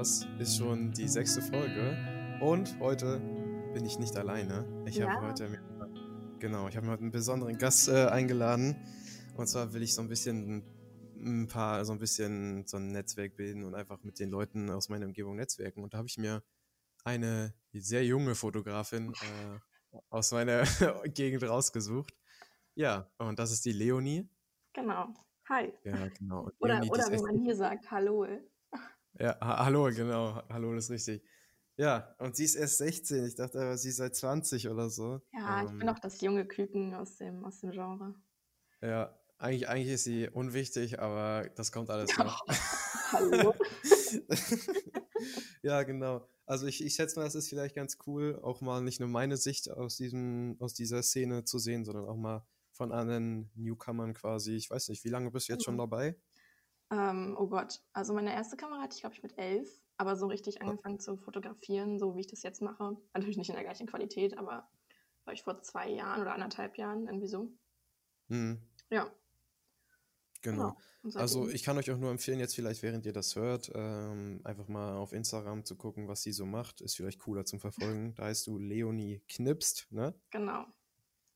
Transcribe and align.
Podcast. 0.00 0.26
Ist 0.38 0.56
schon 0.56 0.92
die 0.92 1.06
sechste 1.06 1.42
Folge 1.42 1.94
und 2.40 2.78
heute 2.80 3.20
bin 3.74 3.84
ich 3.84 3.98
nicht 3.98 4.16
alleine. 4.16 4.66
Ich 4.86 4.96
Ja. 4.96 5.10
habe 5.10 5.26
heute 5.26 5.60
genau, 6.38 6.68
ich 6.68 6.76
habe 6.76 6.86
mir 6.86 6.92
heute 6.92 7.02
einen 7.02 7.10
besonderen 7.10 7.58
Gast 7.58 7.88
äh, 7.88 8.06
eingeladen 8.06 8.76
und 9.36 9.46
zwar 9.46 9.74
will 9.74 9.82
ich 9.82 9.94
so 9.94 10.00
ein 10.00 10.08
bisschen 10.08 10.64
ein 11.18 11.48
paar 11.48 11.84
so 11.84 11.92
ein 11.92 11.98
bisschen 11.98 12.66
so 12.66 12.78
ein 12.78 12.92
Netzwerk 12.92 13.36
bilden 13.36 13.62
und 13.64 13.74
einfach 13.74 14.02
mit 14.02 14.18
den 14.18 14.30
Leuten 14.30 14.70
aus 14.70 14.88
meiner 14.88 15.04
Umgebung 15.04 15.36
netzwerken 15.36 15.82
und 15.82 15.92
da 15.92 15.98
habe 15.98 16.08
ich 16.08 16.16
mir 16.16 16.42
eine 17.04 17.52
sehr 17.74 18.02
junge 18.02 18.34
Fotografin 18.34 19.12
äh, 19.12 19.98
aus 20.08 20.32
meiner 20.32 20.62
Gegend 21.12 21.42
rausgesucht. 21.42 22.14
Ja, 22.74 23.10
und 23.18 23.38
das 23.38 23.52
ist 23.52 23.66
die 23.66 23.72
Leonie. 23.72 24.26
Genau. 24.72 25.12
Hi. 25.50 25.74
Ja, 25.84 26.08
genau. 26.18 26.44
Und 26.44 26.54
Oder, 26.58 26.76
Leonie, 26.76 26.90
oder 26.90 27.12
wie 27.12 27.22
man 27.22 27.38
hier 27.42 27.54
sagt, 27.54 27.90
hallo. 27.90 28.26
Ja, 29.18 29.36
ha 29.40 29.64
hallo, 29.64 29.84
genau. 29.90 30.34
Ha- 30.34 30.46
Hallo, 30.50 30.74
das 30.74 30.84
ist 30.84 30.90
richtig. 30.90 31.24
Ja, 31.76 32.14
und 32.18 32.36
sie 32.36 32.44
ist 32.44 32.54
erst 32.54 32.78
16. 32.78 33.26
Ich 33.26 33.34
dachte 33.34 33.60
aber, 33.60 33.76
sie 33.78 33.88
ist 33.90 33.96
seit 33.96 34.14
20 34.14 34.68
oder 34.68 34.90
so. 34.90 35.20
Ja, 35.32 35.64
ich 35.64 35.70
bin 35.78 35.88
Ähm, 35.88 35.88
auch 35.88 35.98
das 35.98 36.20
junge 36.20 36.46
Küken 36.46 36.94
aus 36.94 37.16
dem, 37.16 37.44
aus 37.44 37.60
dem 37.60 37.70
Genre. 37.72 38.14
Ja, 38.82 39.18
eigentlich, 39.38 39.68
eigentlich 39.68 39.88
ist 39.94 40.04
sie 40.04 40.28
unwichtig, 40.28 41.00
aber 41.00 41.48
das 41.56 41.72
kommt 41.72 41.90
alles 41.90 42.16
noch. 42.18 42.44
Hallo. 43.12 43.54
Ja, 45.62 45.82
genau. 45.82 46.26
Also 46.46 46.66
ich, 46.66 46.84
ich 46.84 46.94
schätze 46.94 47.18
mal, 47.18 47.26
es 47.26 47.34
ist 47.34 47.48
vielleicht 47.48 47.74
ganz 47.74 47.98
cool, 48.06 48.38
auch 48.42 48.60
mal 48.60 48.80
nicht 48.82 49.00
nur 49.00 49.08
meine 49.08 49.36
Sicht 49.36 49.70
aus 49.70 49.96
diesem, 49.96 50.56
aus 50.60 50.74
dieser 50.74 51.02
Szene 51.02 51.44
zu 51.44 51.58
sehen, 51.58 51.84
sondern 51.84 52.06
auch 52.06 52.16
mal 52.16 52.46
von 52.72 52.92
anderen 52.92 53.50
Newcomern 53.54 54.14
quasi. 54.14 54.54
Ich 54.56 54.70
weiß 54.70 54.88
nicht, 54.88 55.04
wie 55.04 55.10
lange 55.10 55.30
bist 55.30 55.48
du 55.48 55.52
jetzt 55.52 55.64
schon 55.64 55.74
Mhm. 55.74 55.78
dabei? 55.78 56.16
Ähm, 56.90 57.36
oh 57.38 57.46
Gott. 57.48 57.80
Also 57.92 58.14
meine 58.14 58.32
erste 58.32 58.56
Kamera 58.56 58.82
hatte 58.82 58.94
ich, 58.96 59.00
glaube 59.00 59.14
ich, 59.14 59.22
mit 59.22 59.38
elf. 59.38 59.80
Aber 59.96 60.16
so 60.16 60.26
richtig 60.26 60.62
angefangen 60.62 60.98
zu 60.98 61.16
fotografieren, 61.18 61.98
so 61.98 62.16
wie 62.16 62.20
ich 62.20 62.26
das 62.26 62.42
jetzt 62.42 62.62
mache. 62.62 62.96
Natürlich 63.12 63.36
nicht 63.36 63.50
in 63.50 63.54
der 63.54 63.64
gleichen 63.64 63.86
Qualität, 63.86 64.38
aber 64.38 64.70
glaube 65.24 65.34
ich 65.34 65.42
vor 65.42 65.60
zwei 65.62 65.88
Jahren 65.90 66.22
oder 66.22 66.32
anderthalb 66.32 66.78
Jahren, 66.78 67.06
irgendwie 67.06 67.28
so. 67.28 67.52
Hm, 68.28 68.60
Ja, 68.90 69.10
genau. 70.42 70.76
Und 71.02 71.16
Also 71.16 71.48
ich 71.48 71.62
kann 71.62 71.78
euch 71.78 71.90
auch 71.90 71.98
nur 71.98 72.10
empfehlen, 72.10 72.40
jetzt 72.40 72.54
vielleicht 72.54 72.82
während 72.82 73.06
ihr 73.06 73.12
das 73.12 73.36
hört, 73.36 73.70
ähm, 73.74 74.40
einfach 74.44 74.68
mal 74.68 74.96
auf 74.96 75.12
Instagram 75.12 75.64
zu 75.64 75.76
gucken, 75.76 76.08
was 76.08 76.22
sie 76.22 76.32
so 76.32 76.46
macht. 76.46 76.80
Ist 76.80 76.96
vielleicht 76.96 77.18
cooler 77.20 77.44
zum 77.44 77.60
Verfolgen. 77.60 78.14
Da 78.14 78.24
heißt 78.24 78.46
du 78.46 78.58
Leonie 78.58 79.22
Knipst, 79.28 79.88
ne? 79.90 80.14
Genau. 80.30 80.66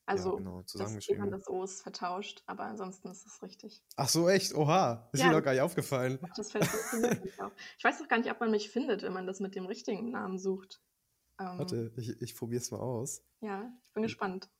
Ja, 0.06 0.12
Also 0.12 0.36
genau, 0.36 0.50
das 0.50 0.56
E 0.56 0.58
und 0.60 0.68
zusammengeschrieben. 0.68 1.30
das 1.30 1.48
O 1.48 1.62
ist 1.64 1.82
vertauscht, 1.82 2.42
aber 2.46 2.64
ansonsten 2.64 3.08
ist 3.08 3.26
es 3.26 3.42
richtig. 3.42 3.82
Ach 3.96 4.08
so, 4.08 4.28
echt? 4.28 4.54
Oha, 4.54 5.08
ist 5.12 5.20
Ja. 5.20 5.28
mir 5.28 5.34
doch 5.34 5.42
gar 5.42 5.52
nicht 5.52 5.62
aufgefallen. 5.62 6.18
Das 6.36 6.52
fällt 6.52 6.68
mir 7.00 7.46
auf. 7.46 7.52
Ich 7.78 7.84
weiß 7.84 7.98
doch 7.98 8.08
gar 8.08 8.18
nicht, 8.18 8.30
ob 8.30 8.40
man 8.40 8.50
mich 8.50 8.70
findet, 8.70 9.02
wenn 9.02 9.12
man 9.12 9.26
das 9.26 9.40
mit 9.40 9.54
dem 9.54 9.66
richtigen 9.66 10.10
Namen 10.10 10.38
sucht. 10.38 10.82
Ähm, 11.40 11.58
Warte, 11.58 11.92
ich, 11.96 12.20
ich 12.22 12.36
probier's 12.36 12.70
mal 12.70 12.80
aus. 12.80 13.24
Ja, 13.40 13.72
ich 13.86 13.92
bin 13.92 14.02
gespannt. 14.02 14.50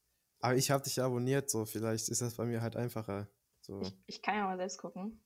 Aber 0.41 0.56
ich 0.56 0.70
habe 0.70 0.83
dich 0.83 0.97
ja 0.97 1.06
abonniert, 1.06 1.48
so 1.50 1.65
vielleicht 1.65 2.09
ist 2.09 2.20
das 2.20 2.34
bei 2.34 2.45
mir 2.45 2.61
halt 2.62 2.77
einfacher. 2.77 3.28
So. 3.61 3.81
Ich, 3.81 3.95
ich 4.06 4.22
kann 4.22 4.37
ja 4.37 4.45
mal 4.45 4.56
selbst 4.59 4.78
gucken. 4.78 5.25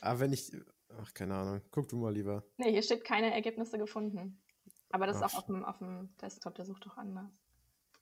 Aber 0.00 0.20
wenn 0.20 0.32
ich. 0.32 0.52
Ach, 1.00 1.12
keine 1.12 1.34
Ahnung. 1.36 1.60
Guck 1.70 1.88
du 1.88 1.96
mal 1.98 2.12
lieber. 2.14 2.44
Nee, 2.56 2.70
hier 2.72 2.82
steht 2.82 3.04
keine 3.04 3.32
Ergebnisse 3.32 3.76
gefunden. 3.78 4.42
Aber 4.90 5.06
das 5.06 5.16
ist 5.16 5.22
Ach, 5.22 5.34
auch 5.34 5.38
auf 5.40 5.46
dem, 5.46 5.64
auf 5.64 5.78
dem 5.78 6.16
Desktop, 6.18 6.54
der 6.54 6.64
sucht 6.64 6.86
doch 6.86 6.96
anders. 6.96 7.30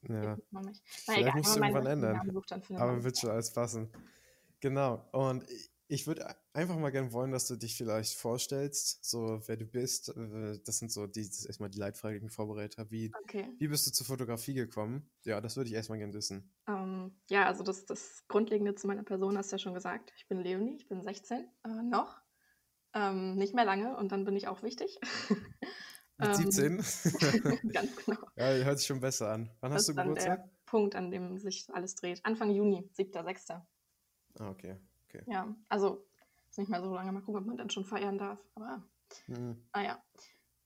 Ja. 0.02 0.36
Man 0.50 0.64
mich. 0.66 0.80
Na 1.06 1.14
Vielleicht 1.14 1.20
egal, 1.20 1.34
musst 1.38 1.56
du 1.56 1.60
irgendwann 1.60 1.86
ändern. 1.86 2.30
Sucht, 2.32 2.52
Aber 2.74 3.02
wird 3.04 3.18
schon 3.18 3.30
alles 3.30 3.52
passen. 3.52 3.90
Genau. 4.60 5.08
Und 5.12 5.44
ich- 5.88 6.06
würde 6.06 6.34
einfach 6.52 6.76
mal 6.78 6.90
gerne 6.90 7.12
wollen, 7.12 7.30
dass 7.30 7.46
du 7.46 7.54
dich 7.56 7.76
vielleicht 7.76 8.14
vorstellst, 8.14 9.04
so 9.04 9.40
wer 9.46 9.56
du 9.56 9.66
bist. 9.66 10.08
Äh, 10.16 10.58
Das 10.64 10.78
sind 10.78 10.90
so 10.90 11.06
die, 11.06 11.22
das 11.28 11.38
ist 11.40 11.44
erstmal 11.46 11.70
die 11.70 11.78
Leitfrage, 11.78 12.18
die 12.18 12.26
ich 12.26 12.32
vorbereitet 12.32 12.78
habe. 12.78 12.90
Wie, 12.90 13.12
Okay. 13.22 13.52
wie 13.58 13.68
bist 13.68 13.86
du 13.86 13.92
zur 13.92 14.04
Fotografie 14.06 14.54
gekommen? 14.54 15.08
Ja, 15.24 15.40
das 15.40 15.56
würde 15.56 15.68
ich 15.70 15.74
erstmal 15.76 15.98
gerne 15.98 16.12
wissen. 16.14 16.52
Ähm, 16.68 17.14
ja, 17.30 17.46
also 17.46 17.62
das, 17.62 17.84
das 17.86 18.24
Grundlegende 18.26 18.74
zu 18.74 18.86
meiner 18.88 19.04
Person 19.04 19.38
hast 19.38 19.52
du 19.52 19.54
ja 19.54 19.58
schon 19.58 19.74
gesagt. 19.74 20.12
Ich 20.16 20.26
bin 20.26 20.40
Leonie, 20.40 20.76
ich 20.76 20.88
bin 20.88 21.02
16, 21.02 21.48
äh, 21.64 21.68
noch. 21.82 22.20
Ähm, 22.94 23.36
nicht 23.36 23.54
mehr 23.54 23.64
lange 23.66 23.96
und 23.96 24.10
dann 24.10 24.24
bin 24.24 24.34
ich 24.36 24.48
auch 24.48 24.62
wichtig. 24.62 24.98
Mit 26.19 26.34
Ähm, 26.34 26.50
17? 26.50 26.78
Ganz 27.72 27.97
genau. 27.97 28.19
ja, 28.37 28.65
hört 28.65 28.78
sich 28.78 28.87
schon 28.87 29.00
besser 29.00 29.32
an. 29.32 29.50
Wann 29.60 29.72
Das 29.72 29.82
hast 29.82 29.88
du 29.88 29.93
ist 29.93 29.99
dann 29.99 30.09
Geburtstag? 30.09 30.38
der 30.38 30.50
Punkt, 30.65 30.94
an 30.94 31.10
dem 31.10 31.38
sich 31.38 31.66
alles 31.72 31.94
dreht. 31.94 32.25
Anfang 32.25 32.50
Juni, 32.50 32.88
7.6. 32.93 33.66
Ah, 34.38 34.50
okay. 34.50 34.76
okay. 35.09 35.22
Ja, 35.26 35.55
also 35.69 36.06
ist 36.49 36.59
nicht 36.59 36.71
mehr 36.71 36.82
so 36.82 36.94
lange. 36.94 37.12
Mal 37.12 37.21
gucken, 37.21 37.41
ob 37.41 37.47
man 37.47 37.56
dann 37.56 37.71
schon 37.71 37.84
feiern 37.84 38.19
darf. 38.19 38.41
Aber 38.55 38.82
Hm. 39.26 39.56
naja. 39.75 40.03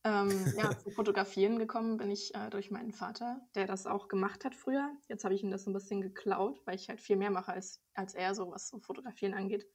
Ähm, 0.02 0.54
ja, 0.56 0.70
zum 0.78 0.92
Fotografieren 0.92 1.58
gekommen 1.58 1.98
bin 1.98 2.10
ich 2.10 2.34
äh, 2.34 2.48
durch 2.48 2.70
meinen 2.70 2.92
Vater, 2.92 3.46
der 3.54 3.66
das 3.66 3.86
auch 3.86 4.08
gemacht 4.08 4.44
hat 4.46 4.54
früher. 4.54 4.96
Jetzt 5.08 5.24
habe 5.24 5.34
ich 5.34 5.42
ihm 5.42 5.50
das 5.50 5.64
so 5.64 5.70
ein 5.70 5.74
bisschen 5.74 6.00
geklaut, 6.00 6.62
weil 6.64 6.76
ich 6.76 6.88
halt 6.88 7.00
viel 7.02 7.16
mehr 7.16 7.30
mache 7.30 7.52
als, 7.52 7.82
als 7.94 8.14
er, 8.14 8.34
so 8.34 8.50
was 8.50 8.68
so 8.68 8.78
Fotografieren 8.80 9.34
angeht. 9.34 9.66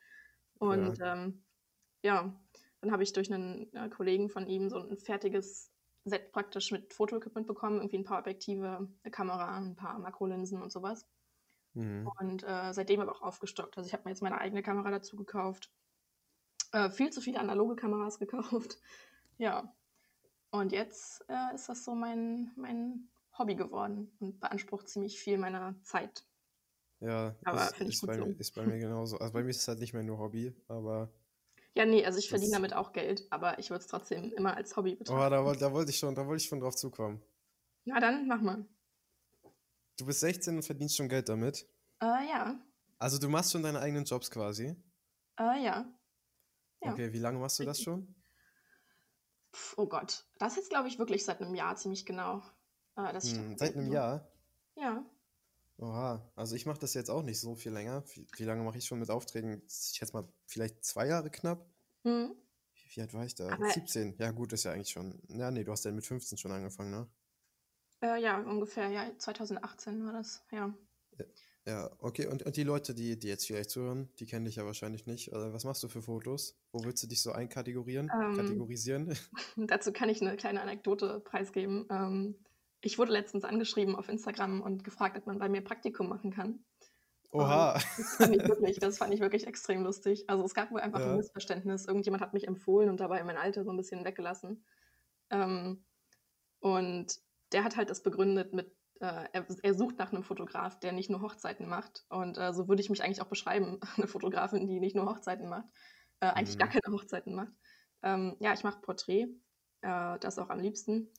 Und 0.57 0.97
ja, 0.99 1.13
ähm, 1.13 1.43
ja 2.01 2.33
dann 2.85 2.91
habe 2.91 3.03
ich 3.03 3.13
durch 3.13 3.33
einen 3.33 3.73
äh, 3.73 3.89
Kollegen 3.89 4.29
von 4.29 4.47
ihm 4.47 4.69
so 4.69 4.77
ein 4.77 4.97
fertiges 4.97 5.71
Set 6.03 6.31
praktisch 6.31 6.71
mit 6.71 6.93
Fotoequipment 6.93 7.47
bekommen, 7.47 7.77
irgendwie 7.77 7.97
ein 7.97 8.03
paar 8.03 8.19
Objektive, 8.19 8.87
eine 9.03 9.11
Kamera, 9.11 9.57
ein 9.57 9.75
paar 9.75 9.97
Makrolinsen 9.97 10.61
und 10.61 10.71
sowas. 10.71 11.07
Mhm. 11.73 12.07
Und 12.19 12.43
äh, 12.43 12.73
seitdem 12.73 13.01
aber 13.01 13.11
auch 13.11 13.23
aufgestockt. 13.23 13.75
Also 13.77 13.87
ich 13.87 13.93
habe 13.93 14.03
mir 14.05 14.11
jetzt 14.11 14.21
meine 14.21 14.37
eigene 14.37 14.61
Kamera 14.61 14.91
dazu 14.91 15.15
gekauft. 15.15 15.71
Äh, 16.73 16.91
viel 16.91 17.09
zu 17.09 17.21
viele 17.21 17.39
analoge 17.39 17.75
Kameras 17.75 18.19
gekauft. 18.19 18.79
Ja. 19.37 19.75
Und 20.49 20.71
jetzt 20.71 21.25
äh, 21.27 21.53
ist 21.55 21.67
das 21.67 21.83
so 21.83 21.93
mein, 21.93 22.53
mein 22.55 23.09
Hobby 23.37 23.55
geworden 23.55 24.15
und 24.21 24.39
beansprucht 24.39 24.87
ziemlich 24.87 25.19
viel 25.19 25.37
meiner 25.37 25.75
Zeit. 25.83 26.25
Ja, 27.01 27.35
Aber 27.43 27.69
ist 27.81 27.99
gut 27.99 28.07
bei, 28.07 28.17
so. 28.17 28.25
mir, 28.25 28.39
ist 28.39 28.55
bei 28.55 28.65
mir 28.65 28.79
genauso. 28.79 29.17
Also 29.17 29.33
bei 29.33 29.43
mir 29.43 29.49
ist 29.49 29.59
es 29.59 29.67
halt 29.67 29.79
nicht 29.79 29.93
mehr 29.93 30.03
nur 30.03 30.19
Hobby, 30.19 30.55
aber. 30.69 31.11
Ja, 31.75 31.85
nee, 31.85 32.05
also 32.05 32.17
ich 32.19 32.29
verdiene 32.29 32.53
damit 32.53 32.73
auch 32.73 32.93
Geld, 32.93 33.27
aber 33.31 33.59
ich 33.59 33.69
würde 33.69 33.81
es 33.81 33.87
trotzdem 33.87 34.31
immer 34.33 34.55
als 34.55 34.75
Hobby 34.77 34.93
Oh, 34.93 34.97
betrachten. 34.99 35.31
da, 35.31 35.43
woll- 35.43 35.57
da 35.57 35.71
wollte 35.73 35.91
ich 35.91 35.97
schon, 35.99 36.15
da 36.15 36.25
wollte 36.25 36.41
ich 36.41 36.47
schon 36.49 36.61
drauf 36.61 36.75
zukommen. 36.75 37.21
Na 37.83 37.99
dann, 37.99 38.27
mach 38.27 38.41
mal. 38.41 38.65
Du 39.97 40.05
bist 40.05 40.21
16 40.21 40.55
und 40.55 40.63
verdienst 40.63 40.95
schon 40.95 41.09
Geld 41.09 41.27
damit. 41.29 41.67
Äh, 42.01 42.05
ja, 42.29 42.59
Also 42.97 43.17
du 43.19 43.27
machst 43.29 43.51
schon 43.51 43.63
deine 43.63 43.79
eigenen 43.79 44.05
Jobs 44.05 44.31
quasi. 44.31 44.75
äh, 45.39 45.63
ja. 45.63 45.85
Ja. 46.81 46.91
Okay, 46.93 47.11
wie 47.13 47.19
lange 47.19 47.39
machst 47.39 47.59
du 47.59 47.65
das 47.65 47.81
schon? 47.81 48.15
Pff, 49.53 49.77
oh 49.77 49.87
Gott, 49.87 50.25
das 50.39 50.55
jetzt 50.55 50.69
glaube 50.69 50.87
ich 50.87 50.97
wirklich 50.99 51.23
seit 51.25 51.41
einem 51.41 51.55
Jahr 51.55 51.75
ziemlich 51.75 52.05
genau. 52.05 52.41
Äh, 52.95 53.11
dass 53.13 53.25
ich 53.25 53.33
das 53.33 53.39
Hm, 53.41 53.57
seit 53.57 53.75
einem. 53.75 53.91
Jahr. 53.91 54.27
Ja. 54.75 55.05
Oha, 55.77 56.31
also 56.35 56.55
ich 56.55 56.65
mache 56.65 56.79
das 56.79 56.93
jetzt 56.93 57.09
auch 57.09 57.23
nicht 57.23 57.39
so 57.39 57.55
viel 57.55 57.73
länger. 57.73 58.03
Wie, 58.13 58.27
wie 58.37 58.43
lange 58.43 58.63
mache 58.63 58.77
ich 58.77 58.85
schon 58.85 58.99
mit 58.99 59.09
Aufträgen? 59.09 59.61
Ich 59.67 59.95
schätze 59.97 60.13
mal, 60.13 60.27
vielleicht 60.45 60.83
zwei 60.85 61.07
Jahre 61.07 61.29
knapp. 61.29 61.69
Hm. 62.03 62.33
Wie, 62.73 62.95
wie 62.95 63.01
alt 63.01 63.13
war 63.13 63.25
ich 63.25 63.35
da? 63.35 63.49
Aber- 63.49 63.69
17. 63.69 64.15
Ja, 64.17 64.31
gut, 64.31 64.53
ist 64.53 64.63
ja 64.63 64.71
eigentlich 64.71 64.89
schon. 64.91 65.21
Ja, 65.27 65.51
nee, 65.51 65.63
du 65.63 65.71
hast 65.71 65.83
ja 65.83 65.91
mit 65.91 66.05
15 66.05 66.37
schon 66.37 66.51
angefangen, 66.51 66.91
ne? 66.91 67.07
Äh, 68.01 68.21
ja, 68.21 68.39
ungefähr, 68.39 68.89
ja, 68.89 69.11
2018 69.17 70.05
war 70.05 70.13
das, 70.13 70.43
ja. 70.51 70.73
Ja, 71.67 71.91
okay. 71.99 72.27
Und, 72.27 72.43
und 72.43 72.55
die 72.57 72.63
Leute, 72.63 72.93
die, 72.93 73.17
die 73.17 73.27
jetzt 73.27 73.47
vielleicht 73.47 73.71
zuhören, 73.71 74.09
die 74.19 74.27
kennen 74.27 74.45
dich 74.45 74.57
ja 74.57 74.65
wahrscheinlich 74.65 75.07
nicht. 75.07 75.33
Also, 75.33 75.51
was 75.51 75.63
machst 75.63 75.81
du 75.81 75.87
für 75.87 76.01
Fotos? 76.03 76.59
Wo 76.71 76.83
willst 76.83 77.01
du 77.01 77.07
dich 77.07 77.21
so 77.23 77.31
einkategorieren? 77.31 78.11
Ähm, 78.13 78.35
Kategorisieren? 78.35 79.17
Dazu 79.57 79.91
kann 79.91 80.09
ich 80.09 80.21
eine 80.21 80.35
kleine 80.37 80.61
Anekdote 80.61 81.19
preisgeben. 81.21 81.87
Ähm, 81.89 82.35
ich 82.85 82.99
wurde 82.99 83.11
letztens 83.11 83.43
angeschrieben 83.43 83.95
auf 83.95 84.09
Instagram 84.09 84.61
und 84.61 84.83
gefragt, 84.83 85.17
ob 85.17 85.25
man 85.25 85.39
bei 85.39 85.49
mir 85.49 85.61
Praktikum 85.63 86.07
machen 86.07 86.31
kann. 86.31 86.63
Oha. 87.31 87.73
Das 87.73 88.15
fand 88.17 88.35
ich 88.35 88.47
wirklich, 88.47 88.79
das 88.79 88.97
fand 88.99 89.13
ich 89.13 89.19
wirklich 89.19 89.47
extrem 89.47 89.83
lustig. 89.83 90.29
Also 90.29 90.43
es 90.45 90.53
gab 90.53 90.71
wohl 90.71 90.79
einfach 90.79 90.99
Ja. 90.99 91.07
ein 91.11 91.17
Missverständnis. 91.17 91.85
Irgendjemand 91.87 92.21
hat 92.21 92.33
mich 92.33 92.47
empfohlen 92.47 92.89
und 92.89 92.99
dabei 92.99 93.23
mein 93.23 93.37
Alter 93.37 93.63
so 93.63 93.71
ein 93.71 93.77
bisschen 93.77 94.05
weggelassen. 94.05 94.63
Ähm, 95.31 95.83
und 96.59 97.17
der 97.51 97.63
hat 97.63 97.75
halt 97.75 97.89
das 97.89 98.03
begründet 98.03 98.53
mit, 98.53 98.71
äh, 99.01 99.25
er, 99.33 99.73
sucht 99.73 99.97
nach 99.97 100.13
einem 100.13 100.23
Fotograf, 100.23 100.79
der 100.79 100.91
nicht 100.93 101.09
nur 101.09 101.21
Hochzeiten 101.21 101.67
macht. 101.67 102.05
Und 102.09 102.37
äh, 102.37 102.53
so 102.53 102.67
würde 102.67 102.81
ich 102.81 102.89
mich 102.91 103.03
eigentlich 103.03 103.21
auch 103.21 103.27
beschreiben, 103.29 103.79
eine 103.97 104.07
Fotografin, 104.07 104.67
die 104.67 104.79
nicht 104.79 104.95
nur 104.95 105.07
Hochzeiten 105.07 105.49
macht, 105.49 105.65
äh, 106.19 106.27
eigentlich 106.27 106.55
Mhm. 106.55 106.59
gar 106.59 106.69
keine 106.69 106.95
Hochzeiten 106.95 107.33
macht. 107.33 107.51
Ähm, 108.03 108.35
ja, 108.39 108.53
ich 108.53 108.63
mache 108.63 108.79
Porträt, 108.81 109.27
das 109.81 110.39
auch 110.39 110.49
am 110.49 110.59
liebsten. 110.59 111.11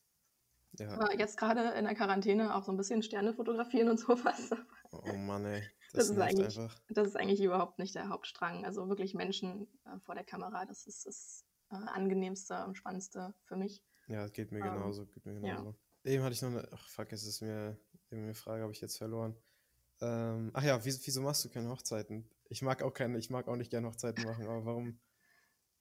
Ja. 0.79 1.09
Äh, 1.09 1.19
jetzt 1.19 1.37
gerade 1.37 1.71
in 1.79 1.85
der 1.85 1.95
Quarantäne 1.95 2.55
auch 2.55 2.65
so 2.65 2.73
ein 2.73 2.77
bisschen 2.77 3.03
Sterne 3.03 3.35
fotografieren 3.35 3.89
und 3.89 3.99
sowas. 4.01 4.51
Oh 4.93 5.13
Mann, 5.15 5.45
ey. 5.45 5.63
Das 5.93 6.09
Das, 6.09 6.17
ist 6.17 6.23
eigentlich- 6.23 6.59
einfach. 6.59 6.81
Das 6.89 7.07
ist 7.07 7.17
eigentlich 7.17 7.41
überhaupt 7.41 7.79
nicht 7.79 7.95
der 7.95 8.09
Hauptstrang. 8.09 8.65
Also 8.67 8.89
wirklich 8.89 9.15
Menschen 9.15 9.67
äh, 9.85 9.99
vor 10.01 10.15
der 10.15 10.25
Kamera, 10.25 10.67
das 10.67 10.87
ist 10.87 11.07
das 11.07 11.45
äh, 11.71 11.77
angenehmste 11.77 12.65
und 12.67 12.77
spannendste 12.77 13.35
für 13.45 13.57
mich. 13.57 13.83
Ja, 14.09 14.23
das 14.23 14.33
geht 14.33 14.51
mir 14.53 14.59
Ähm, 14.65 14.75
genauso. 14.75 15.07
Geht 15.07 15.25
mir 15.25 15.35
ja. 15.47 15.57
genauso. 15.57 15.77
Eben 16.05 16.23
hatte 16.25 16.35
ich 16.35 16.43
noch 16.43 16.51
eine. 16.51 16.69
Ach, 16.73 16.89
fuck, 16.89 17.13
es 17.13 17.25
ist 17.25 17.41
mir. 17.41 17.79
Eben 18.11 18.25
eine 18.25 18.35
Frage 18.35 18.63
habe 18.63 18.73
ich 18.73 18.81
jetzt 18.81 18.99
verloren. 18.99 19.37
Ähm, 20.01 20.51
ach 20.55 20.63
ja, 20.63 20.85
wieso, 20.85 21.23
machst 21.23 21.45
du 21.45 21.49
keine 21.49 21.71
Hochzeiten? 21.71 22.29
Ich 22.51 22.63
mag 22.63 22.83
auch 22.83 22.93
keine, 22.93 23.17
ich 23.19 23.31
mag 23.31 23.49
auch 23.49 23.57
nicht 23.57 23.71
gerne 23.71 23.89
Hochzeiten 23.89 24.25
machen, 24.25 24.45
aber 24.47 24.65
warum? 24.67 25.01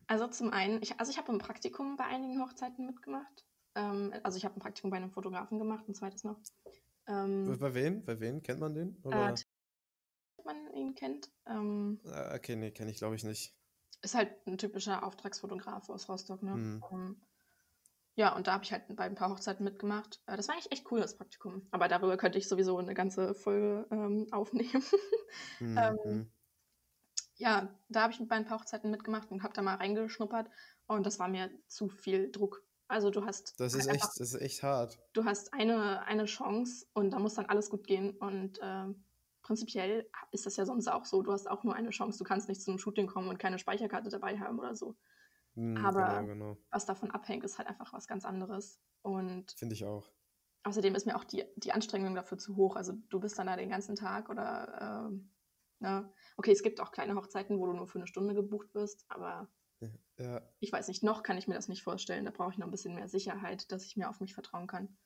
Also 0.07 0.27
zum 0.27 0.51
einen, 0.53 0.81
ich, 0.81 0.99
also 0.99 1.11
ich 1.11 1.17
habe 1.17 1.31
ein 1.31 1.39
Praktikum 1.39 1.97
bei 1.97 2.05
einigen 2.05 2.39
Hochzeiten 2.41 2.85
mitgemacht. 2.85 3.45
Ähm, 3.75 4.13
also 4.23 4.37
ich 4.37 4.45
habe 4.45 4.55
ein 4.55 4.61
Praktikum 4.61 4.89
bei 4.89 4.97
einem 4.97 5.11
Fotografen 5.11 5.59
gemacht, 5.59 5.87
ein 5.87 5.93
zweites 5.95 6.23
noch. 6.23 6.39
Ähm, 7.07 7.57
Bei 7.59 7.73
wen? 7.73 8.03
Bei 8.05 8.19
wen? 8.19 8.41
Kennt 8.41 8.59
man 8.59 8.73
den? 8.73 8.97
Oder? 9.03 9.29
äh, 9.29 9.35
man 10.43 10.73
ihn 10.73 10.95
kennt. 10.95 11.29
Ähm, 11.47 11.99
Ah, 12.05 12.33
okay, 12.35 12.55
nee, 12.55 12.71
kenne 12.71 12.91
ich 12.91 12.97
glaube 12.97 13.15
ich 13.15 13.23
nicht. 13.23 13.53
ist 14.01 14.15
halt 14.15 14.31
ein 14.47 14.57
typischer 14.57 15.03
Auftragsfotograf 15.03 15.89
aus 15.89 16.07
Rostock, 16.09 16.43
ne? 16.43 16.53
Hm. 16.53 16.83
Ähm, 16.91 17.15
ja, 18.17 18.33
und 18.35 18.47
da 18.47 18.53
habe 18.53 18.63
ich 18.63 18.71
halt 18.71 18.83
bei 18.95 19.03
ein 19.03 19.15
paar 19.15 19.29
Hochzeiten 19.29 19.63
mitgemacht. 19.65 20.21
Äh, 20.25 20.37
das 20.37 20.47
war 20.47 20.55
eigentlich 20.55 20.71
echt 20.71 20.89
cool, 20.91 21.01
das 21.01 21.17
Praktikum. 21.17 21.67
Aber 21.71 21.87
darüber 21.87 22.15
könnte 22.17 22.37
ich 22.37 22.47
sowieso 22.47 22.77
eine 22.77 22.93
ganze 22.93 23.35
Folge 23.35 23.87
ähm, 23.91 24.27
aufnehmen. 24.31 24.83
Hm, 25.59 25.77
Ähm, 25.77 25.97
hm. 26.03 26.31
ja, 27.37 27.67
da 27.89 28.03
habe 28.03 28.13
ich 28.13 28.27
bei 28.27 28.35
ein 28.35 28.45
paar 28.45 28.59
Hochzeiten 28.59 28.89
mitgemacht 28.89 29.29
und 29.31 29.43
habe 29.43 29.53
da 29.53 29.61
mal 29.61 29.75
reingeschnuppert. 29.75 30.49
Und 30.87 31.05
das 31.05 31.19
war 31.19 31.27
mir 31.27 31.49
zu 31.67 31.89
viel 31.89 32.31
Druck. 32.31 32.63
Also 32.87 33.09
du 33.09 33.25
hast 33.25 33.59
Das 33.59 33.73
halt 33.73 33.81
ist 33.83 33.89
einfach 33.89 34.07
echt, 34.09 34.19
das 34.19 34.33
ist 34.33 34.41
echt 34.41 34.63
hart. 34.63 34.99
du 35.13 35.25
hast 35.25 35.53
eine, 35.53 36.03
eine 36.05 36.25
Chance 36.25 36.85
und 36.93 37.11
da 37.11 37.19
muss 37.19 37.33
dann 37.33 37.47
alles 37.47 37.69
gut 37.69 37.87
gehen. 37.87 38.15
Und 38.17 38.59
ähm, 38.61 39.03
prinzipiell 39.41 40.07
ist 40.31 40.45
das 40.45 40.55
ja 40.57 40.65
sonst 40.65 40.87
auch 40.87 41.05
so. 41.05 41.21
Du 41.23 41.31
hast 41.31 41.47
auch 41.49 41.63
nur 41.63 41.73
eine 41.75 41.89
Chance. 41.89 42.17
Du 42.19 42.23
kannst 42.23 42.47
nicht 42.47 42.61
zum 42.61 42.77
Shooting 42.77 43.07
kommen 43.07 43.27
und 43.29 43.39
keine 43.39 43.57
Speicherkarte 43.59 44.09
dabei 44.09 44.37
haben 44.39 44.59
oder 44.59 44.75
so. 44.75 44.95
Hm, 45.55 45.77
Aber- 45.83 46.21
genau, 46.21 46.25
genau. 46.27 46.57
Was 46.69 46.85
davon 46.85 47.11
abhängt, 47.11 47.43
ist 47.43 47.57
halt 47.57 47.67
einfach 47.67 47.91
was 47.93 48.07
ganz 48.07 48.23
anderes. 48.25 48.79
Und 49.01 49.51
Finde 49.57 49.73
ich 49.73 49.85
auch. 49.85 50.11
außerdem 50.63 50.93
ist 50.95 51.05
mir 51.05 51.15
auch 51.15 51.23
die, 51.23 51.43
die 51.55 51.71
Anstrengung 51.71 52.13
dafür 52.15 52.37
zu 52.37 52.55
hoch. 52.55 52.75
Also 52.75 52.93
du 53.09 53.19
bist 53.19 53.37
dann 53.39 53.47
da 53.47 53.55
den 53.55 53.69
ganzen 53.69 53.95
Tag 53.95 54.29
oder 54.29 55.09
ne? 55.79 56.11
okay, 56.37 56.51
es 56.51 56.63
gibt 56.63 56.79
auch 56.81 56.91
kleine 56.91 57.15
Hochzeiten, 57.15 57.59
wo 57.59 57.65
du 57.67 57.73
nur 57.73 57.87
für 57.87 57.97
eine 57.99 58.07
Stunde 58.07 58.33
gebucht 58.33 58.73
wirst, 58.73 59.05
aber 59.09 59.47
Ja, 60.17 60.41
ich 60.59 60.71
weiß 60.71 60.87
nicht, 60.87 61.03
noch 61.03 61.23
kann 61.23 61.37
ich 61.37 61.47
mir 61.47 61.53
das 61.55 61.67
nicht 61.67 61.83
vorstellen. 61.83 62.25
Da 62.25 62.31
brauche 62.31 62.51
ich 62.51 62.57
noch 62.57 62.67
ein 62.67 62.71
bisschen 62.71 62.95
mehr 62.95 63.07
Sicherheit, 63.07 63.71
dass 63.71 63.85
ich 63.85 63.95
mir 63.97 64.09
auf 64.09 64.19
mich 64.19 64.33
vertrauen 64.33 64.67
kann. 64.67 64.97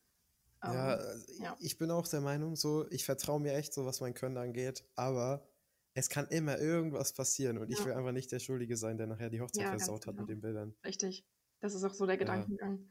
Ähm, 0.64 0.74
ja, 0.74 0.88
also 0.96 1.44
ja. 1.44 1.58
ich 1.60 1.78
bin 1.78 1.92
auch 1.92 2.08
der 2.08 2.22
Meinung, 2.22 2.56
so, 2.56 2.90
ich 2.92 3.06
vertraue 3.06 3.40
mir 3.40 3.54
echt 3.54 3.74
so, 3.74 3.86
was 3.86 4.02
mein 4.02 4.14
Können 4.14 4.38
angeht, 4.38 4.86
aber 4.96 5.48
es 5.94 6.10
kann 6.10 6.28
immer 6.28 6.58
irgendwas 6.60 7.14
passieren 7.14 7.58
und 7.58 7.72
ich 7.72 7.80
Ja. 7.80 7.86
will 7.86 7.94
einfach 7.94 8.12
nicht 8.12 8.32
der 8.32 8.40
Schuldige 8.40 8.78
sein, 8.78 8.98
der 8.98 9.08
nachher 9.08 9.30
die 9.30 9.42
Hochzeit 9.42 9.64
Ja, 9.66 9.70
versaut 9.70 10.06
hat 10.08 10.16
genau. 10.16 10.22
mit 10.24 10.30
den 10.30 10.42
Bildern. 10.42 10.76
Richtig. 10.86 11.26
Das 11.62 11.74
ist 11.76 11.84
auch 11.84 11.94
so 11.94 12.06
der 12.06 12.18
Ja. 12.18 12.20
Gedankengang. 12.20 12.90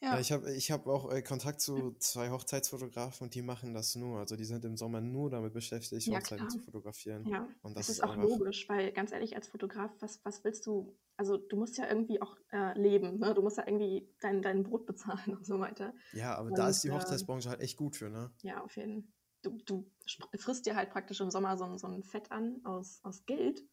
Ja, 0.00 0.14
Ja, 0.14 0.20
ich 0.20 0.30
habe 0.30 0.52
ich 0.54 0.70
hab 0.70 0.86
auch 0.86 1.10
äh, 1.12 1.22
Kontakt 1.22 1.60
zu 1.60 1.92
zwei 1.98 2.30
Hochzeitsfotografen 2.30 3.24
und 3.26 3.34
die 3.34 3.42
machen 3.42 3.74
das 3.74 3.96
nur. 3.96 4.20
Also 4.20 4.36
die 4.36 4.44
sind 4.44 4.64
im 4.64 4.76
Sommer 4.76 5.00
nur 5.00 5.28
damit 5.30 5.52
beschäftigt, 5.52 6.06
Ja, 6.06 6.18
Hochzeiten 6.18 6.46
klar. 6.46 6.48
zu 6.48 6.60
fotografieren. 6.60 7.26
ja. 7.26 7.48
Und 7.62 7.76
Das 7.76 7.86
das 7.88 7.96
ist 7.96 8.04
auch 8.04 8.12
einfach- 8.16 8.28
logisch, 8.28 8.68
weil 8.68 8.92
ganz 8.92 9.10
ehrlich, 9.12 9.34
als 9.34 9.48
Fotograf, 9.48 9.90
was, 10.00 10.24
was 10.24 10.44
willst 10.44 10.66
du, 10.66 10.96
also 11.16 11.36
du 11.36 11.56
musst 11.56 11.78
ja 11.78 11.88
irgendwie 11.88 12.22
auch 12.22 12.36
äh, 12.52 12.78
leben, 12.78 13.18
ne? 13.18 13.34
Du 13.34 13.42
musst 13.42 13.56
ja 13.56 13.66
irgendwie 13.66 14.08
dein, 14.20 14.40
dein 14.40 14.62
Brot 14.62 14.86
bezahlen 14.86 15.36
und 15.38 15.44
so 15.44 15.58
weiter. 15.58 15.92
Ja, 16.12 16.36
aber 16.36 16.50
da 16.52 16.64
Und, 16.64 16.70
ist 16.70 16.84
die 16.84 16.88
äh, 16.88 16.92
Hochzeitsbranche 16.92 17.48
halt 17.50 17.60
echt 17.60 17.76
gut 17.76 17.96
für, 17.96 18.08
ne? 18.08 18.30
Ja, 18.42 18.62
auf 18.62 18.76
jeden 18.76 19.02
Fall. 19.02 19.12
Du, 19.42 19.56
du 19.66 19.90
frisst 20.36 20.66
dir 20.66 20.74
halt 20.74 20.90
praktisch 20.90 21.20
im 21.20 21.30
Sommer 21.30 21.56
so, 21.56 21.64
ein- 21.64 21.78
so 21.78 21.86
ein 21.86 22.02
Fett 22.02 22.30
an 22.32 22.60
aus, 22.64 23.00
aus 23.04 23.24
Geld. 23.24 23.64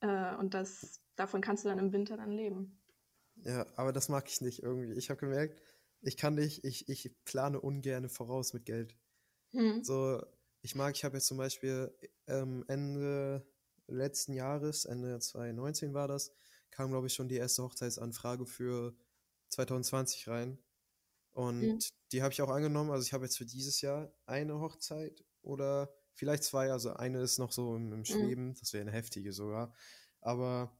Äh, 0.00 0.34
und 0.36 0.54
das, 0.54 1.02
davon 1.16 1.42
kannst 1.42 1.64
du 1.64 1.68
dann 1.68 1.78
im 1.78 1.92
Winter 1.92 2.16
dann 2.16 2.30
leben. 2.32 2.79
Ja, 3.44 3.66
aber 3.76 3.92
das 3.92 4.08
mag 4.08 4.28
ich 4.28 4.40
nicht 4.40 4.62
irgendwie. 4.62 4.92
Ich 4.94 5.10
habe 5.10 5.20
gemerkt, 5.20 5.62
ich 6.02 6.16
kann 6.16 6.34
nicht, 6.34 6.64
ich, 6.64 6.88
ich 6.88 7.14
plane 7.24 7.60
ungern 7.60 8.08
voraus 8.08 8.52
mit 8.52 8.64
Geld. 8.64 8.96
Hm. 9.52 9.82
So, 9.82 10.22
ich 10.62 10.74
mag, 10.74 10.94
ich 10.96 11.04
habe 11.04 11.16
jetzt 11.16 11.26
zum 11.26 11.38
Beispiel 11.38 11.94
ähm, 12.26 12.64
Ende 12.68 13.46
letzten 13.86 14.34
Jahres, 14.34 14.84
Ende 14.84 15.18
2019 15.20 15.94
war 15.94 16.08
das, 16.08 16.32
kam, 16.70 16.90
glaube 16.90 17.08
ich, 17.08 17.14
schon 17.14 17.28
die 17.28 17.36
erste 17.36 17.62
Hochzeitsanfrage 17.64 18.46
für 18.46 18.96
2020 19.50 20.28
rein. 20.28 20.58
Und 21.32 21.62
Mhm. 21.62 21.78
die 22.12 22.22
habe 22.22 22.32
ich 22.32 22.42
auch 22.42 22.48
angenommen. 22.50 22.90
Also 22.90 23.04
ich 23.04 23.12
habe 23.12 23.24
jetzt 23.24 23.38
für 23.38 23.46
dieses 23.46 23.80
Jahr 23.80 24.12
eine 24.26 24.60
Hochzeit 24.60 25.24
oder 25.42 25.92
vielleicht 26.14 26.44
zwei. 26.44 26.70
Also 26.72 26.94
eine 26.94 27.20
ist 27.22 27.38
noch 27.38 27.52
so 27.52 27.76
im, 27.76 27.92
im 27.92 28.04
Schweben, 28.04 28.54
das 28.60 28.72
wäre 28.72 28.82
eine 28.82 28.92
heftige 28.92 29.32
sogar. 29.32 29.74
Aber 30.20 30.79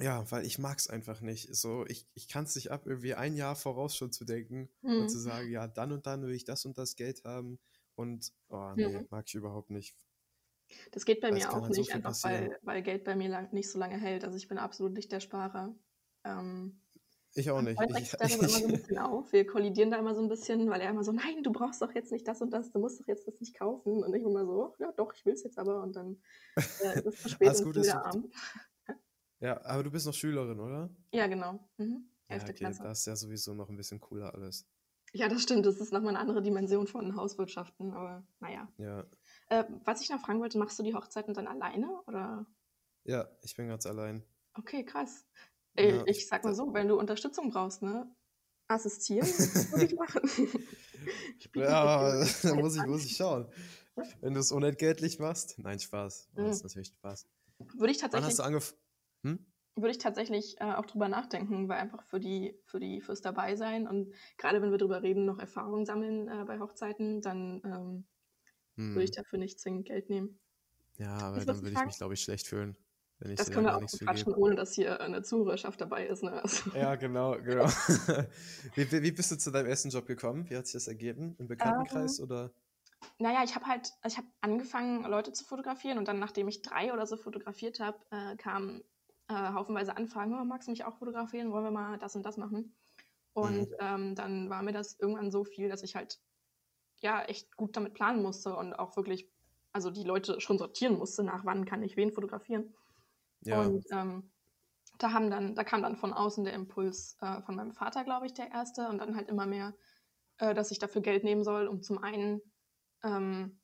ja, 0.00 0.30
weil 0.30 0.44
ich 0.46 0.58
mag 0.58 0.78
es 0.78 0.88
einfach 0.88 1.20
nicht. 1.20 1.54
So, 1.54 1.84
ich, 1.86 2.08
ich 2.14 2.28
kann 2.28 2.44
es 2.44 2.54
nicht 2.56 2.70
ab, 2.70 2.86
irgendwie 2.86 3.14
ein 3.14 3.36
Jahr 3.36 3.56
voraus 3.56 3.96
schon 3.96 4.12
zu 4.12 4.24
denken 4.24 4.70
Hm. 4.82 5.00
und 5.02 5.08
zu 5.08 5.18
sagen, 5.18 5.50
ja, 5.50 5.66
dann 5.68 5.92
und 5.92 6.06
dann 6.06 6.22
will 6.22 6.34
ich 6.34 6.44
das 6.44 6.64
und 6.64 6.78
das 6.78 6.96
Geld 6.96 7.24
haben. 7.24 7.60
Und, 7.94 8.32
oh 8.48 8.72
nee, 8.76 9.00
Mhm. 9.00 9.06
mag 9.10 9.24
ich 9.26 9.34
überhaupt 9.34 9.70
nicht. 9.70 9.96
Das 10.92 11.04
geht 11.04 11.20
bei 11.20 11.30
Es 11.30 11.34
mir 11.34 11.48
kann 11.48 11.62
auch 11.62 11.62
halt 11.62 11.74
so 11.74 11.80
nicht, 11.80 11.90
viel 11.90 11.96
einfach 11.96 12.10
passieren. 12.10 12.50
weil, 12.50 12.58
weil 12.62 12.82
Geld 12.82 13.04
bei 13.04 13.16
mir 13.16 13.28
lang, 13.28 13.52
nicht 13.52 13.70
so 13.70 13.78
lange 13.78 13.96
hält. 13.98 14.24
Also 14.24 14.36
ich 14.36 14.48
bin 14.48 14.58
absolut 14.58 14.92
nicht 14.92 15.10
der 15.12 15.20
Sparer. 15.20 15.74
Ähm, 16.24 16.80
Ich 17.34 17.50
auch 17.50 17.62
nicht. 17.62 17.80
Ich, 17.88 17.96
sich 17.96 18.10
darüber 18.10 18.34
immer 18.46 18.48
so 18.48 18.66
ein 18.66 18.72
bisschen 18.72 18.98
auf. 18.98 19.32
Wir 19.32 19.46
kollidieren 19.46 19.90
da 19.90 19.98
immer 19.98 20.14
so 20.14 20.22
ein 20.22 20.28
bisschen, 20.28 20.68
weil 20.70 20.80
er 20.80 20.90
immer 20.90 21.04
so, 21.04 21.12
nein, 21.12 21.42
du 21.42 21.52
brauchst 21.52 21.80
doch 21.82 21.94
jetzt 21.94 22.12
nicht 22.12 22.26
das 22.26 22.40
und 22.42 22.50
das, 22.52 22.72
du 22.72 22.78
musst 22.80 23.00
doch 23.00 23.06
jetzt 23.06 23.26
das 23.26 23.40
nicht 23.40 23.56
kaufen. 23.58 24.02
Und 24.04 24.14
ich 24.14 24.22
immer 24.22 24.44
so, 24.46 24.74
ja 24.78 24.92
doch, 24.92 25.12
ich 25.14 25.24
will 25.26 25.34
es 25.34 25.42
jetzt 25.44 25.58
aber. 25.58 25.82
Und 25.82 25.94
dann 25.96 26.22
äh, 26.78 26.98
ist 26.98 27.06
es 27.06 27.20
zu 27.20 27.28
spät 27.28 27.48
Alles 27.48 27.60
und 27.60 27.72
gut, 27.72 27.76
ich 27.76 27.82
wieder 27.82 28.02
du-. 28.12 28.30
ja, 29.40 29.64
aber 29.64 29.82
du 29.82 29.90
bist 29.90 30.06
noch 30.06 30.14
Schülerin, 30.14 30.60
oder? 30.60 30.90
Ja, 31.12 31.26
genau. 31.26 31.58
Mhm. 31.78 32.08
Ja, 32.28 32.36
11. 32.36 32.42
okay, 32.44 32.52
Klasse. 32.54 32.82
das 32.82 33.00
ist 33.00 33.06
ja 33.06 33.16
sowieso 33.16 33.54
noch 33.54 33.68
ein 33.68 33.76
bisschen 33.76 34.00
cooler 34.00 34.34
alles. 34.34 34.66
Ja, 35.12 35.28
das 35.28 35.42
stimmt. 35.42 35.66
Das 35.66 35.78
ist 35.80 35.92
nochmal 35.92 36.10
eine 36.10 36.20
andere 36.20 36.40
Dimension 36.42 36.86
von 36.86 37.16
Hauswirtschaften. 37.16 37.92
Aber 37.92 38.24
naja. 38.38 38.72
Ja, 38.78 39.04
Äh, 39.48 39.64
was 39.84 40.00
ich 40.02 40.10
noch 40.10 40.20
fragen 40.20 40.38
wollte, 40.40 40.56
machst 40.58 40.78
du 40.78 40.84
die 40.84 40.94
Hochzeiten 40.94 41.34
dann 41.34 41.48
alleine? 41.48 42.00
Oder? 42.06 42.46
ja, 43.04 43.28
ich 43.42 43.56
bin 43.56 43.66
ganz 43.66 43.86
allein. 43.86 44.22
Okay, 44.54 44.84
krass. 44.84 45.26
Ey, 45.74 45.96
Ja, 45.96 46.02
ich 46.06 46.18
ich- 46.18 46.28
sag 46.28 46.44
mal 46.44 46.54
so, 46.54 46.72
wenn 46.74 46.86
du 46.86 46.96
Unterstützung 46.98 47.50
brauchst, 47.50 47.82
ne? 47.82 48.14
Assistieren, 48.68 49.26
würde 49.26 49.84
ich 49.86 49.94
machen. 49.96 50.22
Ich 51.38 51.50
Ja, 51.56 52.12
da 52.42 52.54
muss 52.54 52.76
ich, 52.76 52.84
muss 52.86 53.04
ich 53.04 53.16
schauen. 53.16 53.50
Wenn 54.20 54.34
du 54.34 54.40
es 54.40 54.52
unentgeltlich 54.52 55.18
machst. 55.18 55.58
Nein, 55.58 55.80
Spaß. 55.80 56.28
Das 56.34 56.44
Mhm. 56.44 56.50
ist 56.50 56.62
natürlich 56.62 56.88
Spaß. 56.88 57.26
Würde 57.58 57.90
ich 57.92 58.02
Wann 58.02 58.04
hast 58.04 58.12
tatsächlich, 58.12 58.36
du 58.36 58.42
angefangen? 58.44 58.78
Hm? 59.24 59.36
würde 59.76 59.90
ich 59.92 59.98
tatsächlich 59.98 60.60
äh, 60.60 60.74
auch 60.74 60.86
drüber 60.86 61.08
nachdenken, 61.08 61.68
weil 61.68 61.78
einfach 61.78 62.02
für 62.02 62.20
die, 62.20 62.60
für 62.66 62.80
die, 62.80 63.00
fürs 63.00 63.22
Dabeisein 63.22 63.86
und 63.88 64.14
gerade 64.36 64.60
wenn 64.62 64.70
wir 64.72 64.78
drüber 64.78 65.02
reden, 65.02 65.24
noch 65.24 65.38
Erfahrung 65.38 65.86
sammeln 65.86 66.28
äh, 66.28 66.44
bei 66.44 66.58
Hochzeiten, 66.60 67.20
dann 67.22 67.62
ähm, 67.64 68.08
würde 68.92 69.04
ich 69.06 69.10
Hm. 69.10 69.12
dafür 69.12 69.38
nicht 69.40 69.60
zwingend 69.60 69.86
Geld 69.86 70.10
nehmen. 70.10 70.40
Ja, 70.98 71.18
aber 71.18 71.44
Was 71.44 71.46
dann 71.46 71.62
würde 71.62 71.74
ich 71.74 71.84
mich, 71.84 71.96
glaube 71.96 72.14
ich, 72.14 72.20
schlecht 72.22 72.46
fühlen. 72.46 72.76
Wenn 73.18 73.30
ich 73.32 73.40
Das 73.40 73.50
können 73.50 73.66
wir 73.66 73.76
auch 73.76 73.82
quatschen, 74.04 74.34
ohne 74.34 74.54
dass 74.54 74.74
hier 74.74 75.00
eine 75.00 75.22
Zuhörerschaft 75.22 75.80
dabei 75.80 76.06
ist. 76.06 76.22
Ne? 76.22 76.42
Also, 76.42 76.70
Ja, 76.72 76.94
genau, 76.96 77.32
genau. 77.42 77.66
wie, 78.74 79.02
wie 79.02 79.12
bist 79.12 79.30
du 79.32 79.36
zu 79.38 79.50
deinem 79.50 79.66
ersten 79.66 79.90
Job 79.90 80.06
gekommen? 80.06 80.48
Wie 80.50 80.56
hat 80.56 80.66
sich 80.66 80.74
das 80.74 80.86
ergeben? 80.88 81.34
Im 81.38 81.48
Bekanntenkreis 81.48 82.20
Ähm, 82.20 82.20
oder? 82.20 82.54
Naja, 83.18 83.44
ich 83.44 83.54
habe 83.54 83.66
halt, 83.66 83.92
ich 84.06 84.16
habe 84.18 84.28
angefangen, 84.40 85.04
Leute 85.04 85.32
zu 85.32 85.44
fotografieren 85.44 85.98
und 85.98 86.08
dann, 86.08 86.18
nachdem 86.18 86.48
ich 86.48 86.62
drei 86.62 86.92
oder 86.92 87.06
so 87.06 87.16
fotografiert 87.16 87.80
habe, 87.80 87.98
äh, 88.10 88.36
kamen 88.36 88.84
äh, 89.30 89.54
haufenweise 89.54 89.96
Anfragen, 89.96 90.34
oh, 90.40 90.44
magst 90.44 90.68
du 90.68 90.72
mich 90.72 90.84
auch 90.84 90.98
fotografieren? 90.98 91.52
Wollen 91.52 91.64
wir 91.64 91.72
mal 91.72 91.98
das 91.98 92.16
und 92.16 92.24
das 92.26 92.38
machen? 92.38 92.76
Und 93.34 93.66
Mhm. 93.66 93.74
ähm, 93.80 94.14
dann 94.16 94.50
war 94.50 94.62
mir 94.62 94.72
das 94.72 94.98
irgendwann 95.00 95.30
so 95.32 95.44
viel, 95.44 95.68
dass 95.70 95.82
ich 95.84 95.96
halt 95.96 96.20
ja 97.00 97.22
echt 97.24 97.56
gut 97.56 97.76
damit 97.76 97.94
planen 97.94 98.22
musste 98.22 98.56
und 98.56 98.74
auch 98.74 98.96
wirklich, 98.96 99.32
also 99.72 99.90
die 99.90 100.04
Leute 100.04 100.40
schon 100.40 100.58
sortieren 100.58 100.98
musste, 100.98 101.22
nach 101.24 101.44
wann 101.44 101.64
kann 101.64 101.82
ich 101.82 101.96
wen 101.96 102.12
fotografieren. 102.12 102.74
Ja, 103.40 103.70
Und 103.70 103.84
ähm, 103.92 104.32
da 104.98 105.12
haben 105.12 105.30
dann, 105.30 105.54
da 105.54 105.64
kam 105.64 105.82
dann 105.82 105.96
von 105.96 106.12
außen 106.12 106.44
der 106.44 106.54
Impuls 106.54 107.16
äh, 107.20 107.42
von 107.42 107.56
meinem 107.56 107.72
Vater, 107.72 108.04
glaube 108.04 108.26
ich, 108.26 108.34
der 108.34 108.50
erste, 108.50 108.88
und 108.88 108.98
dann 108.98 109.16
halt 109.16 109.28
immer 109.28 109.46
mehr, 109.46 109.74
äh, 110.38 110.54
dass 110.54 110.70
ich 110.70 110.78
dafür 110.78 111.02
Geld 111.02 111.24
nehmen 111.24 111.44
soll, 111.44 111.68
um 111.68 111.82
zum 111.82 111.98
einen 111.98 112.40
ähm, 113.04 113.60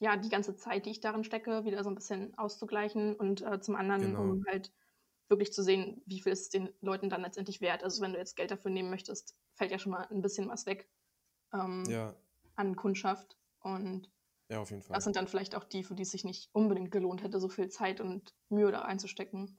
ja 0.00 0.16
die 0.16 0.28
ganze 0.30 0.56
Zeit, 0.56 0.86
die 0.86 0.90
ich 0.90 1.00
darin 1.00 1.24
stecke, 1.24 1.64
wieder 1.64 1.84
so 1.84 1.90
ein 1.90 1.94
bisschen 1.96 2.36
auszugleichen 2.38 3.16
und 3.16 3.42
äh, 3.42 3.60
zum 3.60 3.76
anderen, 3.76 4.14
Genau. 4.14 4.16
um 4.16 4.44
halt 4.48 4.72
wirklich 5.28 5.52
zu 5.52 5.62
sehen, 5.62 6.02
wie 6.06 6.20
viel 6.20 6.32
ist 6.32 6.42
es 6.42 6.48
den 6.50 6.70
Leuten 6.80 7.10
dann 7.10 7.22
letztendlich 7.22 7.60
wert. 7.60 7.82
Also 7.84 8.02
wenn 8.02 8.12
du 8.12 8.18
jetzt 8.18 8.36
Geld 8.36 8.50
dafür 8.50 8.70
nehmen 8.70 8.90
möchtest, 8.90 9.36
fällt 9.54 9.70
ja 9.70 9.78
schon 9.78 9.92
mal 9.92 10.06
ein 10.10 10.22
bisschen 10.22 10.48
was 10.48 10.66
weg 10.66 10.90
ähm, 11.52 11.84
ja, 11.88 12.14
an 12.56 12.76
Kundschaft. 12.76 13.38
Und 13.60 14.10
ja, 14.50 14.60
auf 14.60 14.70
jeden 14.70 14.82
Fall. 14.82 14.94
das 14.96 15.04
sind 15.04 15.16
dann 15.16 15.28
vielleicht 15.28 15.54
auch 15.54 15.64
die, 15.64 15.84
für 15.84 15.94
die 15.94 16.02
es 16.02 16.10
sich 16.10 16.24
nicht 16.24 16.50
unbedingt 16.52 16.90
gelohnt 16.90 17.22
hätte, 17.22 17.40
so 17.40 17.48
viel 17.48 17.68
Zeit 17.68 18.00
und 18.00 18.34
Mühe 18.48 18.70
da 18.72 18.82
einzustecken. 18.82 19.58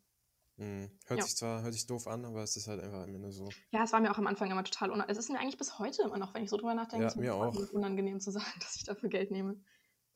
Mhm. 0.57 0.91
Hört 1.07 1.19
Ja. 1.19 1.25
sich 1.25 1.35
zwar, 1.35 1.63
hört 1.63 1.73
sich 1.73 1.87
doof 1.87 2.07
an, 2.07 2.25
aber 2.25 2.43
es 2.43 2.55
ist 2.55 2.67
halt 2.67 2.81
einfach 2.81 3.03
am 3.03 3.15
Ende 3.15 3.31
so. 3.31 3.49
Ja, 3.71 3.83
es 3.83 3.91
war 3.91 3.99
mir 3.99 4.11
auch 4.11 4.17
am 4.19 4.27
Anfang 4.27 4.51
immer 4.51 4.63
total 4.63 4.91
unangenehm. 4.91 5.11
Es 5.11 5.17
ist 5.17 5.29
mir 5.31 5.39
eigentlich 5.39 5.57
bis 5.57 5.79
heute 5.79 6.03
immer 6.03 6.17
noch, 6.19 6.33
wenn 6.33 6.43
ich 6.43 6.49
so 6.49 6.57
drüber 6.57 6.75
nachdenke, 6.75 7.03
Ja, 7.03 7.09
ist 7.09 7.17
mir 7.17 7.33
auch. 7.33 7.55
unangenehm 7.73 8.19
zu 8.19 8.31
sagen, 8.31 8.59
dass 8.59 8.75
ich 8.75 8.83
dafür 8.83 9.09
Geld 9.09 9.31
nehme. 9.31 9.63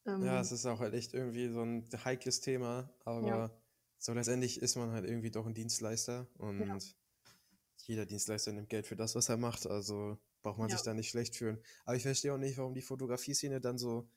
Ähm, 0.06 0.24
Ja, 0.24 0.40
es 0.40 0.52
ist 0.52 0.66
auch 0.66 0.80
halt 0.80 0.94
echt 0.94 1.14
irgendwie 1.14 1.50
so 1.50 1.62
ein 1.62 1.90
heikles 2.06 2.40
Thema, 2.42 2.90
aber 3.04 3.50
so 4.00 4.14
letztendlich 4.14 4.62
ist 4.62 4.76
man 4.76 4.92
halt 4.92 5.06
irgendwie 5.06 5.32
doch 5.32 5.46
ein 5.46 5.54
Dienstleister 5.54 6.28
und 6.36 6.96
jeder 7.78 8.06
Dienstleister 8.06 8.52
nimmt 8.54 8.70
Geld 8.70 8.88
für 8.88 8.96
das, 8.96 9.16
was 9.16 9.30
er 9.30 9.38
macht, 9.38 9.68
also 9.68 10.18
braucht 10.42 10.60
man 10.60 10.70
Ja. 10.70 10.78
sich 10.78 10.84
da 10.84 10.94
nicht 10.94 11.10
schlecht 11.10 11.36
fühlen. 11.36 11.62
Aber 11.86 11.96
ich 11.96 12.04
verstehe 12.04 12.34
auch 12.34 12.38
nicht, 12.38 12.58
warum 12.58 12.74
die 12.74 12.82
Fotografie-Szene 12.82 13.62
dann 13.62 13.78
so 13.78 14.10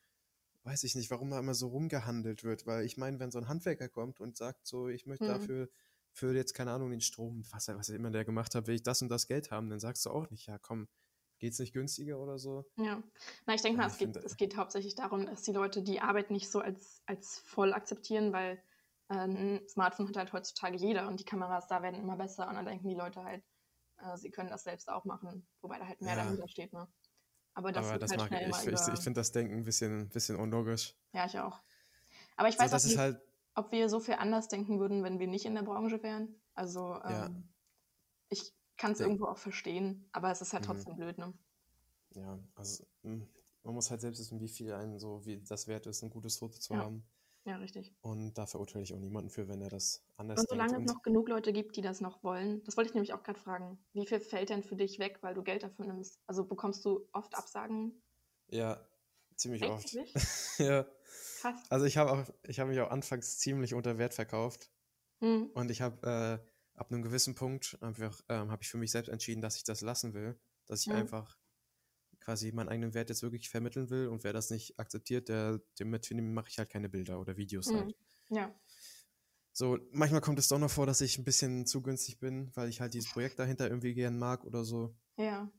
weiß 0.65 0.85
ich 0.85 0.95
nicht, 0.95 1.11
warum 1.11 1.31
da 1.31 1.39
immer 1.41 1.55
so 1.55 1.69
rumgehandelt 1.69 2.45
wird, 2.45 2.67
weil 2.67 2.85
ich 2.85 2.97
meine, 2.99 3.19
wenn 3.21 3.31
so 3.31 3.39
ein 3.39 3.49
Handwerker 3.49 3.89
kommt 3.89 4.21
und 4.21 4.37
sagt 4.37 4.67
so, 4.67 4.89
ich 4.89 5.07
möchte 5.07 5.25
Mhm. 5.25 5.31
dafür 5.33 5.71
für 6.13 6.35
jetzt, 6.35 6.55
keine 6.55 6.73
Ahnung, 6.73 6.91
den 6.91 7.01
Strom, 7.01 7.45
was, 7.51 7.69
er- 7.69 7.79
was 7.79 7.89
er 7.89 7.97
immer 7.97 8.11
der 8.11 8.25
gemacht 8.27 8.55
hat, 8.55 8.67
will 8.67 8.75
ich 8.77 8.83
das 8.83 9.03
und 9.03 9.09
das 9.11 9.27
Geld 9.29 9.51
haben, 9.51 9.71
dann 9.71 9.81
sagst 9.81 10.07
du 10.07 10.11
auch 10.11 10.31
nicht, 10.31 10.47
ja 10.47 10.59
komm, 10.59 10.89
geht's 11.39 11.59
nicht 11.61 11.73
günstiger 11.73 12.19
oder 12.21 12.39
so? 12.39 12.67
Ja. 12.77 13.03
Na, 13.47 13.55
ich 13.55 13.63
denke 13.63 13.77
Ja, 13.77 13.83
mal, 13.83 13.87
ich 13.87 13.93
es 13.93 13.99
geht, 13.99 14.17
es 14.17 14.37
geht 14.37 14.57
hauptsächlich 14.57 14.95
darum, 14.95 15.27
dass 15.27 15.43
die 15.43 15.53
Leute 15.53 15.83
die 15.83 16.01
Arbeit 16.01 16.31
nicht 16.31 16.51
so 16.51 16.61
als, 16.61 17.03
als 17.07 17.39
voll 17.39 17.73
akzeptieren, 17.75 18.33
weil 18.33 18.63
ein 19.15 19.69
Smartphone 19.69 20.09
hat 20.09 20.17
halt 20.17 20.33
heutzutage 20.33 20.77
jeder 20.77 21.09
und 21.09 21.21
die 21.21 21.25
Kameras 21.25 21.67
da 21.69 21.83
werden 21.83 22.01
immer 22.01 22.17
besser 22.17 22.49
und 22.49 22.55
dann 22.57 22.67
denken 22.67 22.89
die 22.89 22.95
Leute 22.97 23.25
halt, 23.25 23.45
äh, 23.99 24.17
sie 24.17 24.31
können 24.31 24.51
das 24.51 24.65
selbst 24.65 24.89
auch 24.91 25.05
machen, 25.07 25.49
wobei 25.63 25.79
da 25.79 25.87
halt 25.89 26.01
mehr 26.03 26.17
Ja. 26.17 26.17
dahinter 26.17 26.49
steht, 26.49 26.73
ne? 26.73 26.93
Aber 27.55 27.73
das 27.73 27.93
Aber 27.93 27.99
das 27.99 28.15
halt 28.15 28.17
mag 28.17 28.33
ich, 28.33 28.47
ich, 28.47 28.67
ich, 28.67 28.87
über... 28.89 28.95
ich 28.95 29.03
finde 29.03 29.21
das 29.21 29.33
Denken 29.33 29.55
ein 29.55 29.65
bisschen, 29.65 30.09
bisschen 30.09 30.37
unlogisch. 30.37 30.95
Ja, 31.13 31.27
ich 31.27 31.39
auch. 31.39 31.63
Aber 32.37 32.49
ich 32.49 32.59
So, 32.59 32.67
weiß 32.67 32.73
ist 32.85 32.85
nicht, 32.85 32.97
halt, 32.97 33.21
ob 33.55 33.73
wir 33.73 33.89
so 33.89 34.01
viel 34.01 34.15
anders 34.15 34.49
denken 34.49 34.81
würden, 34.81 35.05
wenn 35.05 35.19
wir 35.21 35.29
nicht 35.29 35.47
in 35.47 35.55
der 35.55 35.63
Branche 35.63 36.03
wären. 36.03 36.43
Also 36.55 37.01
Ja. 37.07 37.27
ähm, 37.27 37.55
ich 38.31 38.55
kann 38.79 38.93
es 38.93 39.01
Ja. 39.01 39.07
irgendwo 39.07 39.27
auch 39.27 39.39
verstehen, 39.39 40.09
aber 40.13 40.31
es 40.33 40.43
ist 40.43 40.53
halt 40.55 40.65
Mhm. 40.65 40.67
trotzdem 40.67 40.97
blöd, 40.97 41.19
ne? 41.19 41.39
ja, 42.15 42.39
also 42.55 42.85
mh, 43.03 43.27
man 43.63 43.75
muss 43.75 43.91
halt 43.91 44.01
selbst 44.01 44.21
wissen, 44.21 44.41
wie 44.41 44.49
viel 44.49 44.73
einen 44.73 44.99
so, 44.99 45.25
wie 45.27 45.43
das 45.43 45.67
wert 45.69 45.87
ist, 45.87 46.03
ein 46.03 46.11
gutes 46.11 46.39
Foto 46.39 46.59
zu 46.59 46.77
Ja. 46.77 46.79
haben. 46.79 47.09
Ja, 47.45 47.57
richtig. 47.57 47.95
Und 48.03 48.35
da 48.37 48.47
verurteile 48.47 48.83
ich 48.85 48.93
auch 48.95 48.99
niemanden 48.99 49.31
für, 49.31 49.49
wenn 49.49 49.63
er 49.63 49.71
das 49.71 50.05
anders 50.17 50.45
Und 50.45 50.49
denkt. 50.49 50.51
solange 50.51 50.77
es 50.77 50.85
Und 50.85 50.93
noch 50.93 51.03
genug 51.03 51.29
Leute 51.29 51.53
gibt, 51.53 51.77
die 51.77 51.83
das 51.83 52.01
noch 52.01 52.25
wollen, 52.25 52.65
das 52.65 52.77
wollte 52.77 52.89
ich 52.89 52.95
nämlich 52.95 53.13
auch 53.15 53.23
gerade 53.23 53.39
fragen, 53.39 53.79
wie 53.93 54.07
viel 54.09 54.19
fällt 54.21 54.49
denn 54.51 54.63
für 54.65 54.75
dich 54.77 54.99
weg, 54.99 55.19
weil 55.23 55.35
du 55.35 55.43
Geld 55.45 55.63
dafür 55.63 55.85
nimmst? 55.87 56.21
Also 56.27 56.45
bekommst 56.47 56.85
du 56.85 57.09
oft 57.13 57.37
Absagen? 57.37 58.03
ja, 58.49 58.87
ziemlich 59.37 59.67
Echt? 59.67 59.67
oft. 59.67 59.99
Ja. 60.59 60.87
Krass. 61.35 61.71
Also 61.71 61.87
ich 61.87 61.97
habe 61.99 62.13
auch, 62.13 62.31
ich 62.45 62.61
habe 62.61 62.71
mich 62.71 62.81
auch 62.81 62.91
anfangs 62.91 63.39
ziemlich 63.39 63.75
unter 63.75 63.99
Wert 63.99 64.15
verkauft. 64.15 64.71
Hm. 65.21 65.43
Und 65.55 65.71
ich 65.73 65.83
habe 65.83 66.43
äh, 66.47 66.79
ab 66.81 66.93
einem 66.93 67.03
gewissen 67.03 67.35
Punkt 67.37 67.79
einfach, 67.83 68.23
ähm, 68.31 68.51
habe 68.53 68.63
ich 68.65 68.71
für 68.71 68.79
mich 68.79 68.93
selbst 68.93 69.09
entschieden, 69.11 69.43
dass 69.43 69.57
ich 69.57 69.65
das 69.65 69.83
lassen 69.83 70.15
will. 70.15 70.41
Dass 70.67 70.83
ich 70.83 70.93
Mhm. 70.93 70.95
einfach 70.95 71.39
quasi 72.31 72.53
meinen 72.53 72.69
eigenen 72.69 72.95
Wert 72.95 73.09
jetzt 73.09 73.23
wirklich 73.23 73.51
vermitteln 73.51 73.91
will. 73.91 74.07
Und 74.07 74.23
wer 74.23 74.33
das 74.33 74.51
nicht 74.51 74.79
akzeptiert, 74.79 75.29
der, 75.29 75.61
dem, 75.81 75.91
dem 76.01 76.33
mache 76.33 76.49
ich 76.49 76.59
halt 76.59 76.71
keine 76.71 76.89
Bilder 76.89 77.19
oder 77.21 77.37
Videos 77.37 77.69
Hm. 77.69 77.77
halt. 77.77 77.97
Ja. 78.29 78.55
So, 79.53 79.79
manchmal 79.91 80.21
kommt 80.21 80.39
es 80.39 80.47
doch 80.47 80.61
noch 80.61 80.71
vor, 80.71 80.87
dass 80.87 81.01
ich 81.01 81.19
ein 81.19 81.25
bisschen 81.25 81.67
zu 81.67 81.83
günstig 81.83 82.21
bin, 82.21 82.53
weil 82.55 82.69
ich 82.69 82.81
halt 82.81 82.95
dieses 82.95 83.11
Projekt 83.11 83.41
dahinter 83.41 83.69
irgendwie 83.69 83.95
gern 83.95 84.17
mag 84.17 84.45
oder 84.45 84.65
so. 84.65 84.95
Ja. 85.17 85.51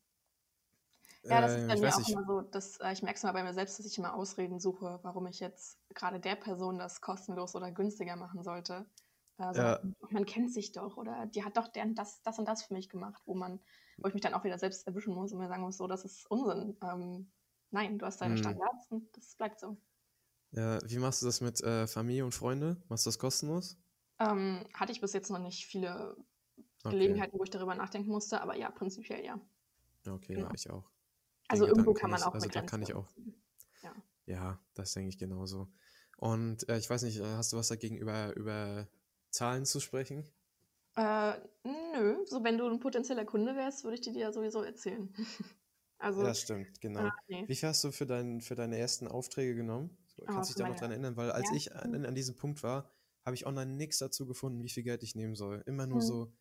Ja, 1.23 1.41
das 1.41 1.51
Äh, 1.51 1.61
ist 1.61 1.67
bei 1.67 1.73
ich 1.75 1.81
mir 1.81 1.93
auch 1.93 1.99
nicht. 1.99 2.09
immer 2.09 2.25
so, 2.25 2.41
dass 2.41 2.79
äh, 2.79 2.93
ich 2.93 3.03
merke 3.03 3.17
es 3.17 3.23
mal 3.23 3.33
bei 3.33 3.43
mir 3.43 3.53
selbst, 3.53 3.77
dass 3.77 3.85
ich 3.85 3.97
immer 3.97 4.15
Ausreden 4.15 4.61
suche, 4.61 4.99
warum 5.03 5.27
ich 5.27 5.41
jetzt 5.41 5.77
gerade 5.93 6.21
der 6.21 6.35
Person 6.37 6.79
das 6.79 7.01
kostenlos 7.01 7.53
oder 7.53 7.69
günstiger 7.71 8.15
machen 8.15 8.43
sollte. 8.43 8.85
Also, 9.37 9.61
Ja. 9.61 9.79
Man 10.09 10.25
kennt 10.25 10.53
sich 10.53 10.71
doch 10.71 10.97
oder 10.97 11.25
die 11.25 11.43
hat 11.43 11.57
doch 11.57 11.67
deren 11.67 11.95
das, 11.95 12.21
das 12.21 12.39
und 12.39 12.47
das 12.47 12.63
für 12.63 12.73
mich 12.73 12.89
gemacht, 12.89 13.21
wo 13.25 13.33
man, 13.35 13.59
wo 14.01 14.07
ich 14.07 14.13
mich 14.13 14.23
dann 14.23 14.33
auch 14.33 14.43
wieder 14.43 14.57
selbst 14.59 14.87
erwischen 14.87 15.13
muss 15.13 15.31
und 15.33 15.39
mir 15.39 15.47
sagen 15.49 15.63
muss, 15.63 15.77
so, 15.77 15.87
das 15.87 16.05
ist 16.05 16.29
Unsinn. 16.29 16.77
Ähm, 16.83 17.31
nein, 17.71 17.99
du 17.99 18.05
hast 18.05 18.21
deine 18.21 18.37
Mhm. 18.37 18.37
Standards 18.37 18.87
und 18.91 19.15
das 19.17 19.35
bleibt 19.35 19.59
so. 19.59 19.77
Ja, 20.51 20.79
wie 20.85 20.97
machst 20.97 21.21
du 21.21 21.25
das 21.25 21.41
mit 21.41 21.61
äh, 21.61 21.87
Familie 21.87 22.23
und 22.25 22.33
Freunde? 22.33 22.81
Machst 22.87 23.05
du 23.05 23.09
das 23.09 23.19
kostenlos? 23.19 23.77
Ähm, 24.19 24.65
hatte 24.73 24.91
ich 24.93 25.01
bis 25.01 25.13
jetzt 25.13 25.29
noch 25.31 25.39
nicht 25.39 25.65
viele 25.65 26.15
Okay, 26.83 26.91
Gelegenheiten, 26.91 27.37
wo 27.39 27.43
ich 27.43 27.49
darüber 27.49 27.75
nachdenken 27.75 28.11
musste, 28.11 28.41
aber 28.41 28.55
ja, 28.57 28.71
prinzipiell 28.71 29.23
ja. 29.25 29.39
okay, 30.07 30.33
genau. 30.35 30.49
ja, 30.49 30.51
ich 30.53 30.69
auch. 30.69 30.89
Also 31.47 31.65
Den 31.65 31.75
irgendwo 31.75 31.93
kann 31.93 32.09
man 32.11 32.23
auch 32.23 32.33
also 32.33 32.49
da 32.49 32.61
kann 32.61 32.81
ich 32.81 32.93
auch. 32.93 33.07
ziehen. 33.13 33.43
Ja, 34.25 34.59
das 34.73 34.93
denke 34.93 35.09
ich 35.09 35.17
genauso. 35.17 35.67
Und 36.17 36.67
äh, 36.69 36.77
ich 36.77 36.89
weiß 36.89 37.03
nicht, 37.03 37.17
äh, 37.19 37.35
hast 37.35 37.53
du 37.53 37.57
was 37.57 37.67
dagegen, 37.69 37.97
über, 37.97 38.35
über 38.35 38.87
Zahlen 39.29 39.65
zu 39.65 39.79
sprechen? 39.79 40.29
Äh, 40.95 41.39
nö, 41.63 42.25
so 42.25 42.43
wenn 42.43 42.57
du 42.57 42.67
ein 42.67 42.79
potenzieller 42.79 43.25
Kunde 43.25 43.55
wärst, 43.55 43.83
würde 43.83 43.95
ich 43.95 44.01
dir 44.01 44.13
die 44.13 44.19
ja 44.19 44.31
sowieso 44.33 44.61
erzählen. 44.63 45.13
also, 45.97 46.27
Ja, 46.27 46.33
stimmt, 46.35 46.79
genau. 46.81 47.07
äh, 47.07 47.11
nee. 47.27 47.47
Wie 47.47 47.55
viel 47.55 47.69
hast 47.69 47.83
du 47.83 47.91
für, 47.91 48.05
dein, 48.05 48.41
für 48.41 48.55
deine 48.55 48.77
ersten 48.77 49.07
Aufträge 49.07 49.55
genommen? 49.55 49.97
So, 50.07 50.27
Ah, 50.27 50.29
Kannst 50.29 50.49
du 50.49 50.53
dich 50.53 50.57
für 50.57 50.61
da 50.61 50.65
noch 50.65 50.75
dran 50.75 50.91
erinnern? 50.91 51.15
Weil 51.17 51.31
als 51.31 51.49
ich 51.51 51.73
ersten? 51.73 51.75
an, 51.75 52.05
an 52.05 52.15
diesem 52.15 52.35
Punkt 52.37 52.63
war, 52.63 52.91
habe 53.25 53.35
ich 53.35 53.45
online 53.45 53.73
nichts 53.73 53.97
dazu 53.99 54.25
gefunden, 54.27 54.63
wie 54.63 54.69
viel 54.69 54.83
Geld 54.83 55.03
ich 55.03 55.15
nehmen 55.15 55.35
soll. 55.35 55.63
Immer 55.65 55.87
nur 55.87 56.01
Hm. 56.01 56.01
so, 56.01 56.33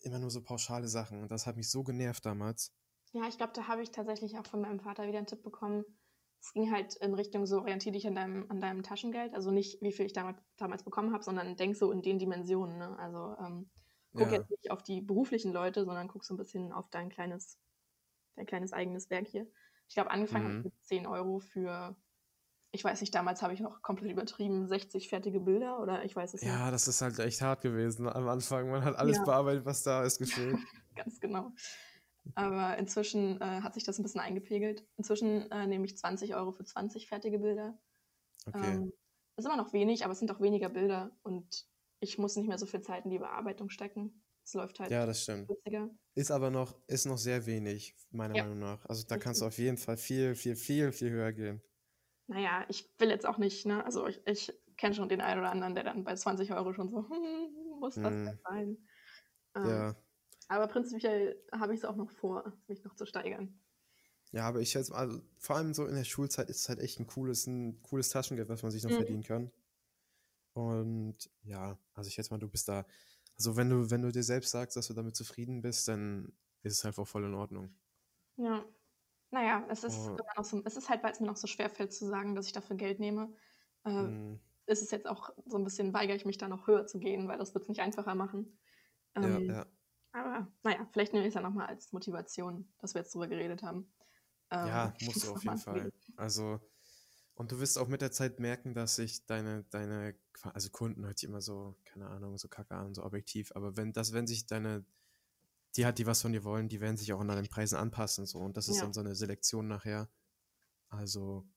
immer 0.00 0.18
nur 0.20 0.30
so 0.30 0.42
pauschale 0.42 0.88
Sachen. 0.88 1.22
Und 1.22 1.30
das 1.32 1.46
hat 1.46 1.56
mich 1.56 1.70
so 1.70 1.84
genervt 1.84 2.26
damals. 2.26 2.76
Ja, 3.12 3.26
ich 3.28 3.36
glaube, 3.36 3.52
da 3.54 3.68
habe 3.68 3.82
ich 3.82 3.90
tatsächlich 3.90 4.38
auch 4.38 4.46
von 4.46 4.60
meinem 4.62 4.80
Vater 4.80 5.06
wieder 5.06 5.18
einen 5.18 5.26
Tipp 5.26 5.42
bekommen. 5.42 5.84
Es 6.40 6.52
ging 6.52 6.70
halt 6.72 6.94
in 6.96 7.14
Richtung 7.14 7.46
so, 7.46 7.58
orientier 7.58 7.92
dich 7.92 8.06
an 8.06 8.14
deinem, 8.14 8.46
an 8.50 8.60
deinem 8.60 8.82
Taschengeld. 8.82 9.34
Also 9.34 9.50
nicht, 9.50 9.82
wie 9.82 9.92
viel 9.92 10.06
ich 10.06 10.12
damals, 10.12 10.38
damals 10.56 10.84
bekommen 10.84 11.12
habe, 11.12 11.24
sondern 11.24 11.56
denk 11.56 11.76
so 11.76 11.90
in 11.92 12.00
den 12.02 12.18
Dimensionen. 12.18 12.78
Ne? 12.78 12.96
Also 12.98 13.36
ähm, 13.40 13.70
guck 14.14 14.30
Ja, 14.30 14.38
jetzt 14.38 14.50
nicht 14.50 14.70
auf 14.70 14.82
die 14.82 15.00
beruflichen 15.00 15.52
Leute, 15.52 15.84
sondern 15.84 16.08
guck 16.08 16.24
so 16.24 16.34
ein 16.34 16.36
bisschen 16.36 16.72
auf 16.72 16.88
dein 16.90 17.08
kleines, 17.08 17.58
dein 18.36 18.46
kleines 18.46 18.72
eigenes 18.72 19.10
Werk 19.10 19.26
hier. 19.28 19.46
Ich 19.88 19.94
glaube, 19.94 20.10
angefangen 20.10 20.44
habe 20.44 20.54
ich 20.54 20.58
Mhm. 20.58 20.64
mit 20.64 20.84
10 20.84 21.06
Euro 21.06 21.40
für, 21.40 21.96
ich 22.72 22.84
weiß 22.84 23.00
nicht, 23.00 23.14
damals 23.14 23.42
habe 23.42 23.54
ich 23.54 23.60
noch 23.60 23.82
komplett 23.82 24.12
übertrieben, 24.12 24.66
60 24.68 25.08
fertige 25.08 25.40
Bilder 25.40 25.80
oder 25.80 26.04
ich 26.04 26.14
weiß 26.16 26.34
es 26.34 26.46
nicht. 26.46 26.52
ja, 26.52 26.70
das 26.70 26.88
ist 26.88 27.00
halt 27.02 27.18
echt 27.18 27.40
hart 27.42 27.62
gewesen 27.62 28.08
am 28.08 28.28
Anfang. 28.28 28.70
Man 28.70 28.84
hat 28.84 28.96
alles 28.96 29.18
Ja. 29.18 29.24
bearbeitet, 29.24 29.64
was 29.64 29.82
da 29.82 30.04
ist, 30.04 30.18
gefühlt. 30.20 30.58
Ganz 30.94 31.20
genau. 31.20 31.52
Aber 32.34 32.78
inzwischen 32.78 33.40
äh, 33.40 33.62
hat 33.62 33.74
sich 33.74 33.84
das 33.84 33.98
ein 33.98 34.02
bisschen 34.04 34.20
eingepegelt. 34.20 34.86
Inzwischen 34.96 35.50
äh, 35.50 35.66
nehme 35.66 35.84
ich 35.86 35.98
20 35.98 36.34
Euro 36.36 36.52
für 36.52 36.64
20 36.64 37.08
fertige 37.08 37.38
Bilder. 37.40 37.80
Okay. 38.48 38.78
Ähm, 38.78 38.92
ist 39.36 39.46
immer 39.46 39.56
noch 39.56 39.72
wenig, 39.72 40.04
aber 40.04 40.12
es 40.12 40.18
sind 40.20 40.30
auch 40.32 40.40
weniger 40.40 40.68
Bilder 40.70 41.18
und 41.22 41.66
ich 42.00 42.18
muss 42.18 42.36
nicht 42.36 42.48
mehr 42.48 42.58
so 42.58 42.66
viel 42.66 42.82
Zeit 42.82 43.04
in 43.06 43.10
die 43.10 43.18
Bearbeitung 43.18 43.70
stecken. 43.70 44.24
Es 44.44 44.54
läuft 44.54 44.80
halt 44.80 44.90
Ja, 44.90 45.06
das 45.06 45.22
stimmt. 45.22 45.48
witziger. 45.48 45.90
Ist 46.14 46.30
aber 46.32 46.50
noch, 46.50 46.82
ist 46.88 47.06
noch 47.06 47.18
sehr 47.18 47.46
wenig, 47.46 47.96
meiner 48.10 48.34
Ja. 48.34 48.44
Meinung 48.44 48.58
nach. 48.60 48.86
Also 48.86 49.06
da 49.06 49.18
kannst 49.18 49.40
Richtig. 49.40 49.42
du 49.42 49.46
auf 49.46 49.58
jeden 49.58 49.78
Fall 49.78 49.96
viel, 49.98 50.34
viel, 50.36 50.56
viel, 50.56 50.92
viel 50.92 51.10
höher 51.10 51.32
gehen. 51.32 51.62
Naja, 52.26 52.66
ich 52.68 52.94
will 52.98 53.08
jetzt 53.08 53.24
auch 53.26 53.38
nicht, 53.38 53.64
ne? 53.64 53.84
Also 53.84 54.06
ich, 54.06 54.20
ich 54.26 54.52
kenne 54.76 54.94
schon 54.94 55.08
den 55.08 55.22
einen 55.22 55.40
oder 55.40 55.50
anderen, 55.50 55.74
der 55.74 55.84
dann 55.84 56.04
bei 56.04 56.14
20 56.14 56.52
Euro 56.52 56.74
schon 56.74 56.90
so, 56.90 56.98
hm, 57.08 57.78
muss 57.80 58.00
das 58.00 58.14
Hm. 58.14 58.38
sein? 58.44 58.86
Ähm, 59.56 59.84
Ja. 59.84 59.94
Aber 60.48 60.66
prinzipiell 60.68 61.42
habe 61.52 61.72
ich 61.74 61.80
es 61.80 61.84
auch 61.86 61.96
noch 61.96 62.10
vor, 62.10 62.52
mich 62.66 62.84
noch 62.84 62.94
zu 62.94 63.06
steigern. 63.06 63.60
Ja, 64.32 64.46
aber 64.46 64.60
ich 64.60 64.70
schätze, 64.70 64.94
also 64.94 65.22
vor 65.38 65.56
allem 65.56 65.72
so 65.74 65.86
in 65.86 65.94
der 65.94 66.04
Schulzeit 66.04 66.50
ist 66.50 66.60
es 66.60 66.68
halt 66.68 66.80
echt 66.80 67.00
ein 67.00 67.06
cooles, 67.06 67.46
ein 67.46 67.80
cooles 67.82 68.10
Taschengeld, 68.10 68.48
was 68.48 68.62
man 68.62 68.70
sich 68.70 68.82
noch 68.82 68.90
Mhm. 68.90 68.92
verdienen 68.92 69.22
kann. 69.22 69.50
Und 70.54 71.30
ja, 71.42 71.78
also 71.94 72.08
ich 72.08 72.14
schätze 72.14 72.30
mal, 72.32 72.38
du 72.38 72.48
bist 72.48 72.68
da, 72.68 72.86
also 73.36 73.56
wenn 73.56 73.70
du, 73.70 73.90
wenn 73.90 74.02
du 74.02 74.10
dir 74.12 74.22
selbst 74.22 74.50
sagst, 74.50 74.76
dass 74.76 74.88
du 74.88 74.94
damit 74.94 75.14
zufrieden 75.16 75.62
bist, 75.62 75.86
dann 75.88 76.32
ist 76.62 76.74
es 76.74 76.84
einfach 76.84 77.06
voll 77.06 77.24
in 77.24 77.34
Ordnung. 77.34 77.78
Ja. 78.36 78.64
Naja, 79.30 79.66
es 79.70 79.84
ist, 79.84 80.08
Oh. 80.08 80.18
immer 80.18 80.28
noch 80.36 80.44
so, 80.44 80.62
es 80.64 80.76
ist 80.76 80.88
halt, 80.88 81.02
weil 81.04 81.12
es 81.12 81.20
mir 81.20 81.26
noch 81.26 81.36
so 81.36 81.46
schwer 81.48 81.70
fällt 81.70 81.92
zu 81.92 82.06
sagen, 82.06 82.34
dass 82.34 82.46
ich 82.46 82.52
dafür 82.52 82.76
Geld 82.76 83.00
nehme, 83.00 83.34
äh, 83.84 84.08
Hm, 84.08 84.38
ist 84.66 84.82
es 84.82 84.90
jetzt 84.90 85.06
auch 85.08 85.30
so 85.46 85.58
ein 85.58 85.64
bisschen, 85.64 85.94
weigere 85.94 86.16
ich 86.16 86.24
mich 86.26 86.38
da 86.38 86.48
noch 86.48 86.66
höher 86.68 86.86
zu 86.86 86.98
gehen, 87.00 87.28
weil 87.28 87.38
das 87.38 87.54
wird 87.54 87.64
es 87.64 87.68
nicht 87.68 87.80
einfacher 87.80 88.14
machen. 88.14 88.58
ja, 89.20 89.40
Ähm, 89.40 89.48
ja. 89.48 89.77
Aber 90.12 90.52
naja, 90.62 90.88
vielleicht 90.92 91.12
nehme 91.12 91.24
ich 91.24 91.28
es 91.30 91.34
ja 91.34 91.40
nochmal 91.42 91.66
als 91.66 91.92
Motivation, 91.92 92.72
dass 92.78 92.94
wir 92.94 93.00
jetzt 93.02 93.14
drüber 93.14 93.28
geredet 93.28 93.62
haben. 93.62 93.92
Ähm, 94.50 94.62
Ja, 94.62 94.96
musst 95.00 95.22
du 95.22 95.32
auf 95.32 95.44
jeden 95.44 95.56
Fall. 95.58 95.90
reden. 95.90 95.92
Also, 96.16 96.60
und 97.34 97.52
du 97.52 97.60
wirst 97.60 97.78
auch 97.78 97.88
mit 97.88 98.00
der 98.02 98.10
Zeit 98.12 98.40
merken, 98.40 98.74
dass 98.74 98.96
sich 98.96 99.26
deine, 99.26 99.64
deine, 99.70 100.18
also 100.42 100.70
Kunden 100.70 101.04
hört 101.06 101.18
sich 101.18 101.28
immer 101.28 101.40
so, 101.40 101.76
keine 101.84 102.08
Ahnung, 102.08 102.38
so 102.38 102.48
kacke 102.48 102.74
an, 102.74 102.94
so 102.94 103.04
objektiv, 103.04 103.52
aber 103.54 103.76
wenn 103.76 103.92
das, 103.92 104.12
wenn 104.12 104.26
sich 104.26 104.46
deine, 104.46 104.84
die 105.76 105.86
hat, 105.86 105.98
die 105.98 106.06
was 106.06 106.22
von 106.22 106.32
dir 106.32 106.44
wollen, 106.44 106.68
die 106.68 106.80
werden 106.80 106.96
sich 106.98 107.12
auch 107.14 107.20
an 107.20 107.28
deinen 107.28 107.48
Preisen 107.48 107.76
anpassen, 107.78 108.26
so, 108.26 108.40
und 108.40 108.56
das 108.58 108.68
ist 108.68 108.80
Ja. 108.80 108.82
dann 108.82 108.94
so 108.94 109.00
eine 109.00 109.14
Selektion 109.16 109.68
nachher. 109.68 110.10
Also, 110.90 111.48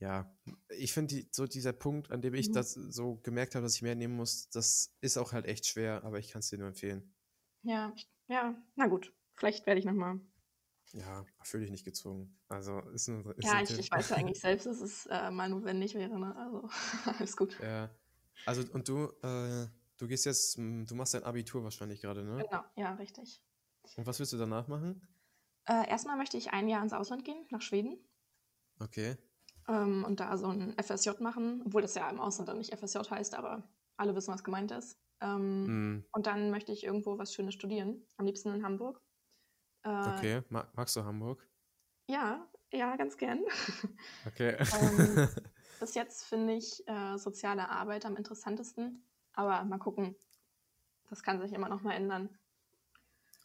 ja, 0.00 0.38
ich 0.70 0.92
finde, 0.94 1.14
die, 1.16 1.28
so 1.32 1.46
dieser 1.46 1.72
Punkt, 1.74 2.10
an 2.12 2.22
dem 2.22 2.34
ich 2.34 2.50
Mhm. 2.50 2.52
das 2.52 2.72
so 2.74 3.16
gemerkt 3.18 3.54
habe, 3.56 3.64
dass 3.64 3.76
ich 3.76 3.82
mehr 3.82 3.96
nehmen 3.96 4.16
muss, 4.16 4.50
das 4.50 4.96
ist 5.00 5.18
auch 5.18 5.32
halt 5.32 5.46
echt 5.46 5.66
schwer, 5.66 6.04
aber 6.04 6.18
ich 6.20 6.30
kann 6.30 6.40
es 6.40 6.50
dir 6.50 6.58
nur 6.58 6.68
empfehlen. 6.68 7.14
Ja, 7.62 7.94
ja, 8.28 8.54
na 8.76 8.86
gut. 8.86 9.14
Vielleicht 9.36 9.66
werde 9.66 9.78
ich 9.80 9.86
nochmal. 9.86 10.20
Ja, 10.92 11.24
fühle 11.42 11.62
dich 11.62 11.70
nicht 11.70 11.84
gezwungen. 11.84 12.40
Also, 12.48 12.80
ist 12.90 13.08
ein, 13.08 13.24
ist 13.36 13.44
Ja, 13.44 13.52
ein 13.52 13.64
ich, 13.64 13.78
ich 13.78 13.90
weiß 13.90 14.08
ja 14.10 14.16
eigentlich 14.16 14.40
selbst, 14.40 14.66
dass 14.66 14.80
es 14.80 15.06
äh, 15.06 15.30
mal 15.30 15.48
notwendig 15.48 15.94
wäre. 15.94 16.18
Ne? 16.18 16.34
Also 16.36 16.68
alles 17.18 17.36
gut. 17.36 17.60
Ja. 17.60 17.90
Also, 18.44 18.62
und 18.72 18.88
du, 18.88 19.06
äh, 19.22 19.68
du 19.98 20.06
gehst 20.08 20.24
jetzt, 20.26 20.58
m, 20.58 20.86
du 20.86 20.94
machst 20.94 21.14
dein 21.14 21.24
Abitur 21.24 21.62
wahrscheinlich 21.62 22.00
gerade, 22.00 22.24
ne? 22.24 22.44
Genau, 22.48 22.64
ja, 22.76 22.94
richtig. 22.94 23.40
Und 23.96 24.06
was 24.06 24.18
willst 24.18 24.32
du 24.32 24.36
danach 24.38 24.66
machen? 24.66 25.06
Äh, 25.64 25.88
erstmal 25.88 26.18
möchte 26.18 26.36
ich 26.36 26.50
ein 26.52 26.68
Jahr 26.68 26.82
ins 26.82 26.92
Ausland 26.92 27.24
gehen, 27.24 27.46
nach 27.50 27.62
Schweden. 27.62 27.98
Okay. 28.80 29.16
ähm, 29.68 30.04
und 30.04 30.20
da 30.20 30.36
so 30.36 30.48
ein 30.48 30.76
FSJ 30.78 31.10
machen, 31.20 31.62
obwohl 31.66 31.82
das 31.82 31.94
ja 31.94 32.08
im 32.10 32.20
Ausland 32.20 32.48
dann 32.48 32.58
nicht 32.58 32.74
FSJ 32.76 32.98
heißt, 33.10 33.34
aber 33.34 33.68
alle 33.96 34.14
wissen, 34.14 34.32
was 34.32 34.44
gemeint 34.44 34.70
ist. 34.72 34.98
Ähm, 35.20 35.66
Hm, 35.66 36.04
Und 36.12 36.26
dann 36.26 36.50
möchte 36.50 36.72
ich 36.72 36.84
irgendwo 36.84 37.18
was 37.18 37.32
Schönes 37.34 37.54
studieren, 37.54 38.06
am 38.16 38.26
liebsten 38.26 38.52
in 38.54 38.64
Hamburg. 38.64 39.00
Äh, 39.84 39.88
okay. 40.08 40.42
Ma 40.48 40.68
magst 40.74 40.96
du 40.96 41.04
Hamburg? 41.04 41.46
Ja, 42.08 42.48
Ja, 42.72 42.96
ganz 42.96 43.16
gern. 43.16 43.40
Okay. 44.26 44.56
ähm, 44.74 45.28
bis 45.80 45.94
jetzt 45.94 46.24
finde 46.24 46.54
ich 46.54 46.86
äh, 46.86 47.16
soziale 47.18 47.68
Arbeit 47.68 48.04
am 48.06 48.16
interessantesten. 48.16 49.04
Aber 49.32 49.64
mal 49.64 49.78
gucken. 49.78 50.16
Das 51.08 51.22
kann 51.22 51.40
sich 51.40 51.52
immer 51.52 51.68
noch 51.68 51.82
mal 51.82 51.94
ändern. 51.94 52.38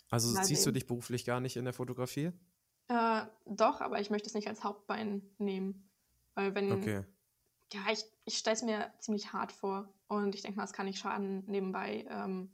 Also 0.10 0.32
Mal 0.34 0.44
siehst 0.44 0.66
du 0.66 0.70
sehen. 0.70 0.74
dich 0.74 0.88
beruflich 0.88 1.26
gar 1.26 1.40
nicht 1.40 1.58
in 1.58 1.66
der 1.66 1.74
Fotografie? 1.74 2.32
Äh, 2.88 3.26
doch, 3.46 3.82
aber 3.82 4.00
ich 4.00 4.10
möchte 4.10 4.28
es 4.28 4.34
nicht 4.36 4.48
als 4.48 4.64
Hauptbein 4.64 5.24
nehmen. 5.38 5.90
Weil 6.36 6.54
wenn, 6.56 6.72
Okay. 6.72 7.06
Ja, 7.76 7.92
ich, 7.92 8.04
ich 8.26 8.38
stelle 8.38 8.56
es 8.56 8.64
mir 8.64 8.94
ziemlich 9.00 9.34
hart 9.34 9.52
vor. 9.52 9.94
Und 10.08 10.36
ich 10.36 10.42
denke 10.42 10.58
mal, 10.58 10.64
es 10.64 10.74
kann 10.74 10.86
nicht 10.86 11.00
schaden, 11.00 11.44
nebenbei 11.48 12.06
ähm, 12.10 12.52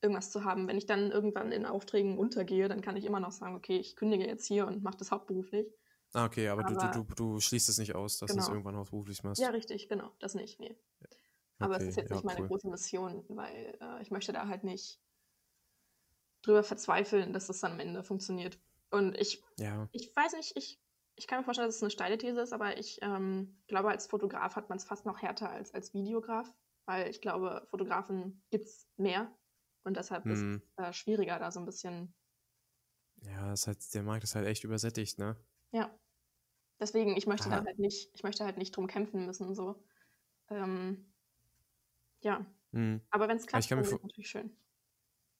irgendwas 0.00 0.30
zu 0.30 0.44
haben. 0.44 0.66
Wenn 0.68 0.78
ich 0.78 0.86
dann 0.86 1.10
irgendwann 1.10 1.52
in 1.52 1.66
Aufträgen 1.66 2.18
untergehe, 2.18 2.68
dann 2.68 2.80
kann 2.80 2.96
ich 2.96 3.04
immer 3.04 3.20
noch 3.20 3.32
sagen, 3.32 3.54
okay, 3.54 3.78
ich 3.78 3.94
kündige 3.96 4.26
jetzt 4.26 4.46
hier 4.46 4.66
und 4.66 4.82
mache 4.82 4.96
das 4.96 5.10
hauptberuflich. 5.10 5.66
Ah, 6.14 6.26
okay, 6.26 6.48
aber, 6.48 6.64
du, 6.64 6.74
Aber- 6.74 6.88
du, 6.90 7.04
du, 7.04 7.14
du 7.14 7.40
schließt 7.40 7.68
es 7.68 7.78
nicht 7.78 7.94
aus, 7.94 8.18
dass 8.18 8.32
du 8.32 8.38
es 8.38 8.44
Genau. 8.44 8.56
irgendwann 8.56 8.76
hauptberuflich 8.76 9.22
machst. 9.22 9.40
Ja, 9.40 9.50
richtig, 9.50 9.88
genau. 9.88 10.10
Das 10.18 10.34
nicht, 10.34 10.60
nee. 10.60 10.76
Aber 11.58 11.76
es 11.76 11.82
Okay, 11.82 11.88
ist 11.90 11.96
jetzt 11.96 12.10
ja, 12.10 12.16
nicht 12.16 12.24
meine 12.24 12.40
cool. 12.40 12.48
große 12.48 12.68
Mission, 12.68 13.24
weil 13.28 13.78
äh, 13.80 14.02
ich 14.02 14.10
möchte 14.10 14.32
da 14.32 14.48
halt 14.48 14.64
nicht 14.64 15.00
drüber 16.42 16.64
verzweifeln, 16.64 17.32
dass 17.32 17.46
das 17.46 17.60
dann 17.60 17.72
am 17.72 17.80
Ende 17.80 18.02
funktioniert. 18.02 18.58
Und 18.90 19.16
ich, 19.16 19.42
Ja, 19.58 19.88
ich 19.92 20.14
weiß 20.16 20.32
nicht, 20.34 20.56
ich, 20.56 20.80
ich 21.16 21.26
kann 21.26 21.38
mir 21.38 21.44
vorstellen, 21.44 21.68
dass 21.68 21.76
es 21.76 21.82
eine 21.82 21.90
steile 21.90 22.18
These 22.18 22.40
ist, 22.40 22.52
aber 22.52 22.78
ich 22.78 22.98
ähm, 23.02 23.62
glaube, 23.66 23.90
als 23.90 24.06
Fotograf 24.06 24.56
hat 24.56 24.68
man 24.68 24.78
es 24.78 24.84
fast 24.84 25.06
noch 25.06 25.20
härter 25.20 25.50
als 25.50 25.74
als 25.74 25.94
Videograf, 25.94 26.52
weil 26.86 27.08
ich 27.10 27.20
glaube, 27.20 27.66
Fotografen 27.70 28.42
gibt 28.50 28.66
es 28.66 28.88
mehr 28.96 29.30
und 29.84 29.96
deshalb 29.96 30.26
ist 30.26 30.40
hm. 30.40 30.62
es 30.76 30.84
äh, 30.84 30.92
schwieriger, 30.92 31.38
da 31.38 31.50
so 31.50 31.60
ein 31.60 31.66
bisschen, 31.66 32.14
ja 33.22 33.52
ist 33.52 33.66
halt, 33.66 33.94
der 33.94 34.02
Markt 34.02 34.24
ist 34.24 34.34
halt 34.34 34.46
echt 34.46 34.64
übersättigt, 34.64 35.18
ne? 35.18 35.36
ja. 35.72 35.90
Deswegen, 36.80 37.16
ich 37.16 37.26
möchte 37.28 37.48
da 37.48 37.62
halt 37.64 37.78
nicht, 37.78 38.10
ich 38.12 38.24
möchte 38.24 38.44
halt 38.44 38.58
nicht 38.58 38.76
drum 38.76 38.88
kämpfen 38.88 39.24
müssen, 39.26 39.54
so. 39.54 39.84
Ähm, 40.50 41.14
ja, 42.22 42.44
Hm. 42.72 43.00
aber 43.10 43.28
wenn 43.28 43.36
es 43.36 43.46
klappt, 43.46 43.70
dann 43.70 43.78
ist 43.80 43.92
es 43.92 44.02
natürlich 44.02 44.28
schön. 44.30 44.56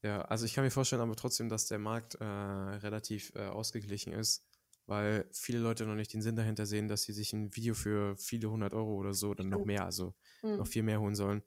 Ja, 0.05 0.23
also 0.23 0.45
ich 0.47 0.55
kann 0.55 0.65
mir 0.65 0.71
vorstellen, 0.71 1.03
aber 1.03 1.17
trotzdem, 1.17 1.49
dass 1.49 1.67
der 1.67 1.79
Markt 1.79 2.17
äh, 2.17 2.25
relativ 2.25 3.33
äh, 3.37 3.47
ausgeglichen 3.47 4.13
ist, 4.13 4.45
weil 4.87 5.29
viele 5.33 5.59
Leute 5.59 5.87
noch 5.87 5.95
nicht 5.95 6.13
den 6.13 6.23
Sinn 6.23 6.37
dahinter 6.37 6.67
sehen, 6.67 6.89
dass 6.89 7.03
sie 7.05 7.13
sich 7.13 7.33
ein 7.33 7.55
Video 7.57 7.75
für 7.75 8.17
viele 8.17 8.51
hundert 8.51 8.75
Euro 8.75 8.95
oder 8.97 9.15
so 9.15 9.31
oder 9.31 9.45
noch 9.45 9.65
mehr, 9.65 9.85
also 9.85 10.15
Hm. 10.43 10.57
noch 10.57 10.67
viel 10.67 10.83
mehr 10.83 11.01
holen 11.01 11.15
sollen. 11.15 11.43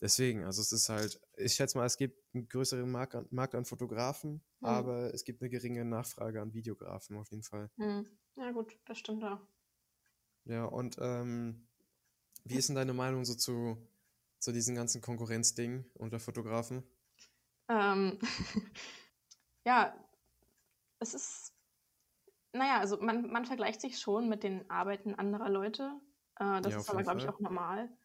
Deswegen, 0.00 0.44
also 0.44 0.60
es 0.62 0.72
ist 0.72 0.88
halt, 0.88 1.20
ich 1.36 1.54
schätze 1.54 1.78
mal, 1.78 1.86
es 1.86 1.96
gibt 1.96 2.18
einen 2.34 2.48
größeren 2.48 2.90
Markt 2.90 3.14
an, 3.14 3.26
Markt 3.30 3.54
an 3.54 3.64
Fotografen, 3.64 4.42
Hm. 4.62 4.82
aber 4.82 5.14
es 5.14 5.24
gibt 5.24 5.40
eine 5.42 5.50
geringe 5.50 5.84
Nachfrage 5.84 6.40
an 6.42 6.54
Videografen 6.54 7.16
auf 7.16 7.30
jeden 7.30 7.44
Fall. 7.44 7.70
Hm. 7.78 8.18
Ja, 8.36 8.50
gut, 8.52 8.78
das 8.86 8.98
stimmt 8.98 9.22
auch. 9.24 9.40
Ja, 10.44 10.64
und 10.64 10.96
ähm, 11.00 11.68
wie 12.44 12.56
ist 12.58 12.68
denn 12.68 12.76
deine 12.76 12.94
Meinung 12.94 13.24
so 13.24 13.34
zu, 13.34 13.78
zu 14.40 14.52
diesen 14.52 14.74
ganzen 14.76 15.00
Konkurrenzdingen 15.02 15.86
unter 15.94 16.20
Fotografen? 16.20 16.84
Ähm, 17.68 18.18
ja, 19.66 19.94
es 21.00 21.14
ist, 21.14 21.51
naja, 22.52 22.78
also 22.80 22.98
man, 23.00 23.30
man 23.30 23.44
vergleicht 23.46 23.80
sich 23.80 23.98
schon 23.98 24.28
mit 24.28 24.42
den 24.42 24.70
Arbeiten 24.70 25.14
anderer 25.14 25.48
Leute. 25.50 26.00
Äh, 26.36 26.60
das 26.62 26.74
Ja, 26.74 26.78
ist 26.78 26.90
aber, 26.90 27.02
glaube 27.02 27.18
ich, 27.18 27.28
auch 27.28 27.40
normal. 27.40 27.96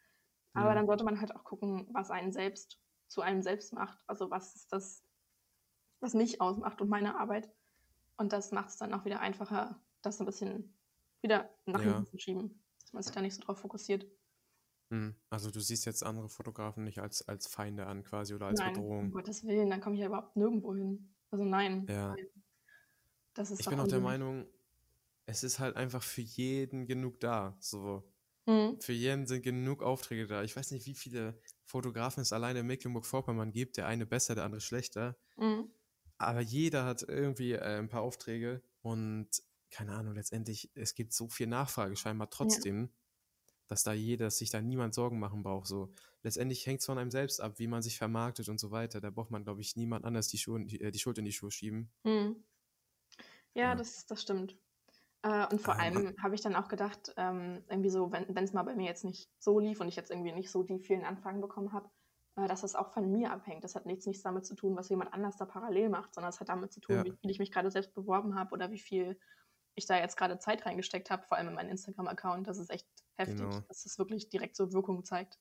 Aber 0.53 0.73
Hm. 0.73 0.75
dann 0.75 0.87
sollte 0.87 1.03
man 1.05 1.21
halt 1.21 1.35
auch 1.35 1.43
gucken, 1.45 1.89
was 1.93 2.11
einen 2.11 2.31
selbst 2.33 2.81
zu 3.07 3.21
einem 3.21 3.41
selbst 3.43 3.73
macht. 3.73 3.99
Also 4.07 4.31
was 4.31 4.55
ist 4.55 4.73
das, 4.73 5.07
was 6.01 6.13
mich 6.15 6.41
ausmacht 6.41 6.81
und 6.81 6.89
meine 6.89 7.19
Arbeit. 7.19 7.51
Und 8.17 8.33
das 8.33 8.51
macht 8.51 8.69
es 8.69 8.77
dann 8.77 8.93
auch 8.93 9.05
wieder 9.05 9.21
einfacher, 9.21 9.83
das 10.03 10.19
ein 10.21 10.25
bisschen 10.27 10.79
wieder 11.21 11.55
nach 11.65 11.83
Ja. 11.83 11.83
hinten 11.83 12.05
zu 12.07 12.17
schieben. 12.19 12.65
Dass 12.81 12.93
man 12.93 13.03
sich 13.03 13.13
da 13.13 13.21
nicht 13.21 13.35
so 13.35 13.41
drauf 13.43 13.59
fokussiert. 13.59 14.07
Hm. 14.91 15.15
Also 15.29 15.51
du 15.51 15.59
siehst 15.59 15.85
jetzt 15.85 16.03
andere 16.03 16.29
Fotografen 16.29 16.83
nicht 16.83 16.99
als, 16.99 17.21
als 17.27 17.47
Feinde 17.47 17.87
an 17.87 18.03
quasi 18.03 18.33
oder 18.33 18.47
als 18.47 18.61
Nein, 18.61 18.85
um 18.99 19.11
Bedrohung. 19.11 19.11
Gottes 19.11 19.43
Willen, 19.45 19.69
dann 19.69 19.81
komme 19.81 19.95
ich 19.95 20.01
ja 20.01 20.07
überhaupt 20.07 20.35
nirgendwo 20.37 20.73
hin. 20.75 21.15
Also 21.31 21.43
nein. 21.43 21.81
Ja. 21.87 22.17
nein. 22.17 22.43
Das 23.37 23.51
ist 23.51 23.61
Ich 23.61 23.69
bin 23.69 23.79
auch 23.79 23.87
der. 23.87 23.99
Meinung, 23.99 24.47
es 25.25 25.43
ist 25.43 25.59
halt 25.59 25.75
einfach 25.77 26.03
für 26.03 26.21
jeden 26.21 26.87
genug 26.87 27.19
da. 27.19 27.57
So, 27.59 28.03
Mhm. 28.47 28.79
für 28.79 28.93
jeden 28.93 29.27
sind 29.27 29.43
genug 29.43 29.83
Aufträge 29.83 30.27
da. 30.27 30.43
Ich 30.43 30.55
weiß 30.55 30.71
nicht, 30.71 30.85
wie 30.87 30.95
viele 30.95 31.39
Fotografen 31.65 32.21
es 32.21 32.33
alleine 32.33 32.59
in 32.61 32.67
Mecklenburg-Vorpommern 32.67 33.51
gibt. 33.51 33.77
Der 33.77 33.87
eine 33.87 34.05
besser, 34.05 34.35
der 34.35 34.45
andere 34.45 34.61
schlechter. 34.61 35.17
Mhm. 35.37 35.71
Aber 36.17 36.41
jeder 36.41 36.85
hat 36.85 37.03
irgendwie 37.03 37.53
äh, 37.53 37.77
ein 37.77 37.89
paar 37.89 38.01
Aufträge 38.01 38.63
und 38.81 39.29
keine 39.69 39.93
Ahnung, 39.93 40.15
letztendlich, 40.15 40.71
es 40.75 40.95
gibt 40.95 41.13
so 41.13 41.27
viel 41.29 41.47
Nachfrage 41.47 41.95
scheinbar 41.97 42.29
trotzdem, 42.29 42.89
dass 43.67 43.83
da 43.83 43.93
jeder, 43.93 44.31
sich 44.31 44.49
da 44.51 44.61
niemand 44.61 44.95
Sorgen 44.95 45.19
machen 45.19 45.43
braucht. 45.43 45.67
So, 45.67 45.93
letztendlich 46.23 46.65
hängt 46.67 46.81
es 46.81 46.85
von 46.87 46.97
einem 46.99 47.11
selbst 47.11 47.41
ab, 47.41 47.59
wie 47.59 47.67
man 47.67 47.83
sich 47.83 47.97
vermarktet 47.97 48.49
und 48.49 48.59
so 48.59 48.71
weiter. 48.71 49.01
Da 49.01 49.09
braucht 49.11 49.31
man, 49.31 49.43
glaube 49.43 49.61
ich, 49.61 49.75
niemand 49.77 50.05
anders 50.05 50.29
die, 50.29 50.37
Schuhe, 50.39 50.65
die, 50.65 50.81
äh, 50.81 50.91
die 50.91 50.99
Schuld 50.99 51.17
in 51.19 51.25
die 51.25 51.33
Schuhe 51.33 51.51
schieben. 51.51 51.91
Mhm. 52.03 52.43
Ja. 53.57 53.75
Das, 53.75 54.05
das 54.05 54.21
stimmt. 54.21 54.57
Äh, 55.23 55.47
und 55.47 55.61
vor 55.61 55.75
Ähm, 55.75 55.79
allem 55.79 56.15
habe 56.23 56.35
ich 56.35 56.41
dann 56.41 56.55
auch 56.55 56.67
gedacht, 56.67 57.13
ähm, 57.17 57.63
irgendwie 57.69 57.89
so, 57.89 58.11
wenn 58.11 58.43
es 58.43 58.53
mal 58.53 58.63
bei 58.63 58.75
mir 58.75 58.85
jetzt 58.87 59.03
nicht 59.05 59.31
so 59.39 59.59
lief 59.59 59.81
und 59.81 59.87
ich 59.87 59.95
jetzt 59.95 60.11
irgendwie 60.11 60.31
nicht 60.31 60.51
so 60.51 60.63
die 60.63 60.79
vielen 60.79 61.03
Anfragen 61.05 61.41
bekommen 61.41 61.73
habe, 61.73 61.89
äh, 62.35 62.47
dass 62.47 62.61
das 62.61 62.75
auch 62.75 62.93
von 62.93 63.11
mir 63.11 63.31
abhängt. 63.31 63.63
Das 63.63 63.75
hat 63.75 63.85
nichts, 63.85 64.05
nichts 64.05 64.23
damit 64.23 64.45
zu 64.45 64.55
tun, 64.55 64.75
was 64.77 64.89
jemand 64.89 65.13
anders 65.13 65.37
da 65.37 65.45
parallel 65.45 65.89
macht, 65.89 66.13
sondern 66.13 66.29
es 66.29 66.39
hat 66.39 66.49
damit 66.49 66.71
zu 66.71 66.79
tun, 66.81 66.97
Ja. 66.97 67.03
wie 67.03 67.11
viel 67.19 67.31
ich 67.31 67.39
mich 67.39 67.51
gerade 67.51 67.71
selbst 67.71 67.93
beworben 67.95 68.35
habe 68.35 68.51
oder 68.53 68.71
wie 68.71 68.79
viel 68.79 69.19
ich 69.75 69.85
da 69.87 69.97
jetzt 69.97 70.17
gerade 70.17 70.39
Zeit 70.39 70.65
reingesteckt 70.65 71.09
habe, 71.11 71.23
vor 71.27 71.37
allem 71.37 71.49
in 71.49 71.53
meinen 71.55 71.69
Instagram-Account. 71.69 72.47
Das 72.47 72.57
ist 72.59 72.69
echt 72.71 72.87
heftig, 73.15 73.37
Genau. 73.39 73.61
dass 73.67 73.85
es 73.85 73.97
wirklich 73.99 74.29
direkt 74.29 74.55
so 74.55 74.71
Wirkung 74.73 75.03
zeigt. 75.03 75.39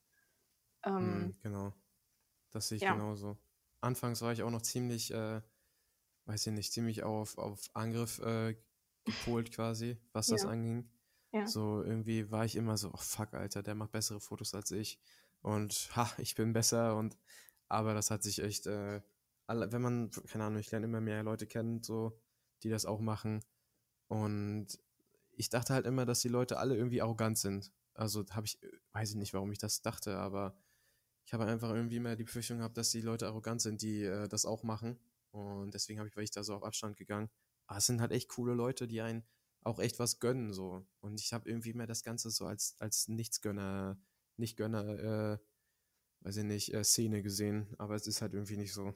Ähm, 0.83 1.27
Mhm, 1.27 1.35
genau. 1.41 1.73
Das 2.51 2.67
sehe 2.69 2.77
ich 2.77 2.83
ja. 2.83 2.93
genauso. 2.93 3.37
Anfangs 3.81 4.21
war 4.21 4.31
ich 4.33 4.43
auch 4.43 4.51
noch 4.51 4.61
ziemlich, 4.63 5.11
äh, 5.13 5.41
weiß 6.27 6.47
ich 6.47 6.53
nicht, 6.53 6.71
ziemlich 6.71 7.03
auf, 7.03 7.37
auf 7.37 7.69
Angriff 7.73 8.19
äh, 8.19 8.55
gepolt 9.05 9.51
quasi, 9.51 9.97
was 10.11 10.27
das 10.27 10.43
Ja. 10.43 10.49
anging. 10.49 10.89
Ja. 11.31 11.47
So 11.47 11.83
irgendwie 11.83 12.29
war 12.31 12.45
ich 12.45 12.55
immer 12.55 12.77
so, 12.77 12.91
oh 12.93 12.97
fuck, 12.97 13.33
Alter, 13.33 13.63
der 13.63 13.75
macht 13.75 13.91
bessere 13.91 14.19
Fotos 14.19 14.53
als 14.53 14.71
ich. 14.71 14.99
Und 15.41 15.89
ha, 15.95 16.09
ich 16.17 16.35
bin 16.35 16.53
besser 16.53 16.95
und 16.95 17.17
aber 17.69 17.93
das 17.93 18.11
hat 18.11 18.23
sich 18.23 18.39
echt, 18.41 18.65
äh, 18.67 19.01
alle, 19.45 19.71
wenn 19.71 19.81
man, 19.81 20.11
keine 20.27 20.45
Ahnung, 20.45 20.59
ich 20.59 20.71
lerne 20.71 20.85
immer 20.85 21.01
mehr 21.01 21.23
Leute 21.23 21.47
kennen, 21.47 21.83
so, 21.83 22.19
die 22.63 22.69
das 22.69 22.85
auch 22.85 22.99
machen. 22.99 23.43
Und 24.07 24.67
ich 25.31 25.49
dachte 25.49 25.73
halt 25.73 25.85
immer, 25.85 26.05
dass 26.05 26.21
die 26.21 26.29
Leute 26.29 26.57
alle 26.57 26.75
irgendwie 26.75 27.01
arrogant 27.01 27.37
sind. 27.37 27.71
Also 27.93 28.25
habe 28.31 28.45
ich, 28.45 28.59
weiß 28.93 29.11
ich 29.11 29.15
nicht, 29.15 29.33
warum 29.33 29.51
ich 29.51 29.57
das 29.57 29.81
dachte, 29.81 30.17
aber 30.17 30.57
ich 31.25 31.33
habe 31.33 31.45
einfach 31.45 31.71
irgendwie 31.71 31.97
immer 31.97 32.15
die 32.15 32.23
Befürchtung 32.23 32.59
gehabt, 32.59 32.77
dass 32.77 32.91
die 32.91 33.01
Leute 33.01 33.27
arrogant 33.27 33.61
sind, 33.61 33.81
die 33.81 34.03
äh, 34.03 34.27
das 34.29 34.45
auch 34.45 34.63
machen. 34.63 34.97
Und 35.37 35.73
deswegen 35.73 35.99
habe 35.99 36.09
ich, 36.09 36.15
war 36.15 36.23
ich 36.23 36.31
da 36.31 36.43
so 36.43 36.55
auf 36.55 36.63
Abstand 36.63 36.97
gegangen. 36.97 37.29
Aber 37.67 37.77
es 37.79 37.85
sind 37.85 38.01
halt 38.01 38.11
echt 38.11 38.29
coole 38.29 38.53
Leute, 38.53 38.87
die 38.87 39.01
einen 39.01 39.25
auch 39.63 39.79
echt 39.79 39.99
was 39.99 40.19
gönnen, 40.19 40.53
so. 40.53 40.85
Und 41.01 41.19
ich 41.21 41.33
habe 41.33 41.49
irgendwie 41.49 41.73
mehr 41.73 41.87
das 41.87 42.03
Ganze 42.03 42.29
so 42.29 42.45
als, 42.45 42.75
als 42.79 43.07
Nichtsgönner, 43.09 43.99
Nichtgönner, 44.37 45.33
äh, 45.33 45.39
weiß 46.21 46.37
ich 46.37 46.43
nicht, 46.45 46.73
äh, 46.73 46.83
Szene 46.83 47.21
gesehen. 47.23 47.75
Aber 47.77 47.95
es 47.95 48.07
ist 48.07 48.21
halt 48.21 48.33
irgendwie 48.33 48.57
nicht 48.57 48.73
so. 48.73 48.93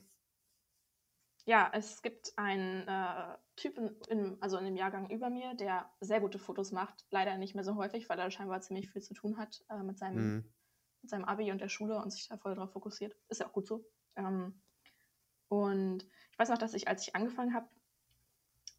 Ja, 1.46 1.72
es 1.74 2.02
gibt 2.04 2.34
einen 2.38 2.88
äh, 2.88 3.38
Typen, 3.56 4.00
in, 4.08 4.38
also 4.42 4.58
in 4.58 4.66
dem 4.66 4.76
Jahrgang 4.76 5.10
über 5.10 5.30
mir, 5.30 5.56
der 5.56 5.92
sehr 6.00 6.22
gute 6.22 6.38
Fotos 6.38 6.72
macht. 6.72 7.06
Leider 7.10 7.38
nicht 7.38 7.56
mehr 7.56 7.64
so 7.64 7.76
häufig, 7.76 8.08
weil 8.10 8.20
er 8.20 8.30
scheinbar 8.30 8.62
ziemlich 8.62 8.92
viel 8.92 9.02
zu 9.02 9.16
tun 9.16 9.38
hat 9.38 9.64
äh, 9.70 9.82
mit, 9.82 9.98
seinem, 9.98 10.38
Mhm. 10.38 10.54
mit 11.02 11.10
seinem 11.10 11.26
Abi 11.26 11.52
und 11.52 11.60
der 11.60 11.70
Schule 11.70 11.98
und 12.00 12.12
sich 12.12 12.28
da 12.28 12.38
voll 12.38 12.54
drauf 12.56 12.72
fokussiert. 12.74 13.16
Ist 13.30 13.40
ja 13.42 13.48
auch 13.48 13.54
gut 13.54 13.66
so. 13.68 13.86
Ähm, 14.16 14.62
und 15.50 16.08
weiß 16.42 16.50
noch, 16.50 16.58
dass 16.58 16.74
ich, 16.74 16.88
als 16.88 17.04
ich 17.08 17.16
angefangen 17.16 17.54
habe, 17.54 17.70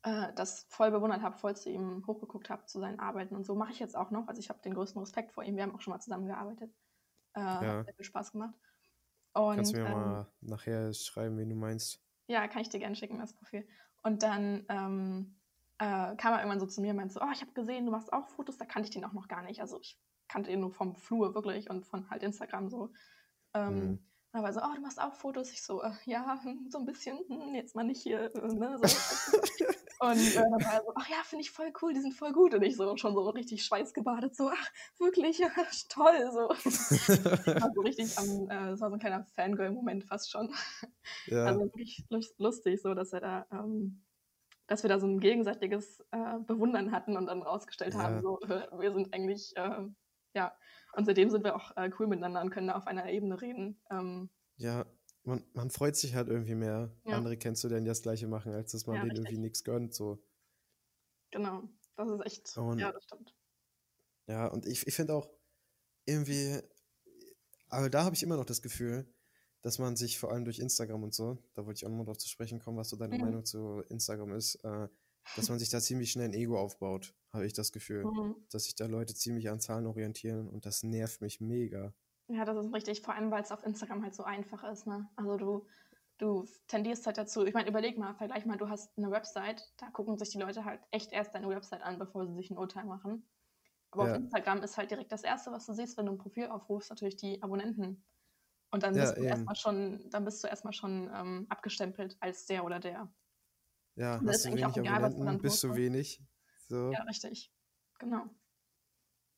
äh, 0.03 0.33
das 0.35 0.67
voll 0.69 0.91
bewundert 0.91 1.23
habe, 1.23 1.39
voll 1.39 1.55
zu 1.57 1.71
ihm 1.71 2.05
hochgeguckt 2.07 2.51
habe, 2.51 2.67
zu 2.67 2.81
seinen 2.81 2.99
Arbeiten 2.99 3.37
und 3.37 3.45
so 3.45 3.55
mache 3.55 3.71
ich 3.71 3.79
jetzt 3.79 3.97
auch 3.97 4.11
noch. 4.11 4.27
Also 4.27 4.41
ich 4.41 4.49
habe 4.49 4.61
den 4.61 4.75
größten 4.75 5.01
Respekt 5.01 5.33
vor 5.33 5.45
ihm. 5.45 5.55
Wir 5.57 5.63
haben 5.63 5.75
auch 5.75 5.81
schon 5.81 5.93
mal 5.93 6.01
zusammengearbeitet. 6.01 6.75
Äh, 7.35 7.41
Ja. 7.41 7.61
Hat 7.61 7.85
sehr 7.87 7.95
viel 7.95 8.05
Spaß 8.05 8.33
gemacht. 8.33 8.55
Und, 9.35 9.55
Kannst 9.57 9.73
du 9.73 9.77
mir 9.79 9.87
ähm, 9.87 9.93
mal 9.93 10.33
nachher 10.41 10.93
schreiben, 10.93 11.39
wen 11.39 11.49
du 11.51 11.55
meinst? 11.57 12.03
ja, 12.27 12.49
kann 12.49 12.63
ich 12.63 12.69
dir 12.69 12.81
gerne 12.81 12.97
schicken, 12.97 13.19
das 13.19 13.35
Profil. 13.35 13.67
Und 14.03 14.23
dann 14.23 14.65
ähm, 14.69 15.37
äh, 15.79 16.17
kam 16.17 16.33
er 16.33 16.39
irgendwann 16.39 16.61
so 16.61 16.67
zu 16.67 16.81
mir 16.81 16.91
und 16.91 16.97
meinte 16.97 17.15
so, 17.15 17.21
oh, 17.21 17.31
ich 17.33 17.41
habe 17.41 17.53
gesehen, 17.53 17.87
du 17.87 17.93
machst 17.93 18.13
auch 18.13 18.27
Fotos, 18.29 18.59
da 18.59 18.65
kannte 18.65 18.89
ich 18.89 18.95
den 18.95 19.05
auch 19.05 19.13
noch 19.13 19.29
gar 19.29 19.43
nicht. 19.43 19.61
Also 19.61 19.79
ich 19.81 20.01
kannte 20.29 20.51
ihn 20.51 20.61
nur 20.61 20.73
vom 20.73 20.97
Flur 20.97 21.35
wirklich 21.35 21.71
und 21.71 21.87
von 21.87 22.11
halt 22.11 22.23
Instagram 22.23 22.69
so. 22.69 22.93
Ähm, 23.55 23.75
Mhm. 23.79 24.12
Aber 24.35 24.53
so, 24.53 24.61
oh, 24.61 24.75
du 24.75 24.81
machst 24.81 25.01
auch 25.01 25.13
Fotos. 25.15 25.51
Ich 25.53 25.63
so, 25.63 25.83
äh, 25.83 25.93
ja, 26.07 26.41
so 26.69 26.79
ein 26.79 26.87
bisschen, 26.87 27.19
hm, 27.29 27.55
jetzt 27.55 27.75
mal 27.75 27.85
nicht 27.85 28.03
hier, 28.03 28.35
äh, 28.35 28.49
ne, 28.55 28.79
so. 28.83 28.97
Und 30.01 30.19
äh, 30.19 30.35
dann 30.35 30.51
war 30.65 30.75
er 30.75 30.83
so, 30.85 30.93
ach 30.97 31.09
ja, 31.09 31.17
finde 31.25 31.43
ich 31.43 31.51
voll 31.53 31.73
cool, 31.81 31.93
die 31.95 32.01
sind 32.01 32.15
voll 32.15 32.33
gut. 32.33 32.55
Und 32.55 32.63
ich 32.63 32.77
so 32.77 32.97
schon 32.97 33.15
so 33.15 33.29
richtig 33.31 33.65
schweißgebadet, 33.65 34.35
so, 34.35 34.51
ach, 34.51 34.71
wirklich, 34.99 35.39
ja, 35.39 35.49
toll, 35.91 36.31
so. 36.33 36.49
war 37.61 37.71
so 37.75 37.81
richtig 37.83 38.19
am, 38.19 38.51
äh, 38.51 38.71
das 38.71 38.81
war 38.81 38.89
so 38.89 38.97
ein 38.97 39.01
kleiner 39.01 39.25
Fangirl-Moment 39.27 40.05
fast 40.05 40.31
schon. 40.31 40.53
ja. 41.27 41.45
Also 41.45 41.61
wirklich 41.61 42.05
lus- 42.09 42.35
lustig, 42.39 42.81
so 42.83 42.95
dass 42.95 43.13
er 43.13 43.21
da 43.21 43.47
ähm, 43.53 44.03
dass 44.67 44.83
wir 44.83 44.89
da 44.89 44.99
so 44.99 45.07
ein 45.07 45.21
gegenseitiges 45.21 46.01
äh, 46.13 46.39
Bewundern 46.47 46.93
hatten 46.93 47.17
und 47.17 47.27
dann 47.27 47.43
rausgestellt 47.43 47.93
Ja. 47.95 48.01
haben, 48.05 48.23
so, 48.23 48.41
äh, 48.41 48.67
wir 48.79 48.93
sind 48.95 49.13
eigentlich, 49.13 49.53
ja, 50.35 50.57
und 50.93 51.05
seitdem 51.07 51.31
sind 51.31 51.45
wir 51.45 51.55
auch 51.57 51.77
äh, 51.77 51.91
cool 51.99 52.07
miteinander 52.07 52.41
und 52.41 52.51
können 52.51 52.69
da 52.69 52.75
auf 52.75 52.87
einer 52.87 53.09
Ebene 53.11 53.41
reden. 53.41 53.81
Ähm, 53.91 54.29
Ja, 54.57 54.87
man, 55.25 55.45
man 55.55 55.71
freut 55.71 55.97
sich 55.97 56.15
halt 56.15 56.29
irgendwie 56.29 56.55
mehr, 56.55 56.95
Ja. 57.05 57.17
andere 57.17 57.37
kennenzulernen, 57.37 57.85
die 57.85 57.89
das 57.91 58.03
Gleiche 58.03 58.27
machen, 58.27 58.53
als 58.53 58.73
dass 58.73 58.87
man 58.87 58.97
Ja, 58.97 59.01
denen 59.03 59.11
richtig. 59.13 59.27
irgendwie 59.29 59.43
nichts 59.43 59.65
gönnt. 59.65 59.95
So. 59.95 60.23
genau, 61.31 61.63
das 61.97 62.11
ist 62.11 62.27
echt, 62.27 62.57
Und- 62.59 62.79
ja, 62.79 62.93
das 62.93 63.05
stimmt. 63.05 63.35
Ja, 64.27 64.47
und 64.47 64.67
ich, 64.67 64.87
ich 64.87 64.95
finde 64.95 65.15
auch 65.15 65.29
irgendwie, 66.05 66.61
aber 67.69 67.91
da 67.91 68.05
habe 68.05 68.15
ich 68.15 68.23
immer 68.23 68.37
noch 68.37 68.45
das 68.45 68.63
Gefühl, 68.63 69.07
dass 69.63 69.79
man 69.79 69.97
sich 69.97 70.19
vor 70.19 70.31
allem 70.33 70.45
durch 70.45 70.59
Instagram 70.59 71.03
und 71.05 71.15
so, 71.15 71.39
da 71.55 71.65
wollte 71.67 71.79
ich 71.79 71.87
auch 71.87 71.91
nochmal 71.91 72.07
drauf 72.07 72.19
zu 72.19 72.29
sprechen 72.29 72.59
kommen, 72.61 72.77
was 72.77 72.89
so 72.91 72.97
deine 72.97 73.15
Mhm. 73.17 73.21
Meinung 73.23 73.45
zu 73.45 73.81
Instagram 73.89 74.33
ist, 74.33 74.57
äh, 74.65 74.89
dass 75.35 75.49
man 75.49 75.59
sich 75.59 75.71
da 75.71 75.81
ziemlich 75.81 76.13
schnell 76.13 76.29
ein 76.29 76.35
Ego 76.35 76.59
aufbaut, 76.61 77.15
habe 77.33 77.47
ich 77.47 77.53
das 77.53 77.73
Gefühl. 77.73 78.13
Mhm. 78.13 78.45
Dass 78.51 78.65
sich 78.65 78.75
da 78.75 78.87
Leute 78.87 79.15
ziemlich 79.15 79.49
an 79.51 79.61
Zahlen 79.61 79.87
orientieren 79.87 80.49
und 80.49 80.67
das 80.67 80.83
nervt 80.83 81.21
mich 81.23 81.41
mega. 81.41 81.95
Ja, 82.29 82.45
das 82.45 82.57
ist 82.67 82.73
richtig, 82.73 83.03
vor 83.03 83.15
allem, 83.15 83.31
weil 83.31 83.43
es 83.43 83.53
auf 83.53 83.65
Instagram 83.65 84.03
halt 84.03 84.15
so 84.15 84.23
einfach 84.25 84.65
ist, 84.65 84.87
ne? 84.87 85.11
Also 85.17 85.37
du, 85.37 85.67
du 86.19 86.45
tendierst 86.69 87.05
halt 87.07 87.19
dazu, 87.19 87.45
ich 87.45 87.53
meine, 87.55 87.69
überleg 87.69 87.99
mal, 87.99 88.15
vergleich 88.15 88.47
mal, 88.47 88.57
du 88.57 88.69
hast 88.69 88.97
eine 88.97 89.11
Website, 89.11 89.73
da 89.77 89.91
gucken 89.91 90.17
sich 90.19 90.31
die 90.31 90.39
Leute 90.39 90.65
halt 90.65 90.81
echt 90.93 91.13
erst 91.13 91.35
deine 91.35 91.49
Website 91.49 91.83
an, 91.83 91.99
bevor 91.99 92.27
sie 92.27 92.35
sich 92.35 92.51
ein 92.51 92.59
Urteil 92.59 92.85
machen. 92.85 93.29
Aber 93.93 94.05
Ja. 94.05 94.13
auf 94.13 94.15
Instagram 94.15 94.63
ist 94.63 94.79
halt 94.79 94.91
direkt 94.93 95.13
das 95.13 95.25
Erste, 95.25 95.53
was 95.53 95.67
du 95.67 95.75
siehst, 95.75 95.99
wenn 95.99 96.07
du 96.07 96.13
ein 96.13 96.19
Profil 96.19 96.49
aufrufst, 96.49 96.91
natürlich 96.91 97.17
die 97.17 97.43
Abonnenten. 97.43 98.05
Und 98.73 98.83
dann 98.85 98.99
Ja, 98.99 99.01
bist 99.01 99.19
du 99.19 99.25
eben. 99.25 99.53
erstmal 99.53 99.57
schon, 99.57 100.11
dann 100.11 100.25
bist 100.25 100.45
du 100.45 100.49
erstmal 100.49 100.75
schon 100.75 101.11
ähm, 101.15 101.47
abgestempelt 101.51 102.17
als 102.21 102.47
der 102.47 102.65
oder 102.65 102.81
der. 102.81 103.15
Ja, 103.97 104.21
Und 104.21 104.27
das 104.27 104.37
hast 104.37 104.45
du 104.47 104.57
wenig 104.57 104.79
Abonnenten, 104.81 105.41
bist 105.41 105.63
du 105.63 105.75
wenig. 105.75 106.21
So, 106.69 106.93
Ja, 106.93 107.03
richtig. 107.05 107.53
Genau. 107.99 108.31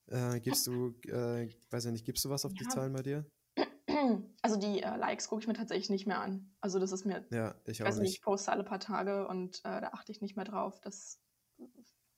äh, 0.06 0.40
gibst 0.40 0.66
du, 0.66 0.98
äh, 1.06 1.48
weiß 1.70 1.84
ja 1.86 1.90
nicht, 1.90 2.04
gibst 2.04 2.24
du 2.24 2.30
was 2.30 2.44
auf 2.44 2.54
die 2.54 2.64
Ja. 2.64 2.70
Zahlen 2.70 2.92
bei 2.92 3.02
dir? 3.02 3.26
Also 4.42 4.56
die 4.56 4.82
äh, 4.82 4.96
Likes 4.96 5.28
gucke 5.28 5.42
ich 5.42 5.46
mir 5.48 5.54
tatsächlich 5.54 5.90
nicht 5.90 6.06
mehr 6.06 6.20
an. 6.20 6.54
Also 6.60 6.78
das 6.78 6.92
ist 6.92 7.04
mir 7.04 7.26
Ja, 7.30 7.60
ich 7.66 7.82
Ich 7.82 7.82
auch 7.82 7.86
weiß 7.88 8.00
nicht, 8.00 8.18
ich 8.18 8.22
poste 8.22 8.52
alle 8.52 8.64
paar 8.64 8.80
Tage 8.80 9.26
und 9.28 9.58
äh, 9.60 9.80
da 9.80 9.88
achte 9.92 10.12
ich 10.12 10.20
nicht 10.20 10.36
mehr 10.36 10.44
drauf. 10.44 10.80
Das 10.80 11.22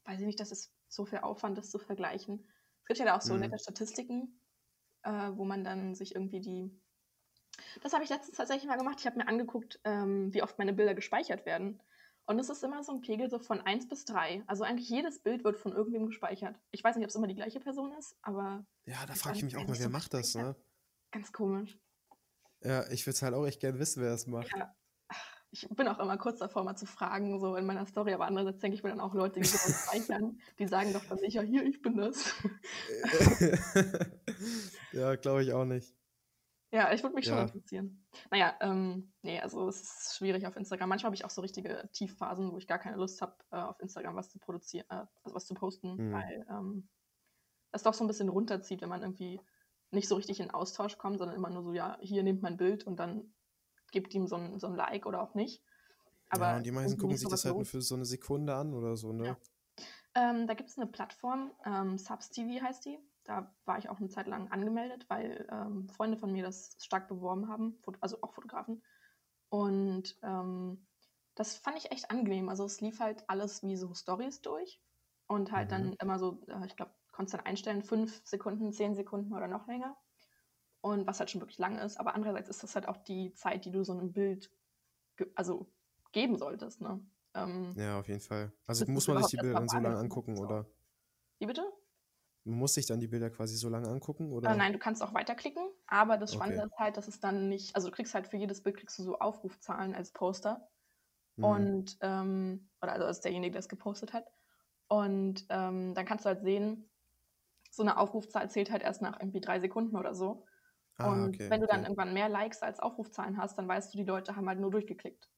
weiß 0.05 0.21
ich 0.21 0.27
nicht, 0.27 0.41
dass 0.41 0.53
es 0.53 0.75
so 0.89 1.05
viel 1.07 1.19
Aufwand 1.21 1.59
ist 1.59 1.71
zu 1.71 1.79
vergleichen. 1.79 2.49
Es 2.83 2.87
gibt 2.87 2.99
ja 3.01 3.05
da 3.07 3.17
auch 3.17 3.23
so 3.23 3.35
Mhm. 3.35 3.41
nette 3.41 3.59
Statistiken, 3.59 4.41
äh, 5.03 5.33
wo 5.35 5.45
man 5.45 5.65
dann 5.65 5.95
sich 5.95 6.15
irgendwie 6.15 6.41
die. 6.41 6.81
Das 7.83 7.93
habe 7.95 8.05
ich 8.05 8.11
letztens 8.11 8.37
tatsächlich 8.37 8.67
mal 8.69 8.77
gemacht. 8.77 9.01
Ich 9.01 9.07
habe 9.07 9.17
mir 9.19 9.29
angeguckt, 9.29 9.81
ähm, 9.85 10.33
wie 10.35 10.43
oft 10.43 10.59
meine 10.59 10.73
Bilder 10.75 10.95
gespeichert 10.95 11.47
werden. 11.47 11.83
Und 12.27 12.41
es 12.41 12.51
ist 12.51 12.63
immer 12.65 12.83
so 12.83 12.93
ein 12.93 13.01
Pegel 13.01 13.31
so 13.31 13.39
von 13.39 13.61
1 13.61 13.89
bis 13.89 14.05
3. 14.05 14.43
Also 14.47 14.65
eigentlich 14.65 14.89
jedes 14.89 15.21
Bild 15.21 15.45
wird 15.45 15.59
von 15.59 15.73
irgendwem 15.73 16.07
gespeichert. 16.07 16.59
Ich 16.73 16.83
weiß 16.83 16.97
nicht, 16.97 17.05
ob 17.05 17.11
es 17.11 17.15
immer 17.15 17.29
die 17.29 17.37
gleiche 17.37 17.61
Person 17.61 17.93
ist, 17.93 18.17
aber 18.23 18.67
Ja, 18.85 19.07
da 19.07 19.15
frage 19.15 19.37
ich 19.37 19.45
mich 19.45 19.57
auch 19.57 19.67
mal, 19.67 19.75
so 19.75 19.81
wer 19.81 19.89
macht 19.89 20.13
das, 20.13 20.35
ne? 20.35 20.57
ganz 21.13 21.33
komisch. 21.33 21.79
Ja, 22.63 22.85
ich 22.91 23.07
würde 23.07 23.15
es 23.15 23.23
halt 23.23 23.35
auch 23.35 23.47
echt 23.47 23.61
gerne 23.61 23.79
wissen, 23.79 24.03
wer 24.03 24.11
das 24.11 24.27
macht. 24.27 24.51
Ja. 24.57 24.75
Ich 25.53 25.67
bin 25.71 25.87
auch 25.87 26.01
immer 26.01 26.19
kurz 26.19 26.41
davor, 26.41 26.65
mal 26.65 26.77
zu 26.77 26.85
fragen, 26.85 27.39
so 27.39 27.55
in 27.55 27.65
meiner 27.65 27.87
Story, 27.87 28.13
aber 28.13 28.27
andererseits 28.27 28.59
denke 28.59 28.77
ich 28.77 28.83
mir 28.83 28.91
dann 28.91 29.01
auch 29.01 29.15
Leute, 29.15 29.41
die 29.41 29.47
sowas 29.47 29.85
speichern, 29.85 30.39
die 30.59 30.67
sagen 30.67 30.93
doch 30.93 31.05
dann 31.05 31.19
sicher, 31.19 31.43
hier, 31.43 31.65
ich 31.65 31.81
bin 31.81 31.97
das. 31.97 32.35
ja, 34.93 35.15
glaube 35.15 35.45
ich 35.45 35.53
auch 35.53 35.65
nicht. 35.65 35.95
Ja, 36.73 36.93
ich 36.93 37.03
würde 37.03 37.15
mich 37.15 37.27
schon 37.27 37.39
Ja. 37.39 37.43
interessieren. 37.43 38.07
Naja, 38.31 38.57
ähm, 38.61 39.13
nee, 39.23 39.41
also 39.41 39.69
es 39.69 39.81
ist 39.83 40.17
schwierig 40.17 40.47
auf 40.47 40.57
Instagram. 40.57 40.89
Manchmal 40.89 41.09
habe 41.09 41.17
ich 41.17 41.25
auch 41.25 41.31
so 41.31 41.41
richtige 41.41 41.89
Tiefphasen, 41.93 42.53
wo 42.53 42.59
ich 42.59 42.67
gar 42.67 42.79
keine 42.79 42.97
Lust 42.97 43.23
habe, 43.23 43.37
äh, 43.53 43.57
auf 43.57 43.81
Instagram 43.81 44.17
was 44.17 44.31
zu 44.31 44.39
produzieren, 44.39 44.87
äh, 44.91 45.07
also 45.23 45.35
was 45.37 45.47
zu 45.47 45.55
posten, 45.55 45.97
Mhm. 45.97 46.13
weil 46.13 46.47
ähm, 46.51 46.89
das 47.73 47.85
doch 47.85 47.95
so 47.95 48.05
ein 48.05 48.09
bisschen 48.09 48.29
runterzieht, 48.29 48.83
wenn 48.83 48.89
man 48.89 49.03
irgendwie 49.03 49.41
nicht 49.93 50.09
so 50.09 50.17
richtig 50.17 50.41
in 50.41 50.51
Austausch 50.51 50.99
kommt, 50.99 51.19
sondern 51.19 51.37
immer 51.37 51.51
nur 51.51 51.63
so, 51.63 51.73
ja, 51.73 51.99
hier 52.01 52.23
nehmt 52.23 52.43
mein 52.43 52.57
Bild 52.57 52.85
und 52.87 52.97
dann 52.99 53.35
gibt 53.93 54.15
ihm 54.15 54.27
so 54.27 54.37
ein, 54.37 54.59
so 54.59 54.67
ein 54.67 54.75
Like 54.77 55.07
oder 55.07 55.23
auch 55.23 55.35
nicht. 55.35 55.65
Aber 56.31 56.47
ja, 56.49 56.57
und 56.57 56.65
die 56.67 56.73
meisten 56.73 56.99
gucken 56.99 57.17
sich 57.17 57.29
das 57.29 57.45
halt 57.45 57.57
nur 57.57 57.65
für 57.65 57.83
so 57.83 57.95
eine 57.95 58.05
Sekunde 58.05 58.55
an 58.57 58.75
oder 58.75 58.97
so, 58.97 59.13
ne? 59.13 59.25
Ja. 59.25 59.37
Ähm, 60.15 60.47
da 60.47 60.55
gibt 60.55 60.71
es 60.71 60.79
eine 60.79 60.87
Plattform, 60.87 61.53
ähm, 61.65 61.99
Subs 61.99 62.31
TV 62.31 62.65
heißt 62.65 62.85
die. 62.87 62.99
Da 63.27 63.55
war 63.65 63.79
ich 63.79 63.89
auch 63.89 63.99
eine 63.99 64.09
Zeit 64.09 64.27
lang 64.29 64.51
angemeldet, 64.53 65.07
weil 65.11 65.47
ähm, 65.51 65.89
Freunde 65.89 66.17
von 66.19 66.33
mir 66.33 66.43
das 66.45 66.77
stark 66.81 67.09
beworben 67.09 67.49
haben, 67.49 67.79
also 68.01 68.23
auch 68.23 68.35
Fotografen. 68.35 68.83
Und 69.49 70.19
ähm, 70.23 70.87
das 71.35 71.57
fand 71.57 71.79
ich 71.79 71.91
echt 71.93 72.11
angenehm. 72.11 72.49
Also 72.49 72.65
es 72.65 72.81
lief 72.81 73.01
halt 73.01 73.29
alles 73.29 73.63
wie 73.63 73.77
so 73.77 73.95
Stories 73.95 74.43
durch 74.43 74.83
und 75.27 75.53
halt 75.53 75.73
dann 75.73 75.93
Mhm. 75.93 75.97
immer 76.01 76.19
so, 76.19 76.43
äh, 76.49 76.67
ich 76.67 76.77
glaube, 76.77 76.95
konntest 77.13 77.35
dann 77.35 77.47
einstellen, 77.47 77.83
fünf 77.83 78.23
Sekunden, 78.27 78.73
zehn 78.73 78.95
Sekunden 78.95 79.35
oder 79.35 79.49
noch 79.49 79.67
länger. 79.67 79.97
Und 80.83 81.07
was 81.07 81.19
halt 81.21 81.31
schon 81.31 81.41
wirklich 81.41 81.59
lang 81.59 81.79
ist. 81.79 81.99
Aber 82.01 82.15
andererseits 82.15 82.49
ist 82.49 82.63
das 82.63 82.75
halt 82.77 82.89
auch 82.89 82.99
die 82.99 83.33
Zeit, 83.35 83.65
die 83.65 83.73
du 83.73 83.85
so 83.85 83.93
einem 83.93 84.13
Bild 84.13 84.53
ge 85.17 85.33
also 85.37 85.73
geben 86.13 86.39
solltest. 86.39 86.81
Ne? 86.83 87.07
Ähm, 87.35 87.77
Ja, 87.77 88.01
auf 88.01 88.09
jeden 88.09 88.21
Fall. 88.21 88.53
Also 88.67 88.85
muss 88.89 89.07
man 89.07 89.19
sich 89.19 89.29
die 89.31 89.37
Bilder 89.37 89.55
dann 89.57 89.69
so 89.69 89.79
lange 89.79 89.97
angucken, 89.99 90.37
so. 90.37 90.41
oder? 90.41 90.67
Wie 91.41 91.47
bitte? 91.47 91.73
Man 92.47 92.59
muss 92.59 92.73
sich 92.73 92.87
dann 92.87 92.99
die 93.01 93.09
Bilder 93.09 93.29
quasi 93.29 93.57
so 93.59 93.69
lange 93.69 93.89
angucken, 93.91 94.33
oder? 94.33 94.49
Äh, 94.49 94.55
nein, 94.55 94.73
du 94.73 94.79
kannst 94.79 95.03
auch 95.03 95.15
weiterklicken, 95.15 95.69
aber 95.87 96.17
das 96.19 96.33
Spannende 96.33 96.63
Okay. 96.63 96.67
ist 96.67 96.79
halt, 96.79 96.97
dass 96.97 97.09
es 97.09 97.21
dann 97.21 97.49
nicht, 97.49 97.75
also 97.75 97.89
du 97.89 97.95
kriegst 97.95 98.15
halt 98.15 98.29
für 98.29 98.37
jedes 98.37 98.63
Bild 98.63 98.77
kriegst 98.77 98.99
du 98.99 99.03
so 99.03 99.19
Aufrufzahlen 99.19 99.95
als 99.95 100.13
Poster 100.13 100.69
Mhm. 101.37 101.67
und 101.67 101.99
ähm, 102.03 102.71
oder 102.83 102.93
also 102.95 103.07
als 103.07 103.21
derjenige, 103.23 103.53
der 103.53 103.61
es 103.61 103.69
gepostet 103.69 104.13
hat. 104.15 104.27
Und 104.89 105.47
ähm, 105.51 105.95
dann 105.95 106.07
kannst 106.07 106.25
du 106.27 106.29
halt 106.31 106.43
sehen, 106.43 106.91
so 107.71 107.83
eine 107.83 107.99
Aufrufzahl 107.99 108.51
zählt 108.51 108.71
halt 108.73 108.83
erst 108.83 109.03
nach 109.03 109.21
irgendwie 109.21 109.41
drei 109.43 109.61
Sekunden 109.61 109.97
oder 109.97 110.15
so. 110.15 110.47
Ah, 110.99 111.25
und 111.25 111.27
okay, 111.27 111.51
wenn 111.51 111.61
du 111.63 111.67
dann 111.69 111.83
okay. 111.83 111.85
irgendwann 111.85 112.15
mehr 112.15 112.29
Likes 112.31 112.63
als 112.63 112.81
Aufrufzahlen 112.81 113.39
hast, 113.39 113.59
dann 113.59 113.69
weißt 113.69 113.95
du, 113.95 113.99
die 113.99 114.05
Leute 114.05 114.37
haben 114.37 114.49
halt 114.49 114.61
nur 114.61 114.71
durchgeklickt 114.73 115.31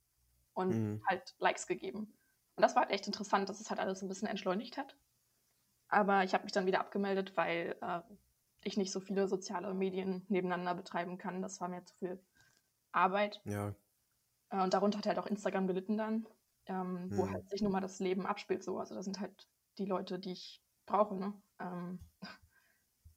und 0.55 0.79
Mhm. 0.79 1.09
halt 1.09 1.35
Likes 1.39 1.67
gegeben. 1.69 2.19
Und 2.57 2.63
das 2.63 2.75
war 2.77 2.83
halt 2.85 2.93
echt 2.93 3.07
interessant, 3.09 3.49
dass 3.49 3.61
es 3.61 3.71
halt 3.71 3.81
alles 3.81 4.03
ein 4.03 4.09
bisschen 4.09 4.29
entschleunigt 4.29 4.77
hat. 4.79 4.99
Aber 5.89 6.25
ich 6.25 6.35
habe 6.35 6.45
mich 6.45 6.53
dann 6.53 6.67
wieder 6.67 6.81
abgemeldet, 6.81 7.37
weil 7.37 7.77
äh, 7.81 8.01
ich 8.65 8.77
nicht 8.77 8.93
so 8.93 9.01
viele 9.01 9.27
soziale 9.29 9.73
Medien 9.75 10.25
nebeneinander 10.29 10.75
betreiben 10.75 11.17
kann. 11.19 11.41
Das 11.43 11.61
war 11.61 11.69
mir 11.69 11.85
zu 11.85 11.95
viel 11.97 12.21
Arbeit. 12.93 13.41
Ja, 13.45 13.75
Äh, 14.51 14.63
und 14.63 14.73
darunter 14.75 14.99
hat 14.99 15.07
halt 15.07 15.19
auch 15.19 15.27
Instagram 15.27 15.67
gelitten 15.67 15.97
dann, 15.99 16.27
ähm, 16.67 17.11
wo 17.17 17.25
Hm. 17.27 17.33
halt 17.33 17.51
sich 17.51 17.61
nun 17.63 17.73
mal 17.73 17.81
das 17.81 17.99
Leben 18.01 18.27
abspielt 18.27 18.63
so. 18.65 18.79
Also 18.79 18.95
das 18.95 19.05
sind 19.05 19.21
halt 19.21 19.49
die 19.79 19.85
Leute, 19.87 20.19
die 20.19 20.33
ich 20.33 20.63
brauche. 20.87 21.15
Ne? 21.17 21.35
Ähm, 21.61 21.99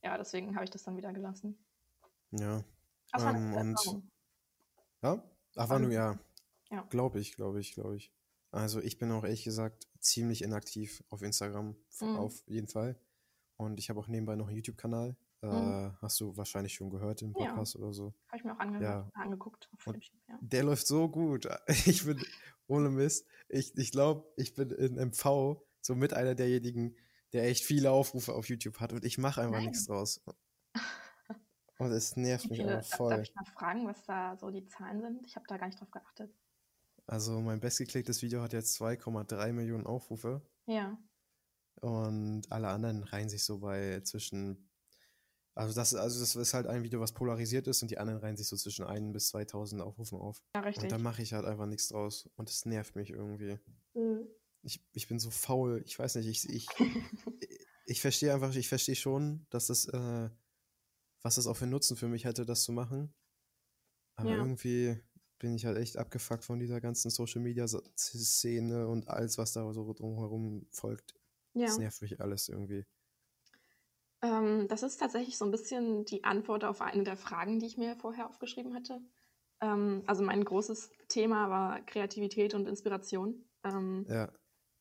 ja, 0.04 0.18
deswegen 0.18 0.56
habe 0.56 0.66
ich 0.66 0.72
das 0.72 0.84
dann 0.84 0.98
wieder 0.98 1.14
gelassen. 1.14 1.58
ja. 2.32 2.64
Das 3.14 3.24
war 3.24 3.34
eine 3.34 3.60
Ähm, 3.60 3.76
und-. 3.88 4.12
Ja? 5.02 5.24
Ach, 5.58 5.70
war 5.70 5.80
nur, 5.80 5.92
ja. 5.92 6.18
Ja. 6.70 6.82
Glaube 6.90 7.20
ich, 7.20 7.36
glaube 7.36 7.60
ich, 7.60 7.74
glaube 7.74 7.98
ich. 7.98 8.14
Also 8.52 8.82
ich 8.82 8.98
bin 8.98 9.12
auch 9.12 9.24
ehrlich 9.24 9.44
gesagt 9.44 9.88
ziemlich 10.00 10.42
inaktiv 10.44 11.04
auf 11.10 11.22
Instagram, 11.22 11.76
Mhm. 12.02 12.16
auf 12.18 12.44
jeden 12.48 12.68
Fall. 12.68 13.00
Und 13.58 13.80
ich 13.80 13.90
habe 13.90 14.00
auch 14.00 14.08
nebenbei 14.08 14.36
noch 14.36 14.48
einen 14.48 14.58
YouTube-Kanal. 14.58 15.16
Äh, 15.44 15.48
Mhm. 15.48 15.98
hast 16.02 16.20
du 16.20 16.36
wahrscheinlich 16.38 16.74
schon 16.74 16.90
gehört 16.90 17.22
im 17.22 17.34
Ja. 17.40 17.46
Podcast 17.48 17.76
oder 17.76 17.94
so. 17.94 18.14
Habe 18.28 18.38
ich 18.38 18.44
mir 18.44 18.54
auch 18.54 18.60
angehört, 18.60 18.84
Ja. 18.84 19.22
angeguckt 19.22 19.70
auf 19.74 19.88
Und- 19.88 19.96
YouTube. 19.96 20.20
Ja. 20.28 20.38
Der 20.42 20.64
läuft 20.64 20.86
so 20.88 21.08
gut. 21.10 21.48
Ich 22.04 22.06
bin, 22.06 22.24
ohne 22.68 22.90
Mist, 22.90 23.26
ich, 23.50 23.76
ich 23.78 23.92
glaube, 23.92 24.28
ich 24.38 24.54
bin 24.54 24.70
in 24.72 24.98
MV 24.98 25.64
so 25.82 25.96
mit 25.96 26.14
einer 26.14 26.36
derjenigen, 26.36 26.96
der 27.34 27.46
echt 27.46 27.64
viele 27.64 27.92
Aufrufe 27.92 28.34
auf 28.34 28.50
YouTube 28.50 28.80
hat 28.80 28.92
und 28.94 29.06
ich 29.06 29.18
mache 29.18 29.42
einfach 29.42 29.56
Nein. 29.58 29.68
nichts 29.70 29.86
draus. 29.86 30.22
Und 31.80 31.92
es 31.92 32.16
nervt 32.16 32.48
mich 32.50 32.62
einfach 32.62 32.86
voll. 32.98 33.10
darf 33.10 33.22
ich 33.24 33.34
mal 33.34 33.46
fragen, 33.46 33.88
was 33.88 34.04
da 34.06 34.38
so 34.38 34.52
die 34.52 34.68
Zahlen 34.68 35.02
sind? 35.02 35.26
Ich 35.26 35.36
habe 35.36 35.48
da 35.48 35.58
gar 35.58 35.66
nicht 35.66 35.80
drauf 35.80 35.90
geachtet. 35.90 36.32
Also 37.08 37.42
mein 37.42 37.60
bestgeklicktes 37.60 38.22
Video 38.22 38.42
hat 38.42 38.54
jetzt 38.54 38.76
2,3 38.76 39.52
Millionen 39.54 39.86
Aufrufe 39.86 40.42
Ja. 40.68 40.98
und 41.82 42.52
alle 42.52 42.70
anderen 42.70 43.04
reihen 43.04 43.30
sich 43.30 43.44
so 43.44 43.60
bei 43.60 44.02
zwischen, 44.02 44.70
also 45.56 45.74
das, 45.76 45.94
also 45.96 46.20
das 46.20 46.36
ist 46.36 46.54
halt 46.54 46.68
ein 46.68 46.84
Video, 46.84 47.00
was 47.02 47.14
polarisiert 47.14 47.68
ist 47.68 47.82
und 47.82 47.92
die 47.92 47.98
anderen 47.98 48.20
reihen 48.22 48.38
sich 48.38 48.48
so 48.48 48.56
zwischen 48.56 48.86
1 48.86 49.12
bis 49.14 49.30
2000 49.30 49.82
Aufrufen 49.82 50.20
auf. 50.20 50.44
Ja, 50.56 50.62
Und 50.62 50.68
richtig. 50.68 50.90
da 50.92 50.98
mache 50.98 51.22
ich 51.22 51.34
halt 51.34 51.46
einfach 51.46 51.66
nichts 51.66 51.90
draus 51.90 52.30
und 52.38 52.50
es 52.50 52.66
nervt 52.66 52.96
mich 52.96 53.10
irgendwie. 53.10 53.60
Mhm. 53.94 54.28
Ich, 54.64 54.86
ich 54.94 55.08
bin 55.08 55.20
so 55.20 55.32
faul, 55.32 55.82
ich 55.86 55.98
weiß 55.98 56.16
nicht, 56.16 56.28
ich, 56.28 56.50
ich, 56.50 56.68
ich 57.86 58.02
verstehe 58.02 58.34
einfach, 58.34 58.54
ich 58.56 58.70
verstehe 58.70 58.96
schon, 58.96 59.48
dass 59.50 59.68
das, 59.68 59.86
äh, 59.88 60.30
was 61.24 61.36
das 61.36 61.48
auch 61.48 61.58
für 61.58 61.68
Nutzen 61.68 61.98
für 61.98 62.08
mich 62.08 62.26
hätte, 62.26 62.46
das 62.46 62.64
zu 62.64 62.72
machen. 62.72 63.14
Aber 64.16 64.32
Ja. 64.32 64.38
irgendwie 64.38 65.02
bin 65.42 65.56
ich 65.56 65.66
halt 65.66 65.78
echt 65.78 65.98
abgefuckt 65.98 66.46
von 66.46 66.60
dieser 66.60 66.80
ganzen 66.80 67.10
Social 67.10 67.42
Media 67.42 67.68
Szene 67.68 68.88
und 68.88 69.08
alles, 69.08 69.38
was 69.38 69.54
da 69.54 69.72
so 69.74 69.92
drumherum 69.94 70.68
folgt. 70.72 71.16
Ja. 71.54 71.66
Das 71.66 71.78
nervt 71.78 72.02
mich 72.02 72.22
alles 72.22 72.48
irgendwie. 72.48 72.86
Ähm, 74.22 74.68
das 74.68 74.84
ist 74.84 74.98
tatsächlich 74.98 75.38
so 75.38 75.46
ein 75.46 75.52
bisschen 75.52 76.06
die 76.06 76.24
Antwort 76.24 76.64
auf 76.64 76.82
eine 76.82 77.04
der 77.04 77.18
Fragen, 77.18 77.60
die 77.60 77.66
ich 77.66 77.78
mir 77.78 77.96
vorher 77.98 78.28
aufgeschrieben 78.28 78.76
hatte. 78.76 79.02
Ähm, 79.62 80.04
also 80.06 80.24
mein 80.24 80.44
großes 80.46 80.92
Thema 81.08 81.50
war 81.50 81.82
Kreativität 81.82 82.54
und 82.54 82.68
Inspiration. 82.68 83.50
Ähm, 83.64 84.06
Ja, 84.08 84.32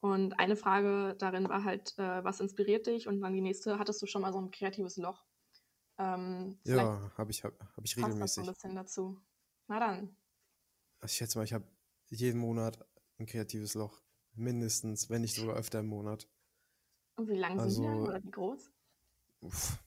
Und 0.01 0.39
eine 0.39 0.57
Frage 0.57 1.17
darin 1.19 1.49
war 1.49 1.65
halt, 1.65 1.99
äh, 1.99 2.25
was 2.25 2.41
inspiriert 2.41 2.87
dich? 2.87 3.09
Und 3.09 3.21
dann 3.21 3.35
die 3.35 3.41
nächste, 3.43 3.79
hattest 3.79 4.01
du 4.03 4.07
schon 4.07 4.23
mal 4.23 4.33
so 4.33 4.41
ein 4.41 4.51
kreatives 4.51 4.97
Loch? 4.97 5.25
Ähm, 5.99 6.59
ja, 6.65 7.13
habe 7.17 7.31
ich, 7.31 7.45
hab, 7.45 7.59
hab 7.61 7.85
ich 7.85 7.97
regelmäßig. 7.97 8.21
Passt 8.21 8.39
das 8.39 8.49
ein 8.49 8.55
bisschen 8.55 8.75
dazu. 8.75 9.21
Na 9.69 9.81
dann. 9.81 10.17
Also 11.01 11.13
ich 11.13 11.17
schätze 11.17 11.39
mal, 11.39 11.45
ich 11.45 11.53
habe 11.53 11.65
jeden 12.09 12.41
Monat 12.41 12.87
ein 13.19 13.27
kreatives 13.27 13.75
Loch. 13.75 14.01
Mindestens, 14.35 15.11
wenn 15.11 15.23
nicht 15.23 15.35
sogar 15.35 15.57
öfter 15.57 15.81
im 15.81 15.87
Monat. 15.87 16.29
Und 17.17 17.29
wie 17.29 17.37
lang 17.37 17.59
also, 17.59 17.75
sind 17.75 17.83
die 17.83 17.89
dann 17.89 18.01
oder 18.01 18.23
wie 18.23 18.31
groß? 18.31 18.71
Uff, 19.41 19.83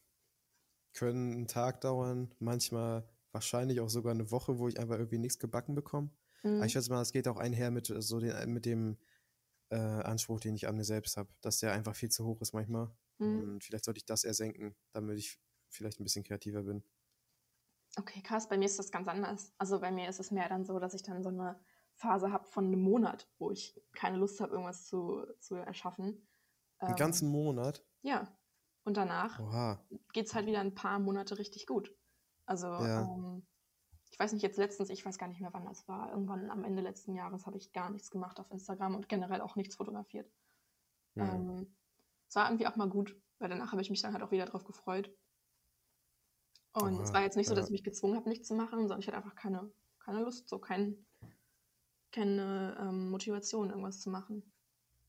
können 0.93 1.33
einen 1.33 1.47
Tag 1.47 1.81
dauern, 1.81 2.33
manchmal 2.39 3.07
wahrscheinlich 3.31 3.79
auch 3.79 3.89
sogar 3.89 4.11
eine 4.11 4.31
Woche, 4.31 4.59
wo 4.59 4.67
ich 4.67 4.79
einfach 4.79 4.97
irgendwie 4.97 5.17
nichts 5.17 5.39
gebacken 5.39 5.75
bekomme. 5.75 6.09
Mhm. 6.43 6.57
Aber 6.57 6.65
ich 6.65 6.73
schätze 6.73 6.91
mal, 6.91 7.01
es 7.01 7.11
geht 7.11 7.27
auch 7.27 7.37
einher 7.37 7.71
mit 7.71 7.89
äh, 7.89 8.01
so 8.01 8.19
den, 8.19 8.53
mit 8.53 8.65
dem 8.65 8.97
äh, 9.69 9.75
Anspruch, 9.75 10.39
den 10.39 10.55
ich 10.55 10.67
an 10.67 10.75
mir 10.75 10.83
selbst 10.83 11.17
habe, 11.17 11.29
dass 11.41 11.59
der 11.59 11.73
einfach 11.73 11.95
viel 11.95 12.09
zu 12.09 12.25
hoch 12.25 12.41
ist 12.41 12.53
manchmal. 12.53 12.91
Mhm. 13.17 13.41
Und 13.41 13.63
vielleicht 13.63 13.85
sollte 13.85 13.97
ich 13.97 14.05
das 14.05 14.23
eher 14.23 14.33
senken, 14.33 14.75
damit 14.91 15.17
ich 15.17 15.39
vielleicht 15.69 15.99
ein 15.99 16.03
bisschen 16.03 16.23
kreativer 16.23 16.63
bin. 16.63 16.83
Okay, 17.97 18.21
krass. 18.21 18.49
Bei 18.49 18.57
mir 18.57 18.65
ist 18.65 18.79
das 18.79 18.91
ganz 18.91 19.07
anders. 19.07 19.53
Also 19.57 19.79
bei 19.79 19.91
mir 19.91 20.09
ist 20.09 20.19
es 20.19 20.31
mehr 20.31 20.49
dann 20.49 20.65
so, 20.65 20.79
dass 20.79 20.93
ich 20.93 21.03
dann 21.03 21.23
so 21.23 21.29
eine 21.29 21.59
Phase 21.95 22.31
habe 22.31 22.45
von 22.47 22.65
einem 22.65 22.81
Monat, 22.81 23.29
wo 23.37 23.51
ich 23.51 23.79
keine 23.93 24.17
Lust 24.17 24.39
habe, 24.41 24.53
irgendwas 24.53 24.85
zu, 24.85 25.25
zu 25.39 25.55
erschaffen. 25.55 26.27
Einen 26.79 26.91
ähm, 26.91 26.95
ganzen 26.95 27.29
Monat? 27.29 27.85
Ja. 28.01 28.27
Und 28.83 28.97
danach 28.97 29.39
geht 30.11 30.25
es 30.25 30.35
halt 30.35 30.45
wieder 30.45 30.59
ein 30.59 30.75
paar 30.75 30.99
Monate 30.99 31.37
richtig 31.37 31.67
gut. 31.67 31.95
Also, 32.45 32.67
ja. 32.67 33.03
ähm, 33.03 33.45
ich 34.11 34.19
weiß 34.19 34.33
nicht, 34.33 34.41
jetzt 34.41 34.57
letztens, 34.57 34.89
ich 34.89 35.05
weiß 35.05 35.17
gar 35.17 35.27
nicht 35.27 35.39
mehr, 35.39 35.53
wann 35.53 35.65
das 35.65 35.87
war. 35.87 36.11
Irgendwann 36.11 36.49
am 36.49 36.63
Ende 36.63 36.81
letzten 36.81 37.15
Jahres 37.15 37.45
habe 37.45 37.57
ich 37.57 37.71
gar 37.71 37.89
nichts 37.89 38.11
gemacht 38.11 38.39
auf 38.39 38.51
Instagram 38.51 38.95
und 38.95 39.07
generell 39.07 39.41
auch 39.41 39.55
nichts 39.55 39.75
fotografiert. 39.75 40.29
Mhm. 41.15 41.23
Ähm, 41.23 41.75
es 42.27 42.35
war 42.35 42.47
irgendwie 42.47 42.67
auch 42.67 42.75
mal 42.75 42.89
gut, 42.89 43.15
weil 43.39 43.49
danach 43.49 43.71
habe 43.71 43.81
ich 43.81 43.89
mich 43.89 44.01
dann 44.01 44.13
halt 44.13 44.23
auch 44.23 44.31
wieder 44.31 44.45
drauf 44.45 44.65
gefreut. 44.65 45.15
Und 46.73 46.95
Aha, 46.95 47.03
es 47.03 47.13
war 47.13 47.21
jetzt 47.21 47.37
nicht 47.37 47.47
so, 47.47 47.55
dass 47.55 47.65
ich 47.65 47.71
mich 47.71 47.83
gezwungen 47.83 48.15
habe, 48.15 48.29
nichts 48.29 48.47
zu 48.47 48.55
machen, 48.55 48.79
sondern 48.81 48.99
ich 48.99 49.07
hatte 49.07 49.17
einfach 49.17 49.35
keine, 49.35 49.71
keine 49.99 50.23
Lust, 50.23 50.49
so 50.49 50.59
kein, 50.59 51.05
keine 52.11 52.77
ähm, 52.79 53.09
Motivation, 53.11 53.69
irgendwas 53.69 54.01
zu 54.01 54.09
machen. 54.09 54.43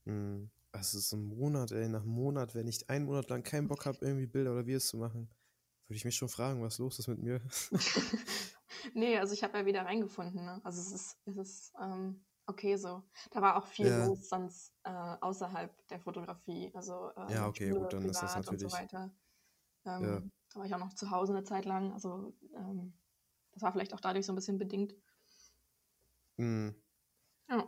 Mhm. 0.04 0.50
Das 0.72 0.92
ist 0.92 1.12
ein 1.12 1.24
Monat, 1.24 1.70
ey. 1.70 1.88
Nach 1.88 2.02
einem 2.02 2.10
Monat, 2.10 2.54
wenn 2.54 2.66
ich 2.66 2.90
einen 2.90 3.04
Monat 3.04 3.30
lang 3.30 3.44
keinen 3.44 3.68
Bock 3.68 3.86
habe, 3.86 3.98
irgendwie 4.00 4.26
Bilder 4.26 4.52
oder 4.52 4.66
Videos 4.66 4.88
zu 4.88 4.96
machen, 4.96 5.30
würde 5.86 5.96
ich 5.96 6.04
mich 6.04 6.16
schon 6.16 6.28
fragen, 6.28 6.62
was 6.62 6.78
los 6.78 6.98
ist 6.98 7.06
mit 7.06 7.20
mir. 7.20 7.40
nee, 8.94 9.16
also 9.16 9.34
ich 9.34 9.44
habe 9.44 9.56
ja 9.56 9.66
wieder 9.66 9.82
reingefunden. 9.82 10.44
Ne? 10.44 10.60
Also 10.64 10.80
es 10.80 10.92
ist, 10.92 11.18
es 11.26 11.36
ist 11.36 11.72
ähm, 11.80 12.24
okay 12.46 12.76
so. 12.76 13.02
Da 13.30 13.40
war 13.40 13.56
auch 13.56 13.66
viel 13.66 13.86
ja. 13.86 14.04
los 14.04 14.28
sonst 14.28 14.74
äh, 14.82 14.90
außerhalb 14.90 15.86
der 15.88 16.00
Fotografie. 16.00 16.72
Also 16.74 17.10
äh, 17.16 17.34
ja, 17.34 17.46
okay, 17.46 17.68
Schule, 17.68 17.80
gut, 17.82 17.92
dann 17.92 18.04
ist 18.04 18.20
das 18.20 18.34
natürlich. 18.34 18.64
Und 18.64 18.70
so 18.70 18.76
weiter. 18.76 19.14
Ähm, 19.86 20.02
ja. 20.02 20.22
Da 20.52 20.60
war 20.60 20.66
ich 20.66 20.74
auch 20.74 20.78
noch 20.78 20.94
zu 20.94 21.10
Hause 21.10 21.32
eine 21.32 21.44
Zeit 21.44 21.64
lang. 21.64 21.92
Also 21.92 22.34
ähm, 22.54 22.92
das 23.52 23.62
war 23.62 23.72
vielleicht 23.72 23.94
auch 23.94 24.00
dadurch 24.00 24.26
so 24.26 24.32
ein 24.32 24.36
bisschen 24.36 24.58
bedingt. 24.58 24.94
Mhm. 26.36 26.74
Ja. 27.48 27.66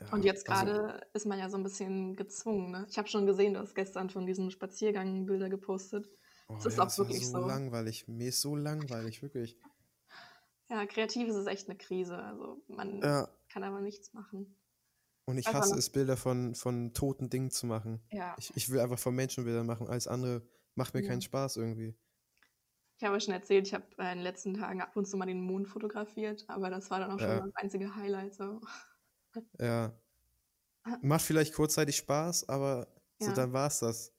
Ja, 0.00 0.12
und 0.12 0.24
jetzt 0.24 0.48
also 0.48 0.64
gerade 0.64 0.92
also, 0.94 1.04
ist 1.12 1.26
man 1.26 1.38
ja 1.38 1.48
so 1.48 1.56
ein 1.56 1.62
bisschen 1.62 2.16
gezwungen. 2.16 2.72
Ne? 2.72 2.86
Ich 2.90 2.98
habe 2.98 3.06
schon 3.06 3.26
gesehen, 3.26 3.54
du 3.54 3.60
hast 3.60 3.74
gestern 3.74 4.10
von 4.10 4.26
diesem 4.26 4.50
Spaziergang 4.50 5.24
Bilder 5.26 5.48
gepostet. 5.48 6.10
Oh, 6.48 6.54
das 6.54 6.66
ist 6.66 6.76
ja, 6.76 6.82
auch 6.82 6.86
das 6.86 6.98
wirklich 6.98 7.26
so, 7.26 7.40
so 7.40 7.46
langweilig. 7.46 8.08
Mir 8.08 8.30
ist 8.30 8.40
so 8.40 8.56
langweilig, 8.56 9.22
wirklich. 9.22 9.56
Ja, 10.68 10.84
kreativ 10.86 11.28
ist 11.28 11.36
es 11.36 11.46
echt 11.46 11.68
eine 11.68 11.78
Krise. 11.78 12.18
Also 12.18 12.60
man 12.66 13.00
ja. 13.00 13.28
kann 13.48 13.62
aber 13.62 13.80
nichts 13.80 14.12
machen. 14.14 14.56
Und 15.26 15.38
ich 15.38 15.46
hasse 15.46 15.78
es, 15.78 15.90
Bilder 15.90 16.16
von, 16.16 16.54
von 16.54 16.92
toten 16.92 17.30
Dingen 17.30 17.50
zu 17.50 17.66
machen. 17.66 18.02
Ja. 18.10 18.34
Ich, 18.38 18.54
ich 18.56 18.70
will 18.70 18.80
einfach 18.80 18.98
von 18.98 19.14
Menschen 19.14 19.44
Bilder 19.44 19.64
machen. 19.64 19.86
Alles 19.86 20.08
andere 20.08 20.42
macht 20.74 20.94
mir 20.94 21.02
ja. 21.02 21.08
keinen 21.08 21.22
Spaß 21.22 21.56
irgendwie. 21.56 21.94
Ich 22.96 23.04
habe 23.04 23.20
schon 23.20 23.34
erzählt, 23.34 23.66
ich 23.66 23.74
habe 23.74 23.84
in 23.98 24.04
den 24.04 24.20
letzten 24.20 24.54
Tagen 24.54 24.80
ab 24.80 24.96
und 24.96 25.06
zu 25.06 25.16
mal 25.16 25.26
den 25.26 25.40
Mond 25.40 25.68
fotografiert, 25.68 26.44
aber 26.48 26.70
das 26.70 26.90
war 26.90 27.00
dann 27.00 27.10
auch 27.10 27.18
schon 27.18 27.28
ja. 27.28 27.40
das 27.40 27.54
einzige 27.56 27.94
Highlight. 27.94 28.34
So. 28.34 28.60
Ja. 29.58 29.92
Macht 31.02 31.22
vielleicht 31.22 31.54
kurzzeitig 31.54 31.96
Spaß, 31.96 32.48
aber 32.48 32.88
so 33.18 33.32
dann 33.32 33.52
war 33.52 33.68
es 33.68 33.80
das. 33.80 34.12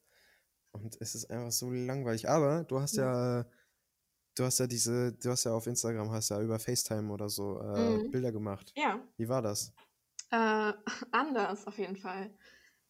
Und 0.72 0.96
es 1.00 1.14
ist 1.14 1.30
einfach 1.30 1.52
so 1.52 1.70
langweilig. 1.70 2.28
Aber 2.28 2.64
du 2.64 2.80
hast 2.80 2.96
ja, 2.96 3.38
ja 3.40 3.46
du 4.36 4.44
hast 4.44 4.58
ja 4.58 4.66
diese, 4.66 5.12
du 5.12 5.30
hast 5.30 5.44
ja 5.44 5.52
auf 5.52 5.66
Instagram, 5.66 6.10
hast 6.10 6.28
ja 6.28 6.40
über 6.40 6.58
FaceTime 6.58 7.12
oder 7.12 7.28
so 7.28 7.58
äh, 7.60 7.96
mhm. 7.96 8.10
Bilder 8.10 8.32
gemacht. 8.32 8.72
Ja. 8.76 9.00
Wie 9.16 9.28
war 9.28 9.42
das? 9.42 9.72
Äh, 10.30 10.72
anders 11.10 11.66
auf 11.66 11.78
jeden 11.78 11.96
Fall. 11.96 12.30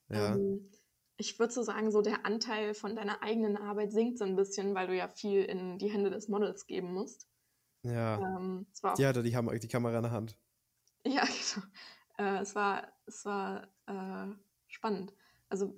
Ja. 0.08 0.34
Ähm, 0.34 0.70
ich 1.16 1.38
würde 1.38 1.52
so 1.52 1.62
sagen, 1.62 1.90
so 1.90 2.02
der 2.02 2.26
Anteil 2.26 2.74
von 2.74 2.94
deiner 2.94 3.22
eigenen 3.22 3.56
Arbeit 3.56 3.92
sinkt 3.92 4.18
so 4.18 4.24
ein 4.24 4.36
bisschen, 4.36 4.74
weil 4.74 4.86
du 4.86 4.96
ja 4.96 5.08
viel 5.08 5.44
in 5.44 5.78
die 5.78 5.90
Hände 5.90 6.10
des 6.10 6.28
Models 6.28 6.66
geben 6.66 6.92
musst. 6.92 7.28
Ja. 7.82 8.18
Ähm, 8.18 8.66
die 8.98 9.06
hatte 9.06 9.22
die, 9.22 9.58
die 9.60 9.68
Kamera 9.68 9.96
in 9.96 10.02
der 10.02 10.12
Hand. 10.12 10.36
Ja, 11.04 11.24
genau. 11.24 11.66
Äh, 12.18 12.42
es 12.42 12.54
war, 12.54 12.92
es 13.06 13.24
war 13.24 13.68
äh, 13.86 14.34
spannend. 14.68 15.14
Also 15.48 15.74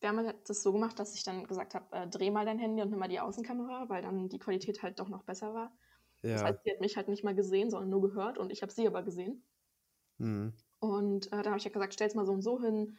wir 0.00 0.08
haben 0.08 0.18
halt 0.18 0.48
das 0.48 0.62
so 0.62 0.72
gemacht, 0.72 0.98
dass 0.98 1.14
ich 1.14 1.24
dann 1.24 1.46
gesagt 1.46 1.74
habe, 1.74 1.96
äh, 1.96 2.08
dreh 2.08 2.30
mal 2.30 2.44
dein 2.44 2.58
Handy 2.58 2.82
und 2.82 2.90
nimm 2.90 2.98
mal 2.98 3.08
die 3.08 3.20
Außenkamera, 3.20 3.88
weil 3.88 4.02
dann 4.02 4.28
die 4.28 4.38
Qualität 4.38 4.82
halt 4.82 4.98
doch 4.98 5.08
noch 5.08 5.24
besser 5.24 5.54
war. 5.54 5.76
Ja. 6.22 6.32
Das 6.32 6.44
heißt, 6.44 6.60
sie 6.64 6.70
hat 6.70 6.80
mich 6.80 6.96
halt 6.96 7.08
nicht 7.08 7.24
mal 7.24 7.34
gesehen, 7.34 7.70
sondern 7.70 7.90
nur 7.90 8.02
gehört 8.02 8.38
und 8.38 8.50
ich 8.50 8.62
habe 8.62 8.72
sie 8.72 8.86
aber 8.86 9.02
gesehen. 9.02 9.42
Mhm. 10.18 10.54
Und 10.78 11.26
äh, 11.26 11.30
dann 11.42 11.46
habe 11.46 11.58
ich 11.58 11.64
ja 11.64 11.70
gesagt, 11.70 11.94
stell 11.94 12.08
es 12.08 12.14
mal 12.14 12.26
so 12.26 12.32
und 12.32 12.42
so 12.42 12.60
hin, 12.60 12.98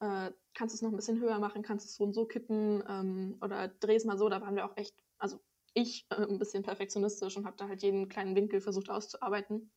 äh, 0.00 0.32
kannst 0.54 0.74
du 0.74 0.76
es 0.76 0.82
noch 0.82 0.90
ein 0.90 0.96
bisschen 0.96 1.20
höher 1.20 1.38
machen, 1.38 1.62
kannst 1.62 1.86
du 1.86 1.88
es 1.88 1.96
so 1.96 2.04
und 2.04 2.12
so 2.12 2.26
kippen 2.26 2.82
ähm, 2.88 3.38
oder 3.42 3.68
dreh 3.68 3.96
es 3.96 4.04
mal 4.04 4.18
so. 4.18 4.28
Da 4.28 4.40
waren 4.40 4.56
wir 4.56 4.64
auch 4.64 4.76
echt, 4.76 5.02
also 5.18 5.40
ich 5.74 6.06
äh, 6.10 6.26
ein 6.26 6.38
bisschen 6.38 6.62
perfektionistisch 6.62 7.36
und 7.36 7.46
habe 7.46 7.56
da 7.56 7.68
halt 7.68 7.82
jeden 7.82 8.08
kleinen 8.08 8.34
Winkel 8.36 8.60
versucht 8.60 8.90
auszuarbeiten. 8.90 9.70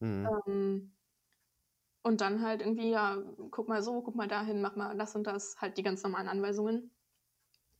Mhm. 0.00 0.28
Ähm, 0.46 0.92
und 2.02 2.20
dann 2.20 2.42
halt 2.42 2.62
irgendwie, 2.62 2.90
ja, 2.90 3.22
guck 3.50 3.68
mal 3.68 3.82
so, 3.82 4.02
guck 4.02 4.14
mal 4.14 4.28
dahin, 4.28 4.62
mach 4.62 4.74
mal 4.76 4.96
das 4.96 5.14
und 5.14 5.26
das, 5.26 5.56
halt 5.60 5.76
die 5.76 5.82
ganz 5.82 6.02
normalen 6.02 6.28
Anweisungen. 6.28 6.90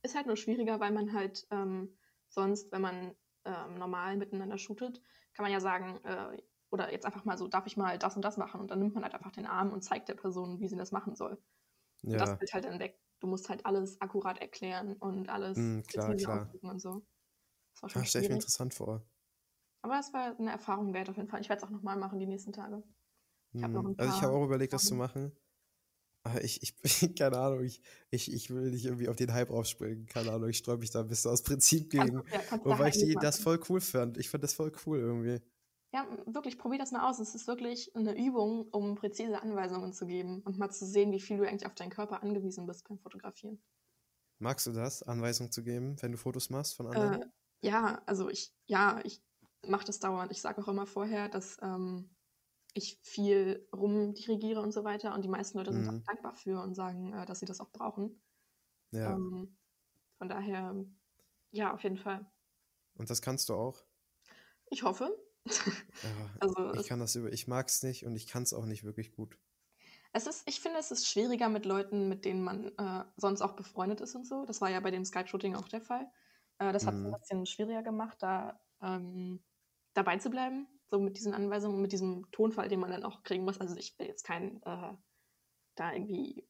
Ist 0.03 0.15
halt 0.15 0.27
nur 0.27 0.35
schwieriger, 0.37 0.79
weil 0.79 0.91
man 0.91 1.13
halt 1.13 1.47
ähm, 1.51 1.97
sonst, 2.29 2.71
wenn 2.71 2.81
man 2.81 3.15
ähm, 3.45 3.75
normal 3.77 4.17
miteinander 4.17 4.57
shootet, 4.57 5.01
kann 5.33 5.43
man 5.43 5.51
ja 5.51 5.59
sagen, 5.59 5.99
äh, 6.03 6.41
oder 6.69 6.91
jetzt 6.91 7.05
einfach 7.05 7.25
mal 7.25 7.37
so, 7.37 7.47
darf 7.47 7.65
ich 7.67 7.77
mal 7.77 7.97
das 7.97 8.15
und 8.15 8.23
das 8.23 8.37
machen? 8.37 8.61
Und 8.61 8.71
dann 8.71 8.79
nimmt 8.79 8.93
man 8.93 9.03
halt 9.03 9.13
einfach 9.15 9.31
den 9.31 9.45
Arm 9.45 9.71
und 9.71 9.81
zeigt 9.83 10.07
der 10.09 10.15
Person, 10.15 10.59
wie 10.59 10.67
sie 10.67 10.77
das 10.77 10.91
machen 10.91 11.15
soll. 11.15 11.41
Ja. 12.03 12.17
Das 12.17 12.37
fällt 12.37 12.53
halt 12.53 12.65
dann 12.65 12.79
weg. 12.79 12.99
Du 13.19 13.27
musst 13.27 13.49
halt 13.49 13.65
alles 13.65 14.01
akkurat 14.01 14.39
erklären 14.39 14.93
und 14.93 15.29
alles 15.29 15.57
mm, 15.57 15.81
klar, 15.81 16.15
klar. 16.15 16.51
und 16.61 16.79
so. 16.79 17.05
Das 17.73 17.83
war 17.83 17.89
schon 17.89 18.01
ja, 18.01 18.07
stelle 18.07 18.23
ich 18.23 18.29
mir 18.29 18.35
interessant 18.35 18.73
vor. 18.73 19.05
Aber 19.83 19.99
es 19.99 20.13
war 20.13 20.37
eine 20.37 20.51
Erfahrung 20.51 20.93
wert 20.93 21.09
auf 21.09 21.17
jeden 21.17 21.29
Fall. 21.29 21.41
Ich 21.41 21.49
werde 21.49 21.61
es 21.61 21.67
auch 21.67 21.71
nochmal 21.71 21.97
machen 21.97 22.19
die 22.19 22.27
nächsten 22.27 22.53
Tage. 22.53 22.83
Ich 23.53 23.63
hab 23.63 23.71
noch 23.71 23.83
hm, 23.83 23.95
also 23.97 24.15
ich 24.15 24.21
habe 24.21 24.33
auch 24.33 24.45
überlegt, 24.45 24.73
das 24.73 24.83
zu 24.83 24.95
machen. 24.95 25.35
Aber 26.23 26.43
ich, 26.43 26.61
ich, 26.61 26.75
keine 27.17 27.37
Ahnung, 27.37 27.63
ich, 27.63 27.81
ich, 28.11 28.31
ich 28.31 28.49
will 28.49 28.71
nicht 28.71 28.85
irgendwie 28.85 29.09
auf 29.09 29.15
den 29.15 29.33
Hype 29.33 29.49
aufspringen. 29.49 30.05
Keine 30.05 30.31
Ahnung, 30.31 30.49
ich 30.49 30.57
streue 30.57 30.77
mich 30.77 30.91
da 30.91 31.01
ein 31.01 31.07
bisschen 31.07 31.31
aus 31.31 31.43
Prinzip 31.43 31.89
gegen. 31.89 32.23
Ja, 32.31 32.63
wobei 32.63 32.89
ich 32.89 32.97
die, 32.97 33.15
das 33.19 33.39
voll 33.39 33.59
cool 33.69 33.81
fand. 33.81 34.17
Ich 34.17 34.29
fand 34.29 34.43
das 34.43 34.53
voll 34.53 34.71
cool 34.85 34.99
irgendwie. 34.99 35.41
Ja, 35.93 36.07
wirklich, 36.25 36.57
probier 36.57 36.79
das 36.79 36.91
mal 36.91 37.09
aus. 37.09 37.19
Es 37.19 37.35
ist 37.35 37.47
wirklich 37.47 37.93
eine 37.95 38.17
Übung, 38.17 38.67
um 38.69 38.95
präzise 38.95 39.41
Anweisungen 39.41 39.91
zu 39.91 40.05
geben 40.05 40.41
und 40.41 40.57
mal 40.57 40.69
zu 40.69 40.85
sehen, 40.85 41.11
wie 41.11 41.19
viel 41.19 41.37
du 41.37 41.47
eigentlich 41.47 41.65
auf 41.65 41.75
deinen 41.75 41.89
Körper 41.89 42.23
angewiesen 42.23 42.65
bist 42.65 42.87
beim 42.87 42.97
Fotografieren. 42.97 43.61
Magst 44.39 44.65
du 44.67 44.71
das, 44.71 45.03
Anweisungen 45.03 45.51
zu 45.51 45.63
geben, 45.63 46.01
wenn 46.01 46.13
du 46.13 46.17
Fotos 46.17 46.49
machst 46.49 46.75
von 46.75 46.87
anderen? 46.87 47.21
Äh, 47.23 47.27
ja, 47.61 48.01
also 48.05 48.29
ich, 48.29 48.55
ja, 48.65 49.01
ich 49.03 49.21
mache 49.67 49.85
das 49.85 49.99
dauernd. 49.99 50.31
Ich 50.31 50.41
sage 50.41 50.61
auch 50.61 50.67
immer 50.69 50.87
vorher, 50.87 51.27
dass 51.27 51.57
ähm, 51.61 52.15
ich 52.73 52.97
viel 53.03 53.67
rumdirigiere 53.75 54.61
und 54.61 54.71
so 54.71 54.85
weiter. 54.85 55.13
Und 55.13 55.23
die 55.23 55.29
meisten 55.29 55.57
Leute 55.57 55.73
sind 55.73 55.83
mhm. 55.83 55.89
auch 55.89 56.03
dankbar 56.05 56.33
für 56.33 56.61
und 56.61 56.73
sagen, 56.73 57.13
äh, 57.13 57.25
dass 57.25 57.39
sie 57.39 57.45
das 57.45 57.59
auch 57.59 57.71
brauchen. 57.71 58.21
Ja. 58.91 59.13
Ähm, 59.13 59.57
von 60.17 60.29
daher, 60.29 60.73
ja, 61.51 61.73
auf 61.73 61.83
jeden 61.83 61.97
Fall. 61.97 62.25
Und 62.95 63.09
das 63.09 63.21
kannst 63.21 63.49
du 63.49 63.55
auch? 63.55 63.83
Ich 64.69 64.83
hoffe. 64.83 65.15
Ja, 65.45 65.53
also 66.39 66.73
ich 66.73 66.87
kann 66.87 66.99
das 66.99 67.15
über, 67.15 67.31
ich 67.31 67.47
mag 67.47 67.67
es 67.67 67.83
nicht 67.83 68.05
und 68.05 68.15
ich 68.15 68.27
kann 68.27 68.43
es 68.43 68.53
auch 68.53 68.65
nicht 68.65 68.83
wirklich 68.83 69.11
gut. 69.11 69.37
Es 70.13 70.27
ist, 70.27 70.43
ich 70.45 70.59
finde, 70.59 70.79
es 70.79 70.91
ist 70.91 71.07
schwieriger 71.07 71.47
mit 71.47 71.65
Leuten, 71.65 72.09
mit 72.09 72.25
denen 72.25 72.43
man 72.43 72.67
äh, 72.77 73.05
sonst 73.15 73.41
auch 73.41 73.53
befreundet 73.53 74.01
ist 74.01 74.13
und 74.15 74.27
so. 74.27 74.45
Das 74.45 74.59
war 74.59 74.69
ja 74.69 74.79
bei 74.81 74.91
dem 74.91 75.05
Skype-Shooting 75.05 75.55
auch 75.55 75.69
der 75.69 75.81
Fall. 75.81 76.11
Äh, 76.59 76.73
das 76.73 76.85
hat 76.85 76.95
es 76.95 76.99
mhm. 76.99 77.13
ein 77.13 77.19
bisschen 77.19 77.45
schwieriger 77.45 77.81
gemacht, 77.81 78.17
da 78.21 78.59
ähm, 78.81 79.41
dabei 79.93 80.17
zu 80.17 80.29
bleiben 80.29 80.67
so 80.91 80.99
mit 80.99 81.17
diesen 81.17 81.33
Anweisungen, 81.33 81.81
mit 81.81 81.93
diesem 81.93 82.29
Tonfall, 82.31 82.67
den 82.67 82.81
man 82.81 82.91
dann 82.91 83.03
auch 83.03 83.23
kriegen 83.23 83.45
muss. 83.45 83.59
Also 83.59 83.75
ich 83.77 83.97
will 83.97 84.07
jetzt 84.07 84.23
kein 84.23 84.61
äh, 84.63 84.93
da 85.75 85.93
irgendwie, 85.93 86.45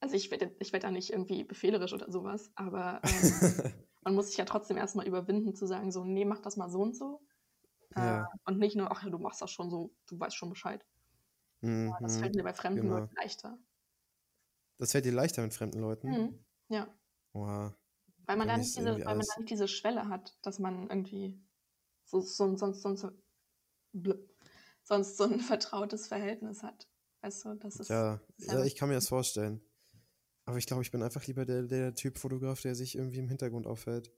also 0.00 0.16
ich 0.16 0.30
werde 0.30 0.56
ich 0.58 0.72
werd 0.72 0.84
da 0.84 0.90
nicht 0.90 1.10
irgendwie 1.10 1.44
befehlerisch 1.44 1.92
oder 1.92 2.10
sowas, 2.10 2.50
aber 2.56 3.02
ähm, 3.04 3.74
man 4.02 4.14
muss 4.14 4.28
sich 4.28 4.38
ja 4.38 4.46
trotzdem 4.46 4.78
erstmal 4.78 5.06
überwinden 5.06 5.54
zu 5.54 5.66
sagen, 5.66 5.92
so, 5.92 6.04
nee, 6.04 6.24
mach 6.24 6.40
das 6.40 6.56
mal 6.56 6.70
so 6.70 6.80
und 6.80 6.96
so. 6.96 7.20
Ja. 7.96 8.24
Äh, 8.24 8.26
und 8.44 8.58
nicht 8.58 8.76
nur, 8.76 8.90
ach 8.90 9.02
ja, 9.02 9.10
du 9.10 9.18
machst 9.18 9.40
das 9.40 9.50
schon 9.50 9.70
so, 9.70 9.94
du 10.06 10.18
weißt 10.18 10.36
schon 10.36 10.50
Bescheid. 10.50 10.84
Mhm, 11.60 11.94
das 12.00 12.18
fällt 12.18 12.34
mir 12.34 12.44
bei 12.44 12.54
fremden 12.54 12.82
genau. 12.82 12.98
Leuten 12.98 13.14
leichter. 13.16 13.58
Das 14.78 14.92
fällt 14.92 15.04
dir 15.04 15.12
leichter 15.12 15.42
mit 15.42 15.54
fremden 15.54 15.80
Leuten? 15.80 16.08
Mhm. 16.08 16.44
Ja. 16.68 16.86
Boah. 17.32 17.76
Weil 18.26 18.36
man, 18.36 18.46
da 18.46 18.56
nicht 18.56 18.76
diese, 18.76 18.90
weil 18.90 19.16
man 19.16 19.26
da 19.26 19.40
nicht 19.40 19.50
diese 19.50 19.68
Schwelle 19.68 20.08
hat, 20.08 20.38
dass 20.42 20.58
man 20.58 20.88
irgendwie 20.88 21.40
so, 22.04 22.20
so, 22.20 22.56
sonst, 22.56 22.82
sonst, 22.82 23.06
blub, 23.92 24.18
sonst 24.82 25.16
so 25.16 25.24
ein 25.24 25.40
vertrautes 25.40 26.06
Verhältnis 26.06 26.62
hat. 26.62 26.88
Weißt 27.22 27.44
du, 27.44 27.54
das 27.54 27.76
ist. 27.76 27.88
Ja, 27.88 28.20
ja 28.36 28.64
ich 28.64 28.76
kann 28.76 28.88
mir 28.88 28.94
das 28.94 29.08
vorstellen. 29.08 29.60
Aber 30.44 30.56
ich 30.56 30.66
glaube, 30.66 30.82
ich 30.82 30.90
bin 30.90 31.02
einfach 31.02 31.26
lieber 31.26 31.44
der, 31.44 31.64
der 31.64 31.94
Typ 31.94 32.16
Fotograf, 32.16 32.62
der 32.62 32.74
sich 32.74 32.96
irgendwie 32.96 33.18
im 33.18 33.28
Hintergrund 33.28 33.66
aufhält 33.66 34.12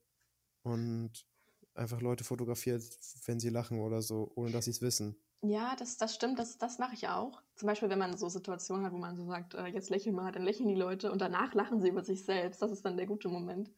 und 0.62 1.26
einfach 1.74 2.00
Leute 2.00 2.24
fotografiert, 2.24 2.82
wenn 3.26 3.40
sie 3.40 3.48
lachen 3.50 3.80
oder 3.80 4.02
so, 4.02 4.32
ohne 4.34 4.50
dass 4.50 4.66
sie 4.66 4.72
es 4.72 4.82
wissen. 4.82 5.16
Ja, 5.42 5.74
das, 5.76 5.96
das 5.96 6.14
stimmt, 6.14 6.38
das, 6.38 6.58
das 6.58 6.78
mache 6.78 6.94
ich 6.94 7.08
auch. 7.08 7.40
Zum 7.56 7.66
Beispiel, 7.66 7.88
wenn 7.88 7.98
man 7.98 8.16
so 8.18 8.28
Situationen 8.28 8.84
hat, 8.84 8.92
wo 8.92 8.98
man 8.98 9.16
so 9.16 9.24
sagt, 9.24 9.54
äh, 9.54 9.66
jetzt 9.66 9.88
lächeln 9.88 10.14
mal, 10.14 10.32
dann 10.32 10.42
lächeln 10.42 10.68
die 10.68 10.74
Leute 10.74 11.10
und 11.10 11.20
danach 11.20 11.54
lachen 11.54 11.80
sie 11.80 11.88
über 11.88 12.04
sich 12.04 12.24
selbst. 12.24 12.60
Das 12.60 12.70
ist 12.70 12.84
dann 12.84 12.98
der 12.98 13.06
gute 13.06 13.28
Moment. 13.28 13.70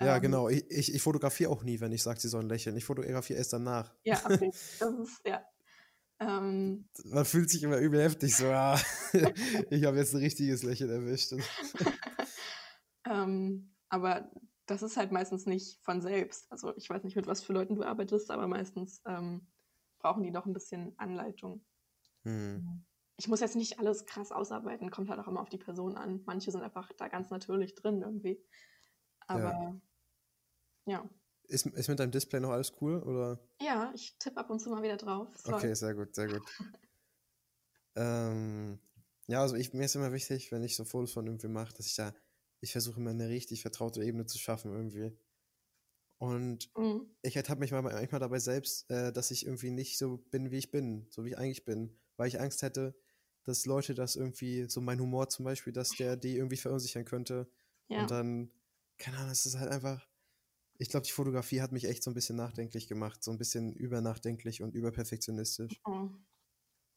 Ja, 0.00 0.16
Ähm, 0.16 0.22
genau. 0.22 0.48
Ich, 0.48 0.64
ich, 0.70 0.94
ich 0.94 1.02
fotografiere 1.02 1.50
auch 1.50 1.64
nie, 1.64 1.80
wenn 1.80 1.92
ich 1.92 2.02
sage, 2.02 2.20
sie 2.20 2.28
sollen 2.28 2.48
lächeln. 2.48 2.76
Ich 2.76 2.84
fotografiere 2.84 3.38
erst 3.38 3.52
danach. 3.52 3.92
Ja, 4.04 4.20
okay. 4.24 4.50
das 4.78 4.94
ist, 4.94 5.20
ja. 5.26 5.42
Ähm, 6.20 6.88
Man 7.04 7.24
fühlt 7.24 7.50
sich 7.50 7.62
immer 7.64 7.78
übel 7.78 8.00
heftig, 8.00 8.36
so, 8.36 8.46
ah, 8.46 8.80
ich 9.70 9.84
habe 9.84 9.96
jetzt 9.96 10.14
ein 10.14 10.20
richtiges 10.20 10.62
Lächeln 10.62 10.90
erwischt. 10.90 11.32
Ähm, 13.06 13.74
aber 13.90 14.30
das 14.66 14.82
ist 14.82 14.96
halt 14.96 15.12
meistens 15.12 15.46
nicht 15.46 15.82
von 15.82 16.00
selbst. 16.00 16.50
Also 16.50 16.74
ich 16.76 16.88
weiß 16.88 17.04
nicht, 17.04 17.16
mit 17.16 17.26
was 17.26 17.42
für 17.42 17.52
Leuten 17.52 17.74
du 17.74 17.82
arbeitest, 17.82 18.30
aber 18.30 18.46
meistens 18.46 19.02
ähm, 19.06 19.46
brauchen 19.98 20.22
die 20.22 20.30
noch 20.30 20.46
ein 20.46 20.52
bisschen 20.52 20.98
Anleitung. 20.98 21.64
hm. 22.22 22.84
Ich 23.16 23.28
muss 23.28 23.38
jetzt 23.38 23.54
nicht 23.54 23.78
alles 23.78 24.06
krass 24.06 24.32
ausarbeiten, 24.32 24.90
kommt 24.90 25.08
halt 25.08 25.20
auch 25.20 25.28
immer 25.28 25.40
auf 25.40 25.48
die 25.48 25.58
Person 25.58 25.96
an. 25.96 26.24
Manche 26.26 26.50
sind 26.50 26.62
einfach 26.62 26.90
da 26.96 27.06
ganz 27.06 27.30
natürlich 27.30 27.76
drin 27.76 28.02
irgendwie. 28.02 28.42
Aber 29.28 29.80
ja. 30.86 31.08
ist, 31.44 31.66
ist 31.66 31.88
mit 31.88 32.00
deinem 32.00 32.10
Display 32.10 32.40
noch 32.40 32.50
alles 32.50 32.72
cool? 32.80 33.00
Oder? 33.02 33.38
Ja, 33.60 33.92
ich 33.94 34.18
tippe 34.18 34.38
ab 34.38 34.50
und 34.50 34.58
zu 34.58 34.70
mal 34.70 34.82
wieder 34.82 34.96
drauf. 34.96 35.28
Toll. 35.44 35.54
Okay, 35.54 35.74
sehr 35.74 35.94
gut, 35.94 36.12
sehr 36.14 36.26
gut. 36.26 36.42
ähm, 37.94 38.80
ja, 39.26 39.40
also 39.40 39.54
ich, 39.56 39.72
mir 39.72 39.84
ist 39.84 39.94
immer 39.94 40.12
wichtig, 40.12 40.52
wenn 40.52 40.64
ich 40.64 40.76
so 40.76 40.84
Fotos 40.84 41.12
von 41.12 41.26
irgendwie 41.26 41.48
mache, 41.48 41.72
dass 41.74 41.86
ich 41.86 41.94
da, 41.94 42.12
ich 42.64 42.72
versuche 42.72 43.00
immer 43.00 43.10
eine 43.10 43.28
richtig 43.30 43.62
vertraute 43.62 44.04
Ebene 44.04 44.26
zu 44.26 44.38
schaffen 44.38 44.72
irgendwie. 44.72 45.16
Und 46.18 46.70
Mhm. 46.76 47.14
ich 47.22 47.36
ertappe 47.36 47.60
mich 47.60 47.72
mal, 47.72 47.82
manchmal 47.82 48.20
dabei 48.20 48.38
selbst, 48.38 48.90
äh, 48.90 49.12
dass 49.12 49.30
ich 49.30 49.46
irgendwie 49.46 49.70
nicht 49.70 49.98
so 49.98 50.18
bin, 50.18 50.50
wie 50.50 50.58
ich 50.58 50.70
bin, 50.70 51.06
so 51.10 51.24
wie 51.24 51.30
ich 51.30 51.38
eigentlich 51.38 51.64
bin, 51.64 51.98
weil 52.16 52.28
ich 52.28 52.40
Angst 52.40 52.62
hätte, 52.62 52.96
dass 53.44 53.66
Leute 53.66 53.94
das 53.94 54.16
irgendwie, 54.16 54.68
so 54.68 54.80
mein 54.80 55.00
Humor 55.00 55.28
zum 55.28 55.44
Beispiel, 55.44 55.72
dass 55.72 55.96
der 55.96 56.16
die 56.16 56.36
irgendwie 56.36 56.56
verunsichern 56.56 57.04
könnte. 57.04 57.50
Ja. 57.88 57.96
Und 57.96 58.10
dann, 58.10 58.52
keine 58.98 59.18
Ahnung, 59.18 59.30
es 59.32 59.46
ist 59.46 59.58
halt 59.58 59.70
einfach, 59.70 60.08
ich 60.78 60.90
glaube, 60.90 61.06
die 61.06 61.12
Fotografie 61.12 61.62
hat 61.62 61.72
mich 61.72 61.86
echt 61.86 62.02
so 62.04 62.10
ein 62.10 62.14
bisschen 62.14 62.36
nachdenklich 62.36 62.88
gemacht, 62.88 63.24
so 63.24 63.30
ein 63.32 63.38
bisschen 63.38 63.74
übernachdenklich 63.74 64.62
und 64.62 64.74
überperfektionistisch. 64.74 65.82
Oh. 65.86 66.10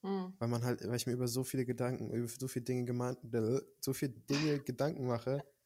Mhm. 0.03 0.37
Weil 0.39 0.49
man 0.49 0.63
halt, 0.63 0.87
weil 0.87 0.95
ich 0.95 1.07
mir 1.07 1.13
über 1.13 1.27
so 1.27 1.43
viele 1.43 1.65
Gedanken, 1.65 2.11
über 2.11 2.27
so 2.27 2.47
viele 2.47 2.63
Dinge 2.65 2.85
gemeint, 2.85 3.19
so 3.79 3.93
viele 3.93 4.11
Dinge 4.13 4.59
Gedanken 4.61 5.07
mache, 5.07 5.43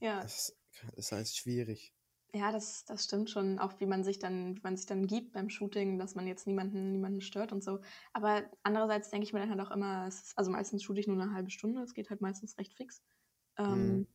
Ja, 0.00 0.32
das 0.32 0.54
ist 0.94 1.12
halt 1.12 1.28
schwierig. 1.28 1.94
ja, 2.34 2.52
das, 2.52 2.84
das 2.84 3.04
stimmt 3.04 3.30
schon, 3.30 3.58
auch 3.58 3.80
wie 3.80 3.86
man 3.86 4.04
sich 4.04 4.18
dann, 4.18 4.56
wie 4.56 4.60
man 4.62 4.76
sich 4.76 4.86
dann 4.86 5.06
gibt 5.06 5.32
beim 5.32 5.48
Shooting, 5.48 5.98
dass 5.98 6.14
man 6.14 6.26
jetzt 6.26 6.46
niemanden, 6.46 6.92
niemanden 6.92 7.20
stört 7.20 7.52
und 7.52 7.62
so. 7.64 7.80
Aber 8.12 8.50
andererseits 8.62 9.10
denke 9.10 9.24
ich 9.24 9.32
mir 9.32 9.38
dann 9.40 9.50
halt 9.50 9.60
auch 9.60 9.70
immer, 9.70 10.06
es 10.06 10.20
ist, 10.22 10.38
also 10.38 10.50
meistens 10.50 10.82
shoote 10.82 11.00
ich 11.00 11.06
nur 11.06 11.20
eine 11.20 11.32
halbe 11.32 11.50
Stunde, 11.50 11.82
es 11.82 11.94
geht 11.94 12.10
halt 12.10 12.20
meistens 12.20 12.58
recht 12.58 12.74
fix. 12.74 13.02
Ähm, 13.58 14.04
Mhm. 14.04 14.06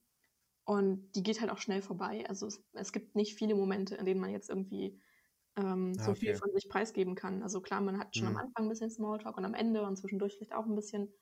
Und 0.66 1.14
die 1.16 1.24
geht 1.24 1.42
halt 1.42 1.52
auch 1.52 1.60
schnell 1.60 1.82
vorbei. 1.84 2.26
Also 2.30 2.48
es, 2.48 2.64
es 2.74 2.94
gibt 2.94 3.16
nicht 3.16 3.36
viele 3.36 3.56
Momente, 3.56 3.96
in 3.96 4.06
denen 4.06 4.22
man 4.22 4.32
jetzt 4.32 4.50
irgendwie 4.50 5.02
ähm, 5.58 5.96
Ah, 5.98 6.10
so 6.10 6.16
viel 6.16 6.34
okay. 6.34 6.42
von 6.42 6.52
sich 6.54 6.70
preisgeben 6.70 7.16
kann. 7.16 7.44
Also 7.44 7.62
klar, 7.62 7.82
man 7.82 8.00
hat 8.00 8.16
schon 8.18 8.28
Mhm. 8.28 8.36
am 8.36 8.38
Anfang 8.38 8.66
ein 8.66 8.70
bisschen 8.70 8.92
Smalltalk 8.92 9.38
und 9.38 9.46
am 9.46 9.54
Ende 9.56 9.84
und 9.84 9.98
zwischendurch 9.98 10.36
vielleicht 10.36 10.54
auch 10.54 10.66
ein 10.68 10.76
bisschen. 10.76 11.14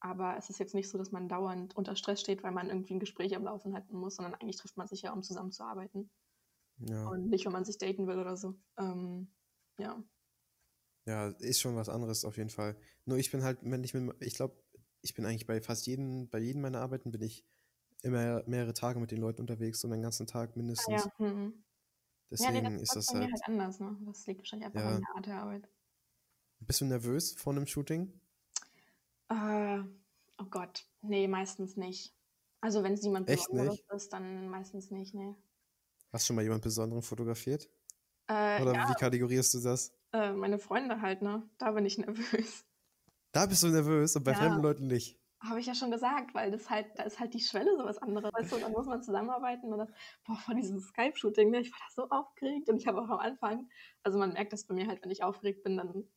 Aber 0.00 0.36
es 0.38 0.48
ist 0.48 0.58
jetzt 0.58 0.74
nicht 0.74 0.88
so, 0.88 0.96
dass 0.96 1.12
man 1.12 1.28
dauernd 1.28 1.76
unter 1.76 1.94
Stress 1.94 2.20
steht, 2.20 2.42
weil 2.42 2.52
man 2.52 2.68
irgendwie 2.68 2.94
ein 2.94 3.00
Gespräch 3.00 3.36
am 3.36 3.44
Laufen 3.44 3.74
halten 3.74 3.96
muss, 3.96 4.16
sondern 4.16 4.34
eigentlich 4.34 4.56
trifft 4.56 4.76
man 4.76 4.88
sich 4.88 5.02
ja, 5.02 5.12
um 5.12 5.22
zusammenzuarbeiten. 5.22 6.10
Ja. 6.78 7.06
Und 7.06 7.28
nicht, 7.28 7.44
wenn 7.44 7.52
man 7.52 7.64
sich 7.66 7.76
daten 7.76 8.06
will 8.06 8.18
oder 8.18 8.36
so. 8.36 8.54
Ähm, 8.78 9.30
ja. 9.78 10.02
Ja, 11.06 11.28
ist 11.28 11.60
schon 11.60 11.76
was 11.76 11.88
anderes 11.88 12.24
auf 12.24 12.36
jeden 12.38 12.50
Fall. 12.50 12.76
Nur 13.04 13.18
ich 13.18 13.30
bin 13.30 13.42
halt, 13.42 13.58
wenn 13.62 13.84
ich 13.84 13.92
mit, 13.94 14.14
ich 14.22 14.34
glaube, 14.34 14.56
ich 15.02 15.14
bin 15.14 15.26
eigentlich 15.26 15.46
bei 15.46 15.60
fast 15.60 15.86
jedem, 15.86 16.28
bei 16.30 16.38
jedem 16.38 16.62
meiner 16.62 16.80
Arbeiten 16.80 17.10
bin 17.10 17.22
ich 17.22 17.44
immer 18.02 18.42
mehrere 18.46 18.72
Tage 18.74 19.00
mit 19.00 19.10
den 19.10 19.18
Leuten 19.20 19.42
unterwegs 19.42 19.84
und 19.84 19.90
den 19.90 20.02
ganzen 20.02 20.26
Tag 20.26 20.50
Ah, 20.50 20.56
mindestens. 20.56 21.04
ja. 21.04 21.12
Mhm. 21.26 21.52
ja, 21.52 21.62
Deswegen 22.30 22.76
nee, 22.76 22.82
ist 22.82 22.94
das 22.96 23.06
das 23.06 23.08
ist 23.08 23.14
mir 23.14 23.20
halt. 23.22 23.32
halt 23.32 23.42
anders. 23.48 23.80
Ne? 23.80 23.98
Das 24.06 24.26
liegt 24.26 24.40
wahrscheinlich 24.40 24.66
einfach 24.66 24.80
Ja. 24.80 24.96
an 24.96 25.02
der 25.02 25.16
Art 25.16 25.26
der 25.26 25.42
Arbeit. 25.42 25.68
Bist 26.60 26.80
du 26.80 26.84
nervös 26.84 27.32
vor 27.32 27.52
einem 27.54 27.66
Shooting? 27.66 28.19
Äh, 29.30 29.82
oh 30.38 30.44
Gott, 30.50 30.84
nee, 31.02 31.26
meistens 31.28 31.76
nicht. 31.76 32.14
Also 32.60 32.82
wenn 32.82 32.92
es 32.94 33.02
jemand 33.04 33.26
Echt 33.26 33.30
Besonderes 33.30 33.78
nicht? 33.78 33.84
ist, 33.94 34.12
dann 34.12 34.48
meistens 34.50 34.90
nicht, 34.90 35.14
nee. 35.14 35.34
Hast 36.12 36.22
du 36.24 36.26
schon 36.28 36.36
mal 36.36 36.42
jemand 36.42 36.62
Besonderen 36.62 37.02
fotografiert? 37.02 37.68
Äh, 38.28 38.60
Oder 38.60 38.72
ja, 38.72 38.86
wie 38.88 38.96
kategorierst 38.96 39.54
du 39.54 39.60
das? 39.60 39.94
äh, 40.12 40.32
meine 40.32 40.58
Freunde 40.60 41.00
halt, 41.00 41.22
ne? 41.22 41.48
Da 41.58 41.72
bin 41.72 41.84
ich 41.86 41.98
nervös. 41.98 42.64
Da 43.32 43.46
bist 43.46 43.64
du 43.64 43.68
nervös 43.68 44.14
und 44.14 44.22
bei 44.22 44.34
Ja. 44.34 44.36
fremden 44.36 44.60
Leuten 44.62 44.86
nicht. 44.86 45.18
Habe 45.42 45.60
ich 45.60 45.66
ja 45.66 45.74
schon 45.74 45.90
gesagt, 45.90 46.34
weil 46.34 46.50
das 46.50 46.70
halt, 46.70 46.98
da 46.98 47.04
ist 47.04 47.20
halt 47.20 47.34
die 47.34 47.40
Schwelle 47.40 47.76
so 47.76 47.84
was 47.84 47.98
anderes. 47.98 48.30
Weißt 48.34 48.52
du, 48.52 48.58
dann 48.58 48.72
muss 48.72 48.86
man 48.86 49.02
zusammenarbeiten 49.02 49.72
und 49.72 49.78
das, 49.78 49.90
boah, 50.26 50.36
vor 50.36 50.54
diesem 50.54 50.80
Skype-Shooting, 50.80 51.50
ne, 51.50 51.60
ich 51.60 51.72
war 51.72 51.78
da 51.80 51.94
so 51.94 52.10
aufgeregt 52.10 52.68
und 52.70 52.76
ich 52.78 52.86
habe 52.88 53.00
auch 53.02 53.08
am 53.10 53.20
Anfang, 53.20 53.68
also 54.04 54.18
man 54.18 54.32
merkt 54.34 54.52
das 54.52 54.66
bei 54.66 54.74
mir 54.74 54.86
halt, 54.88 55.02
wenn 55.02 55.10
ich 55.10 55.22
aufgeregt 55.24 55.64
bin, 55.64 55.76
dann 55.78 56.08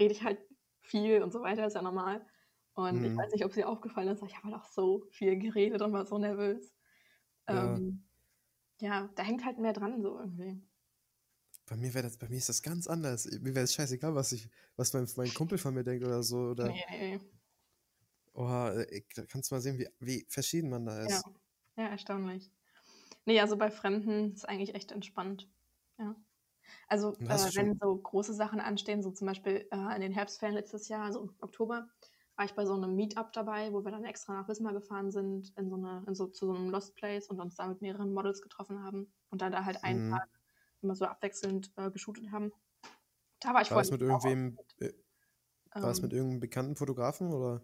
rede 0.00 0.12
ich 0.14 0.22
halt 0.24 0.40
viel 0.82 1.22
und 1.22 1.32
so 1.32 1.42
weiter, 1.42 1.66
ist 1.66 1.74
ja 1.74 1.82
normal. 1.82 2.26
Und 2.74 3.04
ich 3.04 3.12
Mhm. 3.12 3.16
weiß 3.16 3.32
nicht, 3.32 3.44
ob 3.44 3.50
es 3.50 3.56
dir 3.56 3.68
aufgefallen 3.68 4.08
ist, 4.08 4.20
aber 4.22 4.28
ich 4.30 4.36
habe 4.36 4.48
halt 4.48 4.56
auch 4.56 4.66
so 4.66 5.06
viel 5.10 5.38
geredet 5.38 5.82
und 5.82 5.92
war 5.92 6.06
so 6.06 6.18
nervös. 6.18 6.74
Ja. 7.48 7.80
Ähm, 7.80 8.08
ja, 8.80 9.10
da 9.16 9.22
hängt 9.24 9.44
halt 9.46 9.58
mehr 9.58 9.74
dran 9.74 10.02
so 10.02 10.18
irgendwie. 10.18 10.62
Bei 11.66 11.74
mir 11.76 11.94
wäre 11.94 12.02
das, 12.04 12.18
bei 12.18 12.28
mir 12.28 12.36
ist 12.36 12.48
das 12.50 12.60
ganz 12.62 12.86
anders. 12.86 13.24
Mir 13.24 13.54
wäre 13.54 13.64
es 13.64 13.72
scheißegal, 13.74 14.14
was 14.14 14.32
ich, 14.32 14.50
was 14.76 14.92
mein, 14.92 15.08
mein 15.16 15.32
Kumpel 15.32 15.56
von 15.58 15.72
mir 15.74 15.84
denkt 15.84 16.04
oder 16.04 16.22
so. 16.22 16.36
Oder, 16.50 16.68
Nee, 16.68 16.84
nee, 16.90 17.16
nee. 17.16 17.40
oh, 18.34 18.68
äh, 18.68 19.02
da 19.14 19.24
kannst 19.26 19.50
du 19.50 19.54
mal 19.54 19.60
sehen, 19.60 19.78
wie, 19.78 19.88
wie 20.00 20.26
verschieden 20.28 20.70
man 20.70 20.86
da 20.86 21.04
Ja. 21.04 21.20
ist. 21.20 21.26
ja, 21.76 21.88
erstaunlich. 21.88 22.52
Nee, 23.26 23.40
also 23.40 23.56
bei 23.58 23.70
Fremden 23.70 24.34
ist 24.34 24.48
eigentlich 24.48 24.74
echt 24.76 24.92
entspannt. 24.92 25.50
Ja. 25.98 26.16
Also, 26.88 27.24
äh, 27.28 27.50
wenn 27.54 27.78
so 27.80 27.96
große 27.98 28.34
Sachen 28.34 28.60
anstehen, 28.60 29.02
so 29.02 29.12
zum 29.12 29.26
Beispiel 29.28 29.68
äh, 29.72 29.94
in 29.96 30.02
den 30.02 30.12
Herbstferien 30.12 30.56
letztes 30.56 30.88
Jahr, 30.88 31.04
also 31.06 31.22
im 31.24 31.36
Oktober, 31.40 31.90
war 32.40 32.46
ich 32.46 32.54
bei 32.54 32.64
so 32.64 32.72
einem 32.72 32.96
Meetup 32.96 33.34
dabei, 33.34 33.70
wo 33.70 33.84
wir 33.84 33.90
dann 33.90 34.06
extra 34.06 34.32
nach 34.32 34.48
Wismar 34.48 34.72
gefahren 34.72 35.10
sind, 35.10 35.52
in 35.58 35.68
so 35.68 35.76
eine, 35.76 36.02
in 36.06 36.14
so, 36.14 36.26
zu 36.26 36.46
so 36.46 36.54
einem 36.54 36.70
Lost 36.70 36.96
Place 36.96 37.28
und 37.28 37.38
uns 37.38 37.54
da 37.56 37.66
mit 37.68 37.82
mehreren 37.82 38.14
Models 38.14 38.40
getroffen 38.40 38.82
haben 38.82 39.12
und 39.28 39.42
dann 39.42 39.52
da 39.52 39.66
halt 39.66 39.84
einen 39.84 40.06
Mhm. 40.06 40.10
Tag 40.10 40.26
immer 40.80 40.94
so 40.94 41.04
abwechselnd 41.04 41.70
äh, 41.76 41.90
geshootet 41.90 42.32
haben. 42.32 42.50
Da 43.40 43.52
war 43.52 43.60
ich 43.60 43.70
War 43.70 43.82
das 43.82 43.90
mit 43.90 44.00
irgendwem, 44.00 44.56
äh, 44.78 44.86
ähm, 44.86 45.82
war 45.82 45.90
es 45.90 46.00
mit 46.00 46.14
irgendeinem 46.14 46.40
bekannten 46.40 46.76
Fotografen 46.76 47.30
oder? 47.30 47.60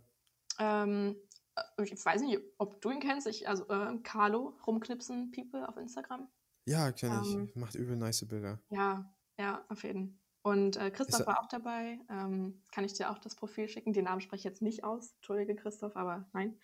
ähm, 0.58 1.16
äh, 1.54 1.82
ich 1.82 2.04
weiß 2.04 2.20
nicht, 2.20 2.38
ob 2.58 2.78
du 2.82 2.90
ihn 2.90 3.00
kennst, 3.00 3.26
ich, 3.28 3.48
also 3.48 3.66
äh, 3.70 3.98
Carlo, 4.02 4.58
rumknipsen 4.66 5.30
People 5.30 5.66
auf 5.66 5.78
Instagram. 5.78 6.28
Ja, 6.66 6.92
kenne 6.92 7.22
ich. 7.22 7.34
Ähm, 7.34 7.50
Macht 7.54 7.76
übel 7.76 7.96
nice 7.96 8.28
Bilder. 8.28 8.60
Ja, 8.68 9.10
ja, 9.38 9.64
auf 9.70 9.84
jeden 9.84 10.10
Fall. 10.10 10.25
Und 10.46 10.76
äh, 10.76 10.92
Christoph 10.92 11.22
er- 11.22 11.26
war 11.26 11.40
auch 11.42 11.48
dabei. 11.48 11.98
Ähm, 12.08 12.62
kann 12.70 12.84
ich 12.84 12.92
dir 12.92 13.10
auch 13.10 13.18
das 13.18 13.34
Profil 13.34 13.68
schicken? 13.68 13.92
Den 13.92 14.04
Namen 14.04 14.20
spreche 14.20 14.42
ich 14.42 14.44
jetzt 14.44 14.62
nicht 14.62 14.84
aus. 14.84 15.12
Entschuldige, 15.16 15.56
Christoph, 15.56 15.96
aber 15.96 16.28
nein. 16.32 16.56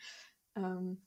Ähm, 0.55 1.05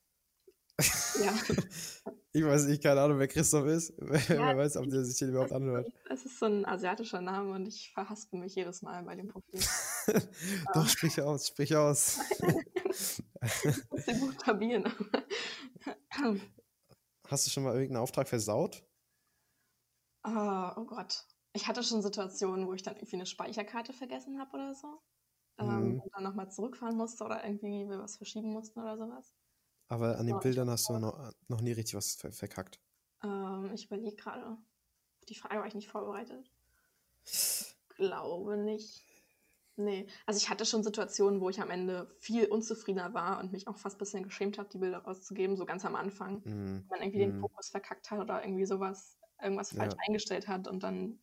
ja. 1.23 1.33
Ich 2.33 2.43
weiß 2.43 2.65
nicht, 2.65 2.83
keine 2.83 2.99
Ahnung, 2.99 3.17
wer 3.17 3.29
Christoph 3.29 3.65
ist. 3.65 3.93
Wer 3.97 4.35
Ja, 4.35 4.57
weiß, 4.57 4.75
ob 4.75 4.89
der 4.89 5.05
sich 5.05 5.17
den 5.17 5.29
überhaupt 5.29 5.53
anhört. 5.53 5.89
Es 6.09 6.25
ist 6.25 6.37
so 6.37 6.47
ein 6.47 6.65
asiatischer 6.65 7.21
Name 7.21 7.53
und 7.53 7.65
ich 7.65 7.93
verhaspel 7.93 8.41
mich 8.41 8.55
jedes 8.55 8.81
Mal 8.81 9.03
bei 9.03 9.15
dem 9.15 9.29
Profil. 9.29 9.61
Doch, 10.73 10.89
sprich 10.89 11.21
aus, 11.21 11.47
sprich 11.47 11.73
aus. 11.77 12.19
Ich 12.41 13.89
muss 13.89 14.05
den 14.05 14.19
buchstabieren. 14.19 14.93
Hast 17.29 17.47
du 17.47 17.51
schon 17.51 17.63
mal 17.63 17.73
irgendeinen 17.73 18.03
Auftrag 18.03 18.27
versaut? 18.27 18.83
oh, 20.27 20.71
oh 20.75 20.83
Gott. 20.83 21.25
Ich 21.55 21.67
hatte 21.67 21.83
schon 21.83 22.01
Situationen, 22.03 22.67
wo 22.67 22.73
ich 22.73 22.83
dann 22.83 22.95
irgendwie 22.97 23.15
eine 23.15 23.25
Speicherkarte 23.25 23.93
vergessen 23.93 24.39
habe 24.39 24.51
oder 24.55 24.75
so. 24.75 25.01
Ähm, 25.59 25.95
Mhm. 25.95 26.01
und 26.01 26.11
dann 26.13 26.23
nochmal 26.23 26.51
zurückfahren 26.51 26.97
musste 26.97 27.23
oder 27.23 27.45
irgendwie 27.45 27.89
wir 27.89 27.99
was 27.99 28.17
verschieben 28.17 28.51
mussten 28.53 28.79
oder 28.81 28.97
sowas. 28.97 29.33
Aber 29.87 30.19
an 30.19 30.27
den 30.27 30.35
ich 30.35 30.41
Bildern 30.41 30.69
hast 30.69 30.89
du 30.89 30.99
noch, 30.99 31.31
noch 31.47 31.61
nie 31.61 31.71
richtig 31.71 31.95
was 31.95 32.13
ver 32.15 32.31
verkackt. 32.31 32.79
Ähm, 33.23 33.71
ich 33.73 33.87
überlege 33.87 34.15
gerade. 34.15 34.45
Auf 34.51 35.25
die 35.27 35.35
Frage 35.35 35.57
war 35.59 35.67
ich 35.67 35.75
nicht 35.75 35.89
vorbereitet. 35.89 36.49
Glaube 37.97 38.57
nicht. 38.57 39.03
Nee, 39.77 40.07
also 40.25 40.37
ich 40.37 40.49
hatte 40.49 40.65
schon 40.65 40.83
Situationen, 40.83 41.41
wo 41.41 41.49
ich 41.49 41.61
am 41.61 41.69
Ende 41.71 42.15
viel 42.19 42.47
unzufriedener 42.47 43.13
war 43.13 43.39
und 43.39 43.51
mich 43.51 43.67
auch 43.67 43.77
fast 43.77 43.97
ein 43.97 43.99
bisschen 43.99 44.23
geschämt 44.23 44.57
habe, 44.57 44.69
die 44.69 44.77
Bilder 44.79 44.99
rauszugeben, 44.99 45.57
so 45.57 45.65
ganz 45.65 45.85
am 45.85 45.95
Anfang. 45.95 46.45
Mm, 46.45 46.89
Wenn 46.89 46.99
man 46.99 47.01
irgendwie 47.01 47.19
den 47.19 47.33
mm, 47.33 47.39
Fokus 47.39 47.69
verkackt 47.69 48.09
hat 48.11 48.19
oder 48.19 48.43
irgendwie 48.43 48.65
sowas, 48.65 49.17
irgendwas 49.41 49.73
falsch 49.73 49.93
ja, 49.93 49.99
eingestellt 50.07 50.47
hat 50.47 50.67
und 50.69 50.83
dann 50.83 51.19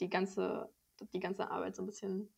die 0.00 0.08
ganze, 0.08 0.72
die 1.12 1.20
ganze 1.20 1.50
Arbeit 1.50 1.76
so 1.76 1.82
ein 1.82 1.86
bisschen 1.86 2.34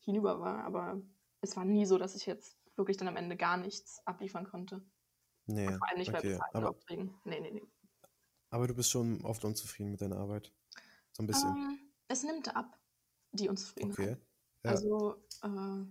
hinüber 0.00 0.40
war. 0.40 0.64
Aber 0.64 1.00
es 1.40 1.56
war 1.56 1.64
nie 1.64 1.86
so, 1.86 1.98
dass 1.98 2.14
ich 2.14 2.26
jetzt 2.26 2.56
wirklich 2.76 2.96
dann 2.96 3.08
am 3.08 3.16
Ende 3.16 3.36
gar 3.36 3.56
nichts 3.56 4.00
abliefern 4.06 4.46
konnte. 4.46 4.76
Und 5.46 5.54
nee, 5.54 5.66
vor 5.66 5.88
allem 5.88 5.98
nicht 5.98 6.12
bei 6.12 6.18
okay. 6.18 6.32
bezahlten 6.32 6.56
Aber, 6.56 6.70
Aufträgen. 6.70 7.14
Nee, 7.24 7.40
nee, 7.40 7.50
nee. 7.50 7.66
aber 8.50 8.68
du 8.68 8.74
bist 8.74 8.90
schon 8.90 9.24
oft 9.24 9.44
unzufrieden 9.44 9.90
mit 9.90 10.00
deiner 10.00 10.18
Arbeit. 10.18 10.52
So 11.12 11.22
ein 11.22 11.26
bisschen. 11.26 11.50
Ähm, 11.50 11.78
es 12.08 12.22
nimmt 12.22 12.54
ab, 12.54 12.78
die 13.32 13.48
Unzufriedenheit. 13.48 13.98
Okay. 13.98 14.16
Ja. 14.64 14.70
Also, 14.70 15.16
äh, 15.42 15.84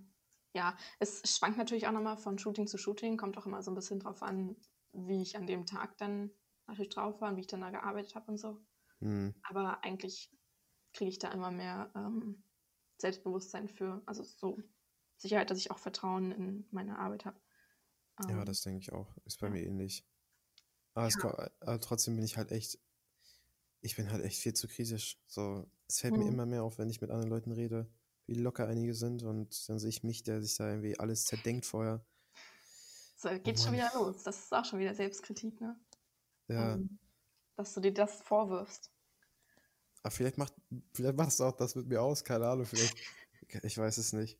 ja, 0.54 0.76
es 0.98 1.22
schwankt 1.36 1.58
natürlich 1.58 1.86
auch 1.86 1.92
nochmal 1.92 2.16
von 2.16 2.38
Shooting 2.38 2.66
zu 2.66 2.78
Shooting, 2.78 3.16
kommt 3.16 3.36
auch 3.38 3.46
immer 3.46 3.62
so 3.62 3.70
ein 3.70 3.74
bisschen 3.74 4.00
drauf 4.00 4.22
an, 4.22 4.56
wie 4.92 5.22
ich 5.22 5.36
an 5.36 5.46
dem 5.46 5.66
Tag 5.66 5.96
dann 5.98 6.30
natürlich 6.66 6.90
drauf 6.90 7.20
war 7.20 7.30
und 7.30 7.36
wie 7.36 7.40
ich 7.40 7.46
dann 7.46 7.60
da 7.60 7.70
gearbeitet 7.70 8.14
habe 8.14 8.30
und 8.30 8.38
so. 8.38 8.58
Hm, 9.00 9.34
Aber 9.42 9.82
eigentlich 9.84 10.30
kriege 10.92 11.10
ich 11.10 11.18
da 11.18 11.30
immer 11.32 11.50
mehr 11.50 11.92
ähm, 11.96 12.44
Selbstbewusstsein 13.00 13.68
für, 13.68 14.02
also 14.06 14.22
so 14.24 14.58
Sicherheit, 15.16 15.50
dass 15.50 15.58
ich 15.58 15.70
auch 15.70 15.78
Vertrauen 15.78 16.32
in 16.32 16.68
meine 16.70 16.98
Arbeit 16.98 17.24
habe. 17.26 17.40
Ja, 18.28 18.44
Ähm, 18.44 18.44
das 18.44 18.62
denke 18.62 18.80
ich 18.80 18.92
auch. 18.92 19.16
Ist 19.24 19.38
bei 19.40 19.48
ja. 19.48 19.50
mir 19.50 19.62
ähnlich. 19.64 20.04
Aber, 20.94 21.12
Ja. 21.14 21.14
ko- 21.14 21.30
aber 21.60 21.80
trotzdem 21.80 22.16
bin 22.16 22.24
ich 22.24 22.36
halt 22.38 22.52
echt, 22.52 22.80
ich 23.80 23.96
bin 23.96 24.10
halt 24.10 24.24
echt 24.24 24.40
viel 24.40 24.54
zu 24.54 24.68
kritisch. 24.68 25.20
So, 25.26 25.70
es 25.88 26.00
fällt 26.00 26.16
mir 26.16 26.24
Hm. 26.24 26.26
immer 26.26 26.46
mehr 26.46 26.62
auf, 26.64 26.78
wenn 26.78 26.90
ich 26.90 27.00
mit 27.00 27.10
anderen 27.10 27.30
Leuten 27.30 27.52
rede, 27.52 27.90
wie 28.26 28.34
locker 28.34 28.68
einige 28.68 28.94
sind 28.94 29.22
und 29.24 29.68
dann 29.68 29.78
sehe 29.78 29.88
ich 29.90 30.02
mich, 30.04 30.22
der 30.22 30.40
sich 30.42 30.56
da 30.56 30.68
irgendwie 30.70 30.98
alles 30.98 31.26
zerdenkt 31.26 31.66
vorher. 31.66 32.06
So, 33.16 33.28
Oh 33.44 33.50
geht 33.50 33.60
schon 33.60 33.72
Mann. 33.72 33.74
wieder 33.74 33.90
los. 33.94 34.22
Das 34.24 34.38
ist 34.44 34.52
auch 34.54 34.64
schon 34.64 34.78
wieder 34.80 34.94
Selbstkritik, 34.94 35.60
ne? 35.60 35.80
Ja, 36.48 36.78
Ähm, 36.78 36.98
dass 37.56 37.74
du 37.74 37.80
dir 37.80 37.94
das 37.94 38.22
vorwirfst. 38.22 38.92
Aber 40.02 40.10
vielleicht 40.10 40.38
macht, 40.38 40.54
vielleicht 40.92 41.16
macht 41.16 41.28
es 41.28 41.40
auch 41.40 41.56
das 41.56 41.74
mit 41.74 41.86
mir 41.86 42.02
aus, 42.02 42.24
keine 42.24 42.48
Ahnung, 42.48 42.66
vielleicht, 42.66 42.96
ich 43.62 43.78
weiß 43.78 43.98
es 43.98 44.12
nicht. 44.12 44.38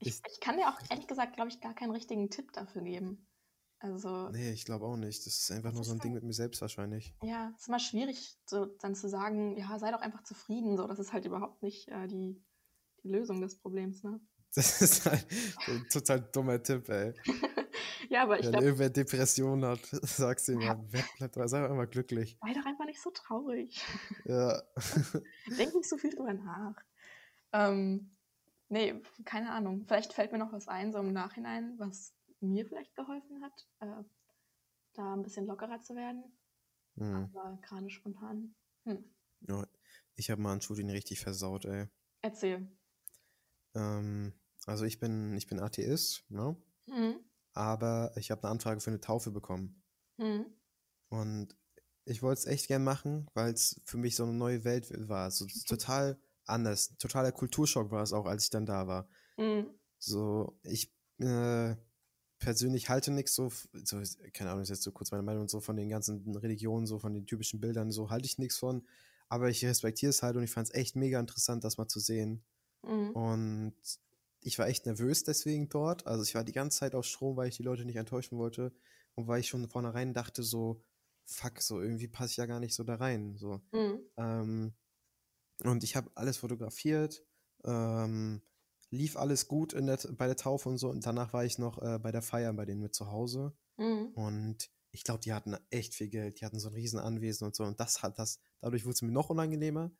Ich, 0.00 0.20
Ich, 0.28 0.40
kann 0.40 0.56
dir 0.56 0.68
auch 0.68 0.78
ehrlich 0.90 1.06
gesagt, 1.06 1.34
glaube 1.34 1.50
ich, 1.50 1.60
gar 1.60 1.74
keinen 1.74 1.92
richtigen 1.92 2.30
Tipp 2.30 2.52
dafür 2.52 2.82
geben. 2.82 3.26
Also, 3.78 4.30
nee, 4.30 4.50
ich 4.50 4.64
glaube 4.64 4.86
auch 4.86 4.96
nicht. 4.96 5.26
Das 5.26 5.38
ist 5.38 5.50
einfach 5.50 5.70
es 5.70 5.74
nur 5.74 5.84
so 5.84 5.92
ein 5.92 5.98
Ding 5.98 6.12
halt, 6.12 6.22
mit 6.22 6.24
mir 6.24 6.32
selbst 6.32 6.60
wahrscheinlich. 6.62 7.14
ja, 7.22 7.52
es 7.54 7.62
ist 7.62 7.68
immer 7.68 7.78
schwierig, 7.78 8.38
so 8.46 8.64
dann 8.64 8.94
zu 8.94 9.08
sagen, 9.08 9.56
ja, 9.56 9.78
sei 9.78 9.90
doch 9.90 10.00
einfach 10.00 10.22
zufrieden. 10.24 10.76
So, 10.76 10.86
das 10.86 10.98
ist 10.98 11.12
halt 11.12 11.26
überhaupt 11.26 11.62
nicht 11.62 11.88
äh, 11.88 12.08
die, 12.08 12.42
die 13.02 13.08
Lösung 13.08 13.40
des 13.40 13.58
Problems, 13.58 14.02
ne? 14.02 14.20
Das 14.54 14.80
ist 14.80 15.04
halt 15.04 15.26
ein 15.66 15.86
total 15.90 16.20
dummer 16.20 16.62
Tipp, 16.62 16.88
ey. 16.88 17.12
Ja, 18.14 18.22
aber 18.22 18.38
ich 18.38 18.44
Wenn 18.44 18.52
glaube, 18.52 18.66
irgendwer 18.66 18.90
Depression 18.90 19.64
hat, 19.64 19.80
sagst 20.02 20.46
du 20.46 20.52
ihm, 20.52 20.60
ja, 20.60 20.74
ja, 20.74 20.84
wer 20.88 21.04
bleibt 21.18 21.34
dabei, 21.34 21.48
sei 21.48 21.62
doch 21.62 21.70
immer 21.70 21.88
glücklich. 21.88 22.38
sei 22.40 22.54
doch 22.54 22.64
einfach 22.64 22.84
nicht 22.84 23.02
so 23.02 23.10
traurig. 23.10 23.84
Ja. 24.24 24.62
Denk 25.58 25.74
nicht 25.74 25.88
so 25.88 25.96
viel 25.96 26.10
drüber 26.10 26.32
nach. 26.32 26.76
Ähm, 27.52 28.14
nee, 28.68 29.02
keine 29.24 29.50
Ahnung. 29.50 29.84
Vielleicht 29.88 30.12
fällt 30.12 30.30
mir 30.30 30.38
noch 30.38 30.52
was 30.52 30.68
ein, 30.68 30.92
so 30.92 31.00
im 31.00 31.12
Nachhinein, 31.12 31.74
was 31.78 32.14
mir 32.38 32.64
vielleicht 32.64 32.94
geholfen 32.94 33.42
hat, 33.42 33.66
äh, 33.80 34.04
da 34.92 35.14
ein 35.14 35.24
bisschen 35.24 35.46
lockerer 35.46 35.82
zu 35.82 35.96
werden. 35.96 36.22
Hm. 36.96 37.32
Aber 37.34 37.58
gerade 37.62 37.90
spontan. 37.90 38.54
Hm. 38.84 39.04
Ja, 39.40 39.66
ich 40.14 40.30
habe 40.30 40.40
mal 40.40 40.52
ein 40.52 40.60
Shooting 40.60 40.88
richtig 40.88 41.18
versaut, 41.18 41.64
ey. 41.64 41.88
Erzähl. 42.22 42.70
Ähm, 43.74 44.32
also 44.66 44.84
ich 44.84 45.00
bin, 45.00 45.36
ich 45.36 45.48
bin 45.48 45.58
Atheist, 45.58 46.30
ne? 46.30 46.56
Hm. 46.88 47.18
Aber 47.54 48.12
ich 48.16 48.30
habe 48.30 48.42
eine 48.42 48.52
Anfrage 48.52 48.80
für 48.80 48.90
eine 48.90 49.00
Taufe 49.00 49.30
bekommen. 49.30 49.82
Hm. 50.20 50.46
Und 51.08 51.56
ich 52.04 52.22
wollte 52.22 52.40
es 52.40 52.46
echt 52.46 52.68
gern 52.68 52.84
machen, 52.84 53.28
weil 53.34 53.52
es 53.52 53.80
für 53.84 53.96
mich 53.96 54.16
so 54.16 54.24
eine 54.24 54.32
neue 54.32 54.64
Welt 54.64 54.92
war. 55.08 55.30
So 55.30 55.46
total 55.66 56.18
anders. 56.44 56.96
Totaler 56.98 57.32
Kulturschock 57.32 57.90
war 57.90 58.02
es 58.02 58.12
auch, 58.12 58.26
als 58.26 58.44
ich 58.44 58.50
dann 58.50 58.66
da 58.66 58.86
war. 58.86 59.08
Hm. 59.36 59.66
So, 59.98 60.58
ich 60.62 60.92
äh, 61.18 61.76
persönlich 62.38 62.88
halte 62.88 63.10
nichts 63.10 63.34
so, 63.34 63.50
so, 63.72 64.02
keine 64.32 64.50
Ahnung, 64.50 64.62
ist 64.62 64.68
jetzt 64.68 64.82
so 64.82 64.92
kurz 64.92 65.10
meine 65.12 65.22
Meinung 65.22 65.48
so 65.48 65.60
von 65.60 65.76
den 65.76 65.88
ganzen 65.88 66.36
Religionen, 66.36 66.86
so 66.86 66.98
von 66.98 67.14
den 67.14 67.26
typischen 67.26 67.60
Bildern, 67.60 67.90
so 67.90 68.10
halte 68.10 68.26
ich 68.26 68.38
nichts 68.38 68.58
von. 68.58 68.86
Aber 69.28 69.48
ich 69.48 69.64
respektiere 69.64 70.10
es 70.10 70.22
halt 70.22 70.36
und 70.36 70.42
ich 70.42 70.50
fand 70.50 70.68
es 70.68 70.74
echt 70.74 70.96
mega 70.96 71.18
interessant, 71.18 71.64
das 71.64 71.78
mal 71.78 71.88
zu 71.88 72.00
sehen. 72.00 72.44
Hm. 72.84 73.10
Und 73.12 73.74
ich 74.44 74.58
war 74.58 74.68
echt 74.68 74.86
nervös 74.86 75.24
deswegen 75.24 75.68
dort. 75.68 76.06
Also 76.06 76.22
ich 76.22 76.34
war 76.34 76.44
die 76.44 76.52
ganze 76.52 76.78
Zeit 76.78 76.94
auf 76.94 77.06
Strom, 77.06 77.36
weil 77.36 77.48
ich 77.48 77.56
die 77.56 77.62
Leute 77.62 77.84
nicht 77.84 77.96
enttäuschen 77.96 78.38
wollte. 78.38 78.72
Und 79.14 79.26
weil 79.26 79.40
ich 79.40 79.48
schon 79.48 79.68
vornherein 79.68 80.12
dachte, 80.12 80.42
so, 80.42 80.84
fuck, 81.24 81.60
so 81.62 81.80
irgendwie 81.80 82.08
passe 82.08 82.32
ich 82.32 82.36
ja 82.36 82.46
gar 82.46 82.60
nicht 82.60 82.74
so 82.74 82.84
da 82.84 82.96
rein. 82.96 83.36
So. 83.36 83.62
Hm. 83.72 84.00
Ähm, 84.18 84.74
und 85.64 85.82
ich 85.82 85.96
habe 85.96 86.10
alles 86.14 86.36
fotografiert, 86.36 87.24
ähm, 87.64 88.42
lief 88.90 89.16
alles 89.16 89.48
gut 89.48 89.72
in 89.72 89.86
der, 89.86 89.98
bei 90.12 90.26
der 90.26 90.36
Taufe 90.36 90.68
und 90.68 90.78
so. 90.78 90.90
Und 90.90 91.06
danach 91.06 91.32
war 91.32 91.44
ich 91.44 91.58
noch 91.58 91.80
äh, 91.80 91.98
bei 91.98 92.12
der 92.12 92.22
Feier 92.22 92.52
bei 92.52 92.66
denen 92.66 92.82
mit 92.82 92.94
zu 92.94 93.10
Hause. 93.10 93.56
Hm. 93.78 94.08
Und 94.14 94.70
ich 94.90 95.04
glaube, 95.04 95.20
die 95.20 95.32
hatten 95.32 95.56
echt 95.70 95.94
viel 95.94 96.08
Geld. 96.08 96.40
Die 96.40 96.44
hatten 96.44 96.60
so 96.60 96.68
ein 96.68 96.74
riesen 96.74 97.00
Anwesen 97.00 97.46
und 97.46 97.56
so. 97.56 97.64
Und 97.64 97.80
das 97.80 98.02
hat 98.02 98.18
das, 98.18 98.40
dadurch 98.60 98.84
wurde 98.84 98.94
es 98.94 99.02
mir 99.02 99.12
noch 99.12 99.30
unangenehmer, 99.30 99.90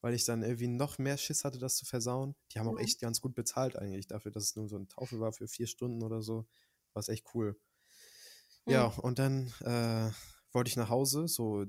weil 0.00 0.14
ich 0.14 0.24
dann 0.24 0.42
irgendwie 0.42 0.68
noch 0.68 0.98
mehr 0.98 1.16
Schiss 1.18 1.44
hatte, 1.44 1.58
das 1.58 1.76
zu 1.76 1.86
versauen. 1.86 2.34
Die 2.52 2.58
haben 2.58 2.68
auch 2.68 2.78
Hm. 2.78 2.78
echt 2.78 3.00
ganz 3.00 3.20
gut 3.20 3.34
bezahlt 3.34 3.76
eigentlich 3.76 4.06
dafür, 4.06 4.30
dass 4.32 4.44
es 4.44 4.56
nur 4.56 4.68
so 4.68 4.76
eine 4.76 4.88
Taufe 4.88 5.20
war 5.20 5.32
für 5.32 5.48
vier 5.48 5.66
Stunden 5.66 6.02
oder 6.02 6.22
so. 6.22 6.46
War 6.94 7.00
es 7.00 7.08
echt 7.08 7.26
cool. 7.34 7.58
Ja, 8.66 8.86
Hm. 8.86 8.88
und 8.88 9.18
dann 9.18 9.48
äh, 9.60 10.10
wollte 10.52 10.68
ich 10.68 10.76
nach 10.76 10.90
Hause. 10.90 11.28
So 11.28 11.64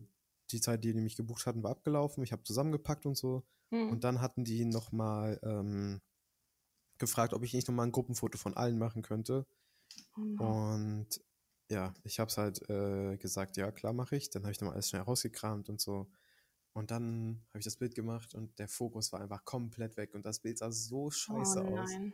die 0.51 0.61
Zeit, 0.61 0.84
die 0.84 0.93
die 0.93 1.01
mich 1.01 1.15
gebucht 1.15 1.45
hatten, 1.45 1.63
war 1.63 1.71
abgelaufen. 1.71 2.23
Ich 2.23 2.32
habe 2.32 2.43
zusammengepackt 2.43 3.05
und 3.05 3.15
so. 3.17 3.45
Und 3.88 4.03
Hm. 4.03 4.03
dann 4.03 4.21
hatten 4.21 4.43
die 4.43 4.65
nochmal 4.65 5.39
ähm, 5.43 6.01
gefragt, 6.97 7.34
ob 7.34 7.43
ich 7.43 7.53
nicht 7.53 7.67
nochmal 7.67 7.88
ein 7.88 7.91
Gruppenfoto 7.91 8.38
von 8.38 8.55
allen 8.55 8.77
machen 8.77 9.01
könnte. 9.01 9.47
Oh. 10.17 10.36
Und 10.38 11.09
ja, 11.71 11.93
ich 12.03 12.19
habe 12.19 12.30
es 12.30 12.38
halt 12.38 12.69
äh, 12.69 13.17
gesagt, 13.17 13.57
ja, 13.57 13.71
klar 13.71 13.93
mache 13.93 14.17
ich. 14.17 14.30
Dann 14.32 14.43
habe 14.43 14.51
ich 14.53 14.61
nochmal 14.61 14.75
alles 14.75 14.89
schnell 14.89 15.03
rausgekramt 15.03 15.69
und 15.69 15.82
so. 15.82 16.11
Und 16.74 16.91
dann 16.91 17.43
habe 17.49 17.59
ich 17.59 17.65
das 17.65 17.78
Bild 17.78 17.95
gemacht 17.95 18.36
und 18.36 18.57
der 18.59 18.67
Fokus 18.67 19.11
war 19.11 19.22
einfach 19.22 19.43
komplett 19.43 19.97
weg 19.97 20.13
und 20.13 20.26
das 20.26 20.39
Bild 20.39 20.57
sah 20.57 20.72
so 20.72 21.05
Oh 21.05 21.11
scheiße 21.11 21.63
aus. 21.63 21.89
nein. 21.89 22.13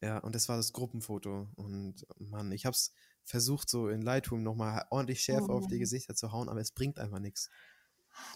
Ja, 0.00 0.18
und 0.18 0.34
das 0.34 0.48
war 0.48 0.56
das 0.56 0.72
Gruppenfoto. 0.72 1.48
Und 1.54 2.06
Mann, 2.18 2.52
ich 2.52 2.66
habe 2.66 2.74
es 2.74 2.92
versucht, 3.24 3.70
so 3.70 3.88
in 3.88 4.02
Lightroom 4.02 4.42
nochmal 4.42 4.84
ordentlich 4.90 5.20
Oh 5.20 5.22
Schärfe 5.22 5.52
auf 5.52 5.66
die. 5.66 5.78
Gesichter 5.78 6.14
zu 6.14 6.32
hauen, 6.32 6.48
aber 6.48 6.60
es 6.60 6.72
bringt 6.72 6.98
einfach 6.98 7.20
nichts. 7.20 7.50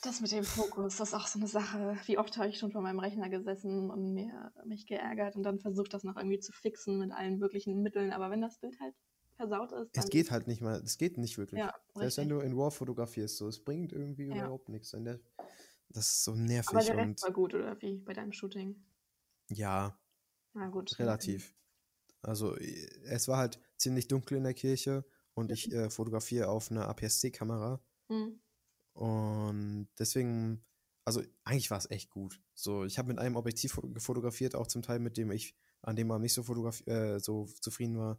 Das 0.03 0.20
mit 0.20 0.32
dem 0.32 0.44
Fokus, 0.44 0.96
das 0.96 1.11
ist 1.11 1.14
auch 1.14 1.26
so 1.26 1.38
eine 1.38 1.46
Sache. 1.46 1.96
Wie 2.07 2.18
oft 2.18 2.36
habe 2.36 2.49
ich 2.49 2.59
schon 2.59 2.72
vor 2.72 2.80
meinem 2.82 2.99
Rechner 2.99 3.28
gesessen 3.28 3.90
und 3.90 4.12
mir, 4.12 4.53
mich 4.64 4.86
geärgert 4.86 5.36
und 5.36 5.44
dann 5.44 5.61
versucht, 5.61 5.94
das 5.94 6.05
noch 6.05 6.16
irgendwie 6.16 6.40
zu 6.40 6.53
fixen 6.53 6.99
mit 6.99 7.12
allen 7.12 7.38
möglichen 7.38 7.80
Mitteln. 7.82 8.12
Aber 8.12 8.30
wenn 8.30 8.40
das 8.40 8.59
Bild 8.59 8.78
halt 8.80 8.94
versaut 9.39 9.72
ist, 9.72 9.97
Es 9.97 10.11
geht 10.11 10.30
halt 10.30 10.47
nicht 10.47 10.61
mal, 10.61 10.82
es 10.84 10.99
geht 10.99 11.16
nicht 11.16 11.39
wirklich. 11.39 11.61
Ja, 11.61 11.74
Selbst 11.95 12.18
wenn 12.18 12.28
du 12.28 12.41
in 12.41 12.53
RAW 12.53 12.70
fotografierst, 12.70 13.36
so, 13.39 13.49
es 13.49 13.64
bringt 13.64 13.93
irgendwie 13.93 14.26
Ja. 14.26 14.45
überhaupt 14.45 14.68
nichts. 14.68 14.91
Der, 14.91 15.20
das 15.89 16.07
ist 16.12 16.24
so 16.24 16.32
Aber 16.32 16.41
nervig 16.43 16.72
der 16.72 16.97
Rest 16.97 17.07
und 17.09 17.22
war 17.22 17.32
gut, 17.32 17.55
oder 17.55 17.80
wie 17.80 17.97
bei 17.99 18.12
deinem 18.12 18.32
Shooting? 18.32 18.84
ja, 19.51 19.99
Na 20.55 20.68
gut. 20.68 20.99
relativ. 20.99 21.55
Also 22.20 22.57
es 22.57 23.28
war 23.28 23.39
halt 23.39 23.61
ziemlich 23.78 24.09
dunkel 24.09 24.36
in 24.39 24.45
der 24.45 24.55
Kirche 24.55 25.05
und 25.34 25.53
ich 25.53 25.72
äh, 25.72 25.89
fotografiere 25.89 26.49
auf 26.49 26.70
einer 26.70 26.89
APS-C-Kamera 26.89 27.80
Hm. 28.11 28.41
und 28.95 29.89
deswegen, 29.99 30.64
also 31.05 31.22
eigentlich 31.45 31.70
war 31.70 31.78
es 31.78 31.91
echt 31.91 32.11
gut. 32.11 32.43
So, 32.55 32.84
ich 32.84 32.99
habe 32.99 33.09
mit 33.09 33.18
einem 33.18 33.36
Objektiv 33.36 33.74
fo- 33.78 33.93
gefotografiert, 33.93 34.55
auch 34.57 34.66
zum 34.66 34.82
Teil 34.82 34.99
mit 34.99 35.16
dem 35.16 35.30
ich, 35.30 35.57
an 35.82 35.95
dem 35.97 36.09
man 36.09 36.20
nicht 36.22 36.34
so 36.34 36.43
äh, 36.86 37.20
so 37.20 37.47
zufrieden 37.61 37.99
war. 37.99 38.18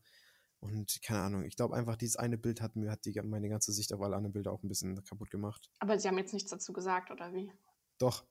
Und 0.62 1.02
keine 1.02 1.22
Ahnung, 1.22 1.44
ich 1.46 1.56
glaube 1.56 1.76
einfach, 1.76 1.96
dieses 1.96 2.18
eine 2.18 2.38
Bild 2.38 2.62
hat 2.62 2.76
mir 2.76 2.92
hat 2.92 3.06
die, 3.06 3.14
meine 3.22 3.50
ganze 3.50 3.72
Sicht 3.72 3.94
auf 3.94 4.02
alle 4.02 4.16
anderen 4.16 4.34
Bilder 4.34 4.52
auch 4.52 4.62
ein 4.62 4.68
bisschen 4.68 5.02
kaputt 5.04 5.32
gemacht. 5.32 5.70
Aber 5.80 5.98
sie 5.98 6.08
haben 6.08 6.18
jetzt 6.18 6.34
nichts 6.34 6.52
dazu 6.52 6.74
gesagt, 6.74 7.12
oder 7.12 7.34
wie? 7.34 7.52
Doch. 7.98 8.26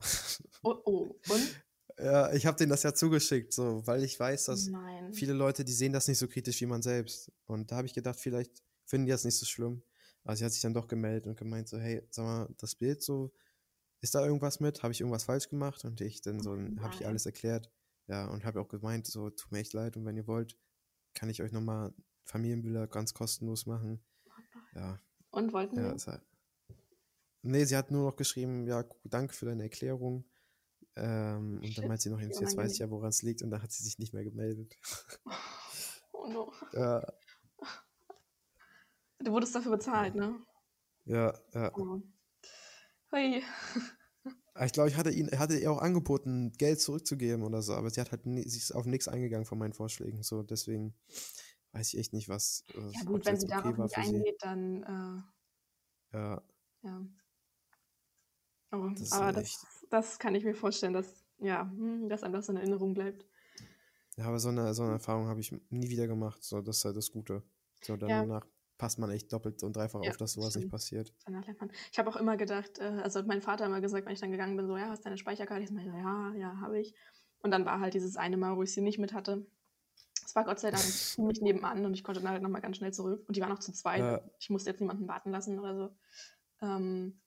Oh, 0.63 0.77
oh. 0.85 1.17
und? 1.29 1.63
Ja, 2.01 2.33
ich 2.33 2.47
habe 2.47 2.57
denen 2.57 2.71
das 2.71 2.85
ja 2.85 2.95
zugeschickt, 2.95 3.53
so, 3.53 3.85
weil 3.85 4.05
ich 4.05 4.21
weiß, 4.21 4.45
dass 4.45 4.69
Nein. 4.69 5.13
viele 5.13 5.33
Leute, 5.33 5.65
die 5.65 5.73
sehen 5.73 5.93
das 5.93 6.07
nicht 6.07 6.19
so 6.19 6.29
kritisch 6.29 6.61
wie 6.61 6.67
man 6.67 6.81
selbst. 6.81 7.33
Und 7.47 7.73
da 7.73 7.77
habe 7.77 7.89
ich 7.89 7.95
gedacht, 7.95 8.21
vielleicht 8.21 8.63
finden 8.85 9.07
die 9.07 9.11
das 9.11 9.25
nicht 9.25 9.37
so 9.37 9.45
schlimm. 9.47 9.83
Aber 10.23 10.37
sie 10.37 10.45
hat 10.45 10.53
sich 10.53 10.63
dann 10.63 10.75
doch 10.75 10.87
gemeldet 10.87 11.27
und 11.27 11.37
gemeint 11.37 11.69
so, 11.69 11.77
hey, 11.77 12.07
sag 12.11 12.25
mal, 12.25 12.55
das 12.59 12.77
Bild 12.77 13.03
so, 13.03 13.33
ist 14.01 14.15
da 14.15 14.25
irgendwas 14.25 14.61
mit? 14.61 14.85
Habe 14.85 14.93
ich 14.93 15.01
irgendwas 15.01 15.25
falsch 15.25 15.49
gemacht? 15.49 15.85
Und 15.85 16.01
ich 16.01 16.21
dann 16.23 16.41
so, 16.41 16.53
habe 16.53 16.95
ich 16.95 17.05
alles 17.05 17.27
erklärt. 17.27 17.69
Ja, 18.07 18.29
und 18.29 18.45
habe 18.45 18.61
auch 18.61 18.69
gemeint, 18.69 19.09
so, 19.09 19.31
tut 19.31 19.51
mir 19.51 19.59
echt 19.59 19.73
leid. 19.73 19.97
Und 19.97 20.05
wenn 20.05 20.17
ihr 20.17 20.29
wollt, 20.29 20.57
kann 21.15 21.31
ich 21.31 21.43
euch 21.43 21.51
nochmal 21.51 21.93
Familienbilder 22.29 22.87
ganz 22.87 23.15
kostenlos 23.15 23.67
machen. 23.67 24.01
Ja, 24.75 25.01
Und 25.31 25.53
wollten 25.53 25.77
ja, 25.77 25.99
sie? 25.99 26.11
halt. 26.11 26.23
Nee, 27.43 27.65
sie 27.65 27.77
hat 27.77 27.91
nur 27.91 28.05
noch 28.05 28.17
geschrieben, 28.17 28.67
ja, 28.67 28.85
danke 29.05 29.33
für 29.35 29.47
deine 29.47 29.63
Erklärung. 29.65 30.25
Ähm, 30.97 31.61
und 31.63 31.79
dann 31.79 31.89
meint 31.89 32.01
sie 32.03 32.11
noch, 32.11 32.21
jetzt 32.21 32.41
weiß 32.57 32.73
ich 32.73 32.79
ja, 32.79 32.91
woran 32.91 33.09
es 33.11 33.23
liegt. 33.23 33.43
Und 33.43 33.51
dann 33.51 33.63
hat 33.63 33.73
sie 33.73 33.83
sich 33.85 33.99
nicht 33.99 34.13
mehr 34.13 34.25
gemeldet. 34.25 34.75
Oh 36.13 36.27
no. 36.29 36.53
Ja, 36.73 37.01
Du 39.21 39.33
wurdest 39.33 39.55
dafür 39.55 39.73
bezahlt, 39.73 40.15
ne? 40.15 40.35
ja, 41.05 41.33
ja. 41.55 41.73
Oh. 41.77 42.01
Hui. 43.13 43.43
Aber 44.55 44.67
Ich 44.67 44.73
glaube, 44.73 44.89
ich 44.91 44.97
hatte 44.97 45.11
ihn, 45.11 45.31
hatte 45.39 45.57
ihr 45.59 45.73
auch 45.73 45.81
angeboten, 45.81 46.53
Geld 46.59 46.81
zurückzugeben 46.81 47.43
oder 47.45 47.63
so, 47.63 47.75
aber 47.75 47.91
sie 47.91 48.01
hat 48.01 48.11
halt 48.13 48.27
nie, 48.27 48.43
sie 48.49 48.59
ist 48.59 48.73
auf 48.73 48.87
nichts 48.87 49.09
eingegangen 49.09 49.47
von 49.47 49.59
meinen 49.59 49.73
Vorschlägen. 49.73 50.23
So, 50.23 50.43
deswegen 50.43 50.95
weiß 51.73 51.95
ich 51.95 52.01
echt 52.01 52.13
nicht, 52.13 52.29
was. 52.29 52.65
was 52.75 52.95
Ja 52.95 53.03
gut, 53.05 53.25
wenn 53.27 53.37
sie 53.39 53.47
darauf 53.47 53.79
war 53.79 53.85
nicht 53.85 53.97
eingeht, 53.97 54.37
dann 54.43 54.83
äh, 54.83 55.23
Ja, 56.13 56.43
ja. 56.83 57.09
Aber, 58.71 58.95
Das 58.99 59.13
aber 59.13 59.25
halt 59.27 59.37
das, 59.37 59.47
echt- 59.47 59.67
das 59.91 60.19
kann 60.19 60.35
ich 60.35 60.45
mir 60.45 60.55
vorstellen, 60.55 60.93
dass, 60.93 61.25
ja, 61.39 61.63
hm, 61.71 62.09
dass 62.09 62.23
einem 62.23 62.35
das 62.35 62.49
in 62.49 62.57
Erinnerung 62.57 62.95
bleibt. 62.95 63.27
ja, 64.17 64.25
aber 64.27 64.39
so 64.39 64.49
eine, 64.49 64.75
so 64.75 64.83
eine 64.83 64.93
Erfahrung 64.93 65.29
habe 65.29 65.41
ich 65.41 65.53
nie 65.71 65.89
wieder 65.91 66.07
gemacht. 66.07 66.43
So, 66.43 66.61
das 66.61 66.79
ist 66.79 66.85
halt 66.85 66.97
das 66.97 67.11
Gute. 67.13 67.43
So, 67.83 67.97
Ja. 68.07 68.25
danach 68.25 68.47
passt 68.79 68.99
man 68.99 69.11
echt 69.11 69.33
doppelt 69.33 69.63
und 69.63 69.77
dreifach 69.77 70.01
Ja, 70.01 70.11
auf, 70.11 70.17
dass 70.17 70.33
sowas 70.35 70.57
nicht 70.57 70.69
stimmt. 70.69 70.71
passiert. 70.71 71.15
Danach 71.25 71.45
lernt 71.47 71.61
man. 71.61 71.71
Ich 71.93 71.99
habe 71.99 72.09
auch 72.11 72.17
immer 72.17 72.37
gedacht, 72.37 72.79
äh, 72.79 72.85
also 73.03 73.21
hat 73.21 73.27
mein 73.27 73.43
Vater 73.43 73.67
immer 73.67 73.81
gesagt, 73.81 74.07
wenn 74.07 74.13
ich 74.15 74.21
dann 74.21 74.31
gegangen 74.33 74.57
bin, 74.57 74.67
so, 74.67 74.77
ja, 74.77 74.89
hast 74.89 75.01
du 75.01 75.05
deine 75.05 75.19
Speicherkarte? 75.19 75.63
Ich 75.65 75.69
so, 75.71 75.77
ja, 75.77 76.35
ja, 76.35 76.61
habe 76.61 76.81
ich. 76.81 76.95
Und 77.41 77.51
dann 77.53 77.65
war 77.67 77.81
halt 77.81 77.95
dieses 77.95 78.17
eine 78.17 78.37
Mal, 78.37 78.57
wo 78.57 78.63
ich 78.63 78.73
sie 78.73 78.81
nicht 78.81 78.99
mit 78.99 79.13
hatte. 79.13 79.47
Es 80.29 80.35
war 80.35 80.45
Gott 80.45 80.61
sei 80.61 80.71
Dank 80.71 80.83
ziemlich 80.83 81.41
nebenan 81.41 81.87
und 81.87 81.95
ich 81.95 82.05
konnte 82.05 82.21
dann 82.21 82.31
halt 82.31 82.43
nochmal 82.43 82.61
ganz 82.61 82.77
schnell 82.77 82.93
zurück. 82.93 83.25
Und 83.27 83.35
die 83.35 83.41
waren 83.41 83.49
noch 83.49 83.61
zu 83.61 83.73
zweit. 83.73 84.01
Ja. 84.01 84.21
Ich 84.39 84.51
musste 84.51 84.69
jetzt 84.69 84.79
niemanden 84.79 85.09
warten 85.09 85.31
lassen 85.31 85.59
oder 85.59 85.75
so. 85.75 85.97
Ähm, 86.61 87.23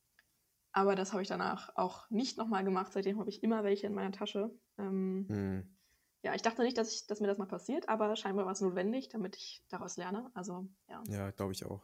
aber 0.71 0.93
das 0.93 1.11
habe 1.11 1.23
ich 1.23 1.27
danach 1.27 1.75
auch 1.75 2.07
nicht 2.11 2.37
nochmal 2.37 2.63
gemacht. 2.63 2.93
Seitdem 2.93 3.17
habe 3.17 3.31
ich 3.31 3.41
immer 3.41 3.63
welche 3.63 3.87
in 3.87 3.95
meiner 3.95 4.11
Tasche. 4.11 4.51
Ähm, 4.77 5.25
Hm. 5.29 5.77
ja, 6.21 6.35
ich 6.35 6.43
dachte 6.43 6.61
nicht, 6.61 6.77
dass, 6.77 6.93
ich, 6.93 7.07
dass 7.07 7.19
mir 7.21 7.25
das 7.25 7.39
mal 7.39 7.47
passiert, 7.47 7.89
aber 7.89 8.15
scheinbar 8.15 8.45
war 8.45 8.51
es 8.51 8.61
notwendig, 8.61 9.09
damit 9.09 9.35
ich 9.35 9.65
daraus 9.69 9.97
lerne. 9.97 10.29
Also, 10.35 10.67
ja. 10.87 11.01
Ja, 11.07 11.31
glaube 11.31 11.53
ich 11.53 11.65
auch. 11.65 11.81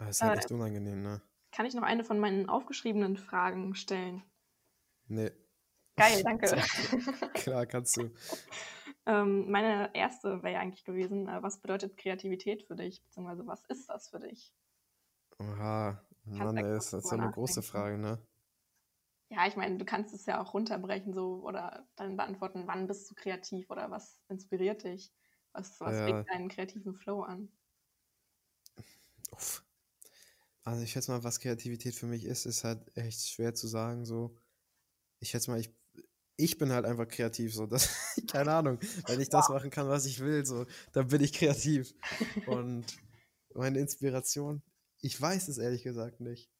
Aber 0.00 0.08
es 0.08 0.16
ist 0.16 0.22
halt 0.22 0.34
Äh, 0.34 0.38
echt 0.40 0.50
unangenehm, 0.50 1.00
ne? 1.00 1.22
Kann 1.52 1.64
ich 1.64 1.74
noch 1.74 1.84
eine 1.84 2.02
von 2.02 2.18
meinen 2.18 2.48
aufgeschriebenen 2.48 3.16
Fragen 3.16 3.76
stellen? 3.76 4.24
Nee, 5.06 5.30
Geil, 5.94 6.24
danke. 6.24 6.46
klar 7.34 7.66
kannst 7.66 7.96
du. 7.98 8.10
ähm, 9.06 9.50
meine 9.50 9.94
erste 9.94 10.42
wäre 10.42 10.54
ja 10.54 10.60
eigentlich 10.60 10.84
gewesen, 10.84 11.28
äh, 11.28 11.42
was 11.42 11.60
bedeutet 11.60 11.96
Kreativität 11.96 12.62
für 12.64 12.76
dich? 12.76 13.02
Beziehungsweise 13.04 13.46
was 13.46 13.64
ist 13.66 13.88
das 13.88 14.08
für 14.10 14.20
dich? 14.20 14.52
Oha, 15.40 16.06
Mann, 16.24 16.58
ey, 16.58 16.76
ist 16.76 16.92
das 16.92 17.04
ist 17.06 17.10
ja 17.10 17.16
eine 17.16 17.30
große. 17.30 17.62
Frage, 17.62 17.96
ne? 17.98 18.26
Ja, 19.30 19.46
ich 19.46 19.56
meine, 19.56 19.76
du 19.78 19.84
kannst 19.84 20.14
es 20.14 20.26
ja 20.26 20.40
auch 20.40 20.52
runterbrechen 20.54 21.12
so 21.12 21.42
oder 21.44 21.88
dann 21.96 22.16
beantworten, 22.16 22.66
wann 22.68 22.86
bist 22.86 23.10
du 23.10 23.14
kreativ 23.14 23.70
oder 23.70 23.90
was 23.90 24.20
inspiriert 24.28 24.84
dich? 24.84 25.12
Was, 25.52 25.80
was 25.80 26.04
Ja. 26.04 26.06
regt 26.06 26.28
deinen 26.30 26.48
kreativen 26.48 26.94
Flow 26.94 27.22
an? 27.22 27.50
Uff. 29.32 29.64
Also 30.64 30.82
ich 30.82 30.92
schätze 30.92 31.10
mal, 31.12 31.24
was 31.24 31.40
Kreativität 31.40 31.94
für 31.94 32.06
mich 32.06 32.24
ist, 32.24 32.44
ist 32.46 32.64
halt 32.64 32.96
echt 32.96 33.28
schwer 33.28 33.54
zu 33.54 33.68
sagen. 33.68 34.04
So, 34.04 34.38
ich 35.20 35.30
schätze 35.30 35.50
mal, 35.50 35.60
ich, 35.60 35.74
ich 36.36 36.58
bin 36.58 36.70
halt 36.72 36.84
einfach 36.84 37.08
kreativ. 37.08 37.54
So, 37.54 37.66
das, 37.66 37.88
keine 38.30 38.52
Ahnung, 38.52 38.78
wenn 39.06 39.20
ich 39.20 39.28
das 39.28 39.48
machen 39.48 39.70
kann, 39.70 39.88
was 39.88 40.06
ich 40.06 40.20
will, 40.20 40.44
so, 40.44 40.66
dann 40.92 41.08
bin 41.08 41.22
ich 41.22 41.32
kreativ. 41.32 41.94
Und 42.46 42.84
meine 43.54 43.78
Inspiration, 43.78 44.62
ich 45.00 45.20
weiß 45.20 45.48
es 45.48 45.58
ehrlich 45.58 45.82
gesagt 45.82 46.20
nicht. 46.20 46.50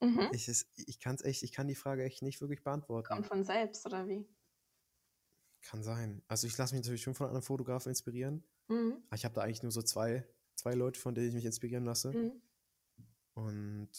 Mhm. 0.00 0.28
Ich, 0.32 0.48
es- 0.48 0.66
ich 0.76 0.98
kann 1.00 1.14
es 1.16 1.22
echt, 1.22 1.42
ich 1.42 1.52
kann 1.52 1.68
die 1.68 1.74
Frage 1.74 2.04
echt 2.04 2.22
nicht 2.22 2.40
wirklich 2.40 2.62
beantworten. 2.62 3.08
Kommt 3.08 3.26
von 3.26 3.44
selbst 3.44 3.86
oder 3.86 4.08
wie? 4.08 4.26
Kann 5.62 5.82
sein. 5.82 6.22
Also 6.28 6.46
ich 6.46 6.56
lasse 6.58 6.74
mich 6.74 6.82
natürlich 6.82 7.02
schon 7.02 7.14
von 7.14 7.26
anderen 7.26 7.42
Fotografen 7.42 7.88
inspirieren. 7.90 8.44
Mhm. 8.68 9.02
Aber 9.06 9.16
ich 9.16 9.24
habe 9.24 9.34
da 9.34 9.42
eigentlich 9.42 9.62
nur 9.62 9.72
so 9.72 9.82
zwei, 9.82 10.26
zwei 10.56 10.72
Leute, 10.72 11.00
von 11.00 11.14
denen 11.14 11.28
ich 11.28 11.34
mich 11.34 11.44
inspirieren 11.46 11.84
lasse. 11.84 12.12
Mhm. 12.12 12.42
Und 13.34 13.90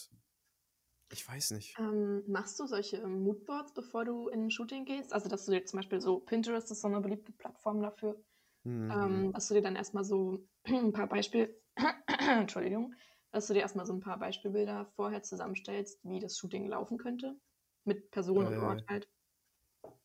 ich 1.10 1.26
weiß 1.26 1.52
nicht. 1.52 1.78
Ähm, 1.78 2.24
machst 2.26 2.58
du 2.58 2.66
solche 2.66 3.06
Moodboards, 3.06 3.74
bevor 3.74 4.04
du 4.04 4.28
in 4.28 4.44
ein 4.46 4.50
Shooting 4.50 4.84
gehst? 4.86 5.12
Also, 5.12 5.28
dass 5.28 5.44
du 5.46 5.52
dir 5.52 5.64
zum 5.64 5.78
Beispiel 5.78 6.00
so, 6.00 6.20
Pinterest 6.20 6.70
ist 6.70 6.80
so 6.80 6.88
eine 6.88 7.00
beliebte 7.00 7.32
Plattform 7.32 7.82
dafür, 7.82 8.24
Mhm. 8.64 8.92
ähm, 8.94 9.32
dass 9.32 9.48
du 9.48 9.54
dir 9.54 9.62
dann 9.62 9.76
erstmal 9.76 10.04
so 10.04 10.48
ein 10.66 10.92
paar 10.92 11.08
Beispiel, 11.08 11.62
Entschuldigung, 12.30 12.94
dass 13.32 13.48
du 13.48 13.54
dir 13.54 13.60
erstmal 13.62 13.86
so 13.86 13.94
ein 13.94 14.00
paar 14.00 14.18
Beispielbilder 14.18 14.86
vorher 14.96 15.22
zusammenstellst, 15.22 16.00
wie 16.04 16.20
das 16.20 16.38
Shooting 16.38 16.66
laufen 16.68 16.98
könnte. 16.98 17.40
Mit 17.84 18.10
Person 18.12 18.46
und 18.46 18.58
Äh, 18.58 18.58
Ort 18.58 18.84
halt. 18.88 19.08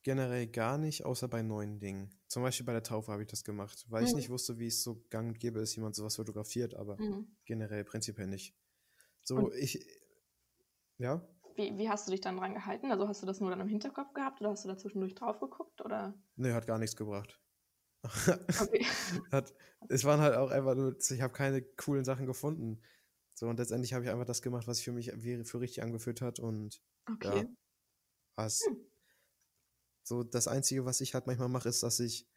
Generell 0.04 0.48
gar 0.48 0.78
nicht, 0.80 1.06
außer 1.06 1.28
bei 1.28 1.44
neuen 1.44 1.80
Dingen. 1.80 2.10
Zum 2.28 2.42
Beispiel 2.42 2.66
bei 2.66 2.74
der 2.74 2.82
Taufe 2.84 3.12
habe 3.12 3.22
ich 3.22 3.28
das 3.28 3.44
gemacht, 3.44 3.86
weil 3.90 4.04
ich 4.04 4.14
Mhm. 4.14 4.16
nicht 4.16 4.30
wusste, 4.30 4.58
wie 4.58 4.66
es 4.68 4.82
so 4.84 5.06
gang 5.10 5.30
und 5.30 5.40
gäbe 5.40 5.60
ist, 5.60 5.78
wie 5.78 5.82
man 5.82 5.94
sowas 5.94 6.16
fotografiert, 6.16 6.74
aber 6.74 7.00
Mhm. 7.00 7.36
generell 7.46 7.84
prinzipiell 7.84 8.28
nicht. 8.28 8.56
So, 9.24 9.40
Und- 9.40 9.54
ich. 9.54 9.80
Ja? 11.02 11.20
Wie, 11.56 11.78
wie 11.78 11.90
hast 11.90 12.08
du 12.08 12.12
dich 12.12 12.22
dann 12.22 12.38
dran 12.38 12.54
gehalten? 12.54 12.92
Also 12.92 13.08
hast 13.08 13.24
du 13.24 13.26
das 13.26 13.40
nur 13.40 13.50
dann 13.50 13.60
im 13.60 13.68
Hinterkopf 13.68 14.14
gehabt 14.14 14.40
oder 14.40 14.52
hast 14.52 14.64
du 14.64 14.70
da 14.70 14.78
zwischendurch 14.78 15.16
drauf 15.16 15.40
geguckt? 15.40 15.82
Oder? 15.84 16.14
Nö, 16.36 16.54
hat 16.54 16.68
gar 16.68 16.78
nichts 16.78 16.96
gebracht. 16.96 17.40
Okay. 18.62 18.86
hat, 19.32 19.54
es 19.90 20.06
waren 20.06 20.22
halt 20.22 20.36
auch 20.36 20.52
einfach 20.52 20.76
nur, 20.76 20.96
ich 20.98 21.22
habe 21.22 21.34
keine 21.34 21.62
coolen 21.62 22.06
Sachen 22.06 22.26
gefunden. 22.26 22.82
So, 23.34 23.48
und 23.48 23.58
letztendlich 23.58 23.94
habe 23.94 24.06
ich 24.06 24.12
einfach 24.12 24.26
das 24.26 24.42
gemacht, 24.42 24.68
was 24.68 24.80
für 24.82 24.92
mich 24.92 25.12
für 25.12 25.60
richtig 25.60 25.82
angefühlt 25.82 26.22
hat 26.22 26.40
und 26.40 26.82
Okay. 27.12 27.28
ja, 27.28 27.46
was. 28.36 28.62
Hm. 28.68 28.78
So, 30.04 30.24
das 30.24 30.48
Einzige, 30.48 30.86
was 30.86 31.02
ich 31.02 31.14
halt 31.14 31.28
manchmal 31.28 31.50
mache, 31.50 31.70
ist, 31.70 31.84
dass 31.84 32.00
ich, 32.00 32.28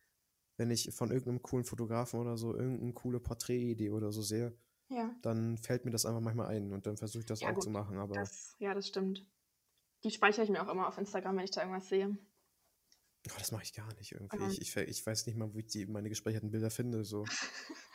wenn 0.57 0.71
ich 0.71 0.95
von 0.95 1.11
irgendeinem 1.11 1.43
coolen 1.43 1.65
Fotografen 1.65 2.21
oder 2.21 2.37
so 2.37 2.55
irgendeine 2.55 2.93
coole 2.93 3.21
Porträtidee 3.21 3.91
oder 3.91 4.13
so 4.13 4.23
sehe, 4.23 4.57
Ja. 4.89 5.15
dann 5.23 5.57
fällt 5.59 5.85
mir 5.85 5.91
das 5.91 6.05
einfach 6.07 6.21
manchmal 6.21 6.49
ein 6.49 6.73
und 6.73 6.87
dann 6.87 6.97
versuche 6.97 7.21
ich 7.21 7.27
das 7.27 7.41
Ja, 7.41 7.49
auch 7.51 7.55
gut, 7.55 7.63
zu 7.65 7.71
machen. 7.71 7.99
Aber 7.99 8.15
Das, 8.15 8.55
ja, 8.59 8.75
das 8.75 8.87
stimmt. 8.89 9.27
Die 10.05 10.11
speichere 10.11 10.45
ich 10.45 10.51
mir 10.51 10.63
auch 10.63 10.71
immer 10.71 10.87
auf 10.87 10.99
Instagram, 10.99 11.37
wenn 11.37 11.45
ich 11.45 11.51
da 11.51 11.63
irgendwas 11.63 11.89
sehe. 11.89 12.17
oh, 13.31 13.35
das 13.39 13.51
mache 13.53 13.63
ich 13.63 13.73
gar 13.73 13.93
nicht 13.95 14.13
irgendwie. 14.13 14.37
Mhm. 14.39 14.51
Ich, 14.51 14.61
ich, 14.61 14.77
ich 14.77 15.07
weiß 15.07 15.27
nicht 15.27 15.37
mal, 15.37 15.53
wo 15.55 15.59
ich 15.59 15.67
die, 15.67 15.87
meine 15.87 16.09
gespeicherten 16.11 16.51
Bilder 16.51 16.71
finde. 16.71 17.05
So. 17.05 17.25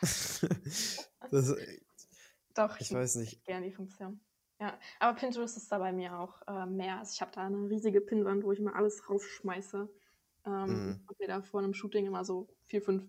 das, 1.30 1.54
Doch, 2.54 2.80
ich 2.80 2.90
nutze 2.90 2.94
weiß 2.94 3.14
nicht. 3.16 3.44
gerne 3.44 3.66
die 3.66 3.72
Funktion. 3.72 4.20
Ja, 4.60 4.78
aber 4.98 5.18
Pinterest 5.18 5.56
ist 5.56 5.70
da 5.72 5.78
bei 5.78 5.92
mir 5.92 6.18
auch 6.18 6.42
äh, 6.46 6.66
mehr. 6.66 6.98
Also 6.98 7.12
ich 7.14 7.20
habe 7.22 7.30
da 7.32 7.46
eine 7.46 7.70
riesige 7.70 8.00
Pinnwand, 8.00 8.44
wo 8.44 8.52
ich 8.52 8.58
immer 8.58 8.74
alles 8.74 9.08
raufschmeiße. 9.08 9.88
Ähm, 10.46 10.64
Mhm. 10.66 11.04
Und 11.06 11.18
mir 11.18 11.28
da 11.28 11.42
vor 11.42 11.60
einem 11.60 11.74
Shooting 11.74 12.06
immer 12.06 12.24
so 12.24 12.48
vier, 12.66 12.80
fünf 12.82 13.04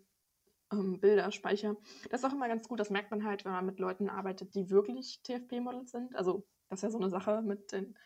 ähm, 0.71 0.99
Bilder 0.99 1.31
speichere. 1.31 1.77
Das 2.09 2.21
ist 2.21 2.25
auch 2.29 2.33
immer 2.33 2.47
ganz 2.47 2.67
gut. 2.67 2.79
Das 2.79 2.89
merkt 2.89 3.11
man 3.11 3.23
halt, 3.25 3.45
wenn 3.45 3.51
man 3.51 3.65
mit 3.65 3.79
Leuten 3.79 4.09
arbeitet, 4.09 4.55
die 4.55 4.69
wirklich 4.69 5.21
TFP-Models 5.23 5.91
sind. 5.91 6.15
Also 6.15 6.47
das 6.69 6.79
ist 6.79 6.83
ja 6.83 6.89
so 6.91 6.97
eine 6.99 7.09
Sache 7.09 7.41
mit 7.41 7.71
den 7.71 7.97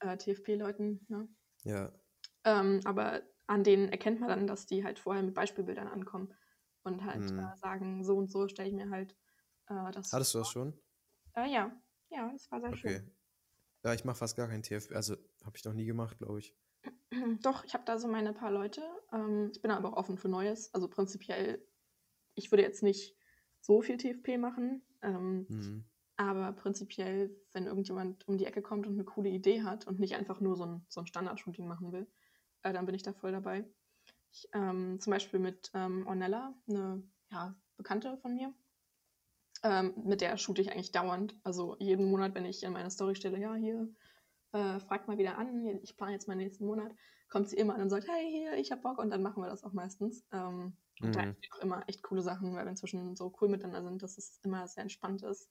äh, 0.00 0.16
TFP-Leuten. 0.16 1.06
Ne? 1.08 1.28
Ja, 1.64 1.92
Ähm, 2.44 2.80
aber 2.84 3.22
an 3.46 3.64
denen 3.64 3.88
erkennt 3.88 4.20
man 4.20 4.28
dann, 4.28 4.46
dass 4.46 4.66
die 4.66 4.84
halt 4.84 4.98
vorher 4.98 5.22
mit 5.22 5.34
Beispielbildern 5.34 5.88
ankommen 5.88 6.34
und 6.84 7.04
halt 7.04 7.30
Mhm. 7.30 7.36
äh, 7.36 7.56
sagen, 7.58 8.04
so 8.04 8.16
und 8.16 8.30
so 8.30 8.48
stelle 8.48 8.68
ich 8.68 8.74
mir 8.74 8.90
halt 8.90 9.16
äh, 9.68 9.90
das. 9.92 10.12
hattest 10.12 10.34
du 10.34 10.38
das 10.38 10.48
schon? 10.48 10.78
Äh, 11.34 11.50
ja, 11.52 11.82
ja, 12.10 12.30
das 12.32 12.50
war 12.50 12.60
sehr 12.62 12.72
Okay. 12.72 12.74
schön. 12.74 13.12
Ja, 13.84 13.94
ich 13.94 14.04
mache 14.04 14.16
fast 14.18 14.36
gar 14.36 14.48
kein 14.48 14.62
TFP. 14.64 14.94
Also, 14.96 15.16
habe 15.44 15.56
ich 15.58 15.64
noch 15.64 15.74
nie 15.74 15.86
gemacht, 15.86 16.18
glaube 16.18 16.40
ich. 16.40 16.56
Doch, 17.42 17.64
ich 17.64 17.74
habe 17.74 17.84
da 17.84 17.98
so 17.98 18.08
meine 18.08 18.32
paar 18.32 18.50
Leute. 18.50 18.82
Ähm, 19.12 19.50
ich 19.52 19.60
bin 19.62 19.70
aber 19.70 19.90
auch 19.92 19.96
offen 19.96 20.18
für 20.18 20.28
Neues. 20.28 20.72
Also 20.74 20.88
prinzipiell, 20.88 21.66
ich 22.34 22.50
würde 22.50 22.62
jetzt 22.62 22.82
nicht 22.82 23.16
so 23.60 23.82
viel 23.82 23.96
TFP 23.96 24.38
machen. 24.38 24.82
Ähm, 25.02 25.46
Mhm. 25.48 25.84
aber 26.16 26.52
prinzipiell, 26.52 27.34
wenn 27.52 27.66
irgendjemand 27.66 28.26
um 28.28 28.36
die 28.38 28.46
Ecke 28.46 28.62
kommt 28.62 28.86
und 28.86 28.94
eine 28.94 29.04
coole 29.04 29.30
Idee 29.30 29.62
hat 29.62 29.86
und 29.86 29.98
nicht 29.98 30.14
einfach 30.14 30.40
nur 30.40 30.56
so 30.56 30.64
ein, 30.64 30.86
so 30.88 31.00
ein 31.00 31.06
Standard-Shooting 31.06 31.66
machen 31.66 31.92
will, 31.92 32.06
äh, 32.62 32.72
dann 32.72 32.86
bin 32.86 32.94
ich 32.94 33.02
da 33.02 33.12
voll 33.12 33.32
dabei. 33.32 33.64
Ich, 34.30 34.48
ähm, 34.54 35.00
zum 35.00 35.10
Beispiel 35.10 35.40
mit 35.40 35.70
ähm, 35.74 36.06
Ornella, 36.06 36.54
eine 36.68 37.02
ja, 37.30 37.54
Bekannte 37.76 38.16
von 38.18 38.34
mir. 38.34 38.54
Ähm, 39.64 39.94
mit 40.04 40.20
der 40.20 40.36
shoote 40.38 40.60
ich 40.62 40.72
eigentlich 40.72 40.92
dauernd. 40.92 41.38
Also 41.44 41.76
jeden 41.78 42.10
Monat, 42.10 42.34
wenn 42.34 42.44
ich 42.44 42.62
in 42.62 42.72
meine 42.72 42.90
Story 42.90 43.14
stelle, 43.14 43.38
ja, 43.38 43.54
hier, 43.54 43.88
äh, 44.52 44.80
fragt 44.80 45.08
mal 45.08 45.18
wieder 45.18 45.38
an, 45.38 45.64
ich 45.82 45.96
plane 45.96 46.12
jetzt 46.12 46.28
meinen 46.28 46.38
nächsten 46.38 46.66
Monat, 46.66 46.92
kommt 47.28 47.48
sie 47.48 47.56
immer 47.56 47.74
an 47.74 47.82
und 47.82 47.90
sagt, 47.90 48.08
hey, 48.08 48.30
hier, 48.30 48.54
ich 48.54 48.72
hab 48.72 48.82
Bock 48.82 48.98
und 48.98 49.10
dann 49.10 49.22
machen 49.22 49.42
wir 49.42 49.48
das 49.48 49.64
auch 49.64 49.72
meistens. 49.72 50.26
Ähm, 50.32 50.76
und 51.02 51.16
da 51.16 51.20
Mhm. 51.20 51.36
entstehen 51.36 51.50
auch 51.54 51.60
immer 51.62 51.88
echt 51.88 52.02
coole 52.02 52.22
Sachen, 52.22 52.54
weil 52.54 52.64
wir 52.64 52.70
inzwischen 52.70 53.16
so 53.16 53.34
cool 53.40 53.48
miteinander 53.48 53.82
sind, 53.90 54.02
dass 54.02 54.18
es 54.18 54.40
immer 54.44 54.68
sehr 54.68 54.82
entspannt 54.82 55.22
ist. 55.22 55.50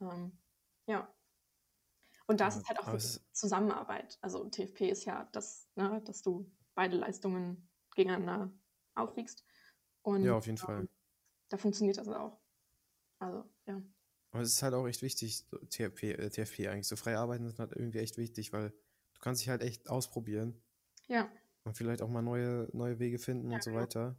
Ähm, 0.00 0.40
ja. 0.86 1.14
Und 2.26 2.40
da 2.40 2.48
ist 2.48 2.56
Ja, 2.56 2.62
es 2.62 2.68
halt 2.68 2.80
auch 2.80 2.92
wirklich 2.92 3.20
Zusammenarbeit. 3.32 4.18
Also 4.22 4.48
TFP 4.48 4.88
ist 4.90 5.04
ja 5.04 5.28
das, 5.32 5.70
ne, 5.76 6.02
dass 6.04 6.22
du 6.22 6.52
beide 6.74 6.96
Leistungen 6.96 7.70
gegeneinander 7.94 8.52
aufwiegst. 8.94 9.44
Und 10.02 10.22
Ja, 10.22 10.36
auf 10.36 10.46
jeden 10.46 10.58
ähm, 10.68 10.86
Fall. 10.86 10.88
da 11.50 11.58
funktioniert 11.58 11.98
das 11.98 12.08
auch. 12.08 12.40
Also, 13.20 13.50
ja. 13.66 13.82
Aber 14.30 14.42
es 14.42 14.52
ist 14.52 14.62
halt 14.62 14.74
auch 14.74 14.86
echt 14.86 15.02
wichtig, 15.02 15.46
TFP, 15.70 16.12
äh, 16.12 16.30
TFP 16.30 16.68
eigentlich. 16.68 16.86
So 16.88 16.94
freie 16.96 17.18
Arbeiten 17.18 17.46
sind 17.48 17.58
halt 17.58 17.72
irgendwie 17.72 17.98
echt 17.98 18.16
wichtig, 18.18 18.52
weil 18.52 18.70
du 18.70 19.20
kannst 19.20 19.42
dich 19.42 19.48
halt 19.48 19.62
echt 19.62 19.88
ausprobieren. 19.88 20.62
Ja. 21.08 21.30
Und 21.64 21.76
vielleicht 21.76 22.00
auch 22.02 22.08
mal 22.08 22.22
neue, 22.22 22.68
neue 22.72 22.98
Wege 22.98 23.18
finden 23.18 23.50
Ja, 23.50 23.56
und 23.56 23.62
so 23.62 23.72
genau. 23.72 23.86
weiter. 23.86 24.16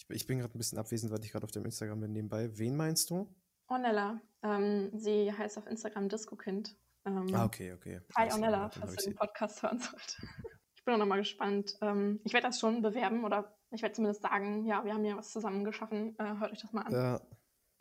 Ich, 0.00 0.08
ich 0.08 0.26
bin 0.26 0.38
gerade 0.38 0.56
ein 0.56 0.58
bisschen 0.58 0.78
abwesend, 0.78 1.12
weil 1.12 1.22
ich 1.24 1.30
gerade 1.32 1.44
auf 1.44 1.50
dem 1.50 1.64
Instagram 1.64 2.00
bin 2.00 2.12
nebenbei. 2.12 2.56
Wen 2.58 2.76
meinst 2.76 3.10
du? 3.10 3.28
Ornella. 3.68 4.20
Ähm, 4.42 4.90
sie 4.94 5.30
heißt 5.32 5.58
auf 5.58 5.66
Instagram 5.66 6.08
Disco-Kind. 6.08 6.74
Ähm, 7.04 7.26
Ah, 7.34 7.44
okay, 7.44 7.72
okay. 7.74 8.00
Hi 8.16 8.32
Ornella, 8.32 8.70
falls 8.70 8.96
du 8.96 9.04
den 9.04 9.14
Podcast 9.14 9.62
hören 9.62 9.78
sollt. 9.78 10.20
Ich 10.76 10.84
bin 10.86 10.94
auch 10.94 10.98
nochmal 10.98 11.18
gespannt. 11.18 11.76
Ähm, 11.82 12.20
ich 12.24 12.32
werde 12.32 12.46
das 12.46 12.58
schon 12.58 12.80
bewerben 12.80 13.26
oder 13.26 13.54
ich 13.70 13.82
werde 13.82 13.94
zumindest 13.94 14.22
sagen, 14.22 14.64
ja, 14.64 14.82
wir 14.82 14.94
haben 14.94 15.04
ja 15.04 15.14
was 15.14 15.30
zusammen 15.30 15.62
geschaffen. 15.62 16.18
Äh, 16.18 16.38
hört 16.38 16.52
euch 16.52 16.62
das 16.62 16.72
mal 16.72 16.80
an. 16.86 16.92
Ja, 16.92 17.20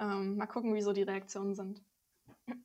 Ähm, 0.01 0.35
mal 0.35 0.47
gucken, 0.47 0.75
wie 0.75 0.81
so 0.81 0.91
die 0.91 1.03
Reaktionen 1.03 1.55
sind. 1.55 1.81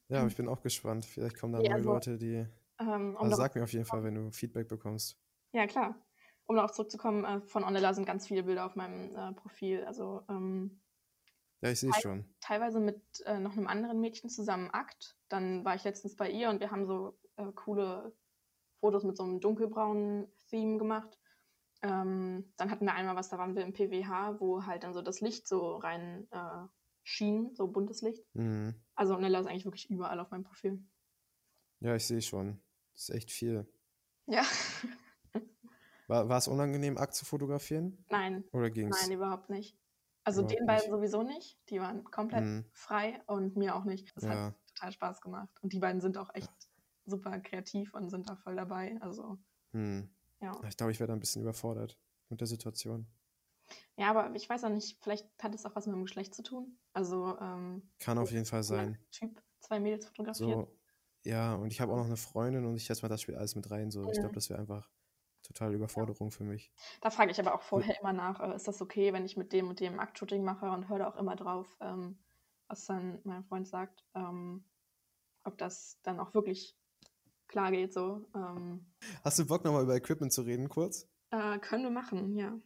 ja, 0.09 0.19
aber 0.19 0.27
ich 0.27 0.35
bin 0.35 0.49
auch 0.49 0.61
gespannt. 0.61 1.05
Vielleicht 1.05 1.39
kommen 1.39 1.53
da 1.53 1.61
Ja, 1.61 1.69
neue 1.69 1.77
also, 1.77 1.93
Leute, 1.93 2.19
die. 2.19 2.45
Ähm, 2.81 3.15
um 3.15 3.17
Also 3.19 3.37
sag 3.37 3.55
mir 3.55 3.63
auf 3.63 3.73
jeden 3.73 3.85
Fall, 3.85 4.03
wenn 4.03 4.17
du 4.17 4.33
Feedback 4.33 4.67
bekommst. 4.67 5.17
ja, 5.53 5.69
klar. 5.69 5.95
Um 6.47 6.57
darauf 6.57 6.73
zurückzukommen, 6.73 7.25
äh, 7.25 7.41
von 7.47 7.65
Ornella 7.65 7.95
sind 7.95 8.05
ganz 8.07 8.27
viele 8.27 8.43
Bilder 8.43 8.67
auf 8.67 8.77
meinem 8.77 9.15
äh, 9.17 9.33
Profil. 9.33 9.85
Also 9.85 10.23
ähm, 10.29 10.81
Ja, 11.63 11.71
ich 11.71 11.81
sehe 11.81 11.93
schon. 11.95 12.25
teilweise 12.41 12.81
mit 12.81 13.01
äh, 13.25 13.39
noch 13.41 13.53
einem 13.53 13.67
anderen 13.67 14.01
Mädchen 14.01 14.29
zusammen 14.29 14.71
Akt. 14.71 15.17
Dann 15.29 15.65
war 15.65 15.75
ich 15.75 15.85
letztens 15.85 16.17
bei 16.17 16.31
ihr 16.31 16.51
und 16.51 16.61
wir 16.61 16.71
haben 16.71 16.87
so 16.87 17.19
äh, 17.37 17.51
coole 17.55 18.15
Fotos 18.81 19.05
mit 19.05 19.17
so 19.17 19.23
einem 19.23 19.41
dunkelbraunen 19.41 20.31
Theme 20.49 20.77
gemacht. 20.77 21.19
Ähm, 21.83 22.53
dann 22.57 22.71
hatten 22.71 22.85
wir 22.85 22.95
einmal 22.95 23.17
was, 23.17 23.31
da 23.31 23.39
waren 23.39 23.57
wir 23.57 23.63
im 23.65 23.73
PWH, 23.73 24.41
wo 24.41 24.65
halt 24.67 24.85
dann 24.85 24.93
so 24.95 25.01
das 25.03 25.21
Licht 25.21 25.49
so 25.49 25.77
rein 25.77 26.27
äh, 26.31 26.67
schien, 27.03 27.55
so 27.55 27.67
buntes 27.69 28.03
Licht. 28.03 28.25
Mhm. 28.35 28.75
Also 28.95 29.17
Nella 29.19 29.41
ist 29.41 29.47
eigentlich 29.47 29.65
wirklich 29.67 29.91
überall 29.91 30.21
auf 30.21 30.31
meinem 30.31 30.45
Profil. 30.45 30.83
Ja, 31.81 31.95
ich 31.95 32.07
sehe 32.07 32.23
schon. 32.23 32.63
Das 32.93 33.09
ist 33.09 33.15
echt 33.15 33.31
viel. 33.31 33.67
Ja, 34.27 34.43
War, 36.09 36.29
war 36.31 36.39
es 36.39 36.49
unangenehm, 36.49 36.97
Akt 36.99 37.15
zu 37.15 37.25
fotografieren? 37.27 38.07
nein, 38.11 38.45
Oder 38.53 38.71
ging's? 38.71 39.09
nein, 39.09 39.13
überhaupt 39.13 39.51
nicht. 39.51 39.79
Also 40.25 40.43
Überhaupt 40.43 40.43
den 40.43 40.67
beiden 40.67 40.91
nicht. 40.91 40.91
sowieso 40.91 41.23
nicht. 41.23 41.59
Die 41.71 41.81
waren 41.81 42.05
komplett 42.05 42.47
Mhm. 42.47 42.71
frei 42.73 43.23
und 43.27 43.57
mir 43.57 43.77
auch 43.77 43.85
nicht. 43.85 44.17
Das 44.17 44.29
hat 44.29 44.41
Ja. 44.41 44.55
total 44.75 44.93
Spaß 44.93 45.21
gemacht. 45.21 45.51
Und 45.63 45.73
die 45.73 45.79
beiden 45.81 46.01
sind 46.01 46.17
auch 46.19 46.31
echt 46.35 46.53
super 47.05 47.39
kreativ 47.41 47.95
und 47.95 48.09
sind 48.11 48.29
da 48.29 48.37
voll 48.37 48.57
dabei. 48.57 48.97
Also, 49.01 49.39
Hm. 49.75 50.09
ja. 50.41 50.65
Ich 50.69 50.77
glaube, 50.79 50.93
ich 50.93 51.01
werde 51.01 51.13
ein 51.13 51.21
bisschen 51.21 51.43
überfordert 51.43 51.99
mit 52.31 52.41
der 52.41 52.47
Situation. 52.47 53.09
Ja, 53.97 54.11
aber 54.11 54.35
ich 54.35 54.49
weiß 54.49 54.65
auch 54.65 54.69
nicht, 54.71 54.99
vielleicht 55.03 55.27
hat 55.43 55.55
es 55.55 55.65
auch 55.67 55.75
was 55.77 55.87
mit 55.87 55.95
dem 55.97 56.03
Geschlecht 56.05 56.35
zu 56.35 56.43
tun. 56.43 56.79
Also, 56.93 57.39
ähm, 57.39 57.91
Kann 57.99 58.19
auf 58.19 58.31
jeden 58.31 58.45
Fall 58.47 58.63
sein. 58.63 59.05
Typ 59.13 59.43
zwei 59.61 59.81
Mädels 59.81 60.07
fotografiert. 60.09 60.35
So, 60.37 60.77
ja, 61.25 61.55
und 61.55 61.71
ich 61.73 61.81
habe 61.81 61.93
auch 61.93 61.97
noch 61.97 62.07
eine 62.07 62.17
Freundin 62.17 62.65
und 62.67 62.77
ich 62.77 62.85
schätze 62.85 63.03
mal, 63.03 63.09
das 63.09 63.23
spielt 63.23 63.39
alles 63.39 63.55
mit 63.55 63.71
rein. 63.71 63.91
So, 63.91 64.11
ich 64.11 64.19
Mhm. 64.19 64.21
glaube, 64.21 64.35
das 64.35 64.51
wäre 64.51 64.59
einfach 64.61 64.91
total 65.45 65.75
Überforderung 65.75 66.31
für 66.33 66.45
mich. 66.45 66.73
Da 67.01 67.11
frage 67.11 67.31
ich 67.31 67.39
aber 67.41 67.55
auch 67.55 67.63
vorher 67.63 68.01
immer 68.01 68.13
nach, 68.13 68.41
äh, 68.41 68.55
ist 68.57 68.67
das 68.69 68.81
okay, 68.83 69.13
wenn 69.13 69.25
ich 69.25 69.37
mit 69.37 69.53
dem 69.53 69.69
und 69.69 69.81
dem 69.81 70.01
Aktshooting 70.01 70.43
mache 70.45 70.71
und 70.71 70.89
höre 70.89 71.07
auch 71.09 71.17
immer 71.17 71.37
drauf, 71.37 71.77
ähm, 71.81 72.19
was 72.69 72.87
dann 72.87 73.21
mein 73.25 73.45
Freund 73.45 73.69
sagt, 73.69 74.05
ähm, 74.15 74.65
ob 75.45 75.59
das 75.59 76.01
dann 76.03 76.21
auch 76.21 76.35
wirklich 76.35 76.77
klar 77.49 77.71
geht 77.71 77.93
so. 77.93 78.27
Ähm, 78.35 78.87
Hast 79.25 79.39
du 79.39 79.47
Bock, 79.47 79.65
nochmal 79.65 79.83
über 79.85 79.97
Equipment 79.97 80.33
zu 80.33 80.43
reden, 80.43 80.69
kurz? 80.69 81.09
äh, 81.31 81.59
können 81.59 81.83
wir 81.85 81.91
machen, 81.91 82.35
ja. 82.37 82.59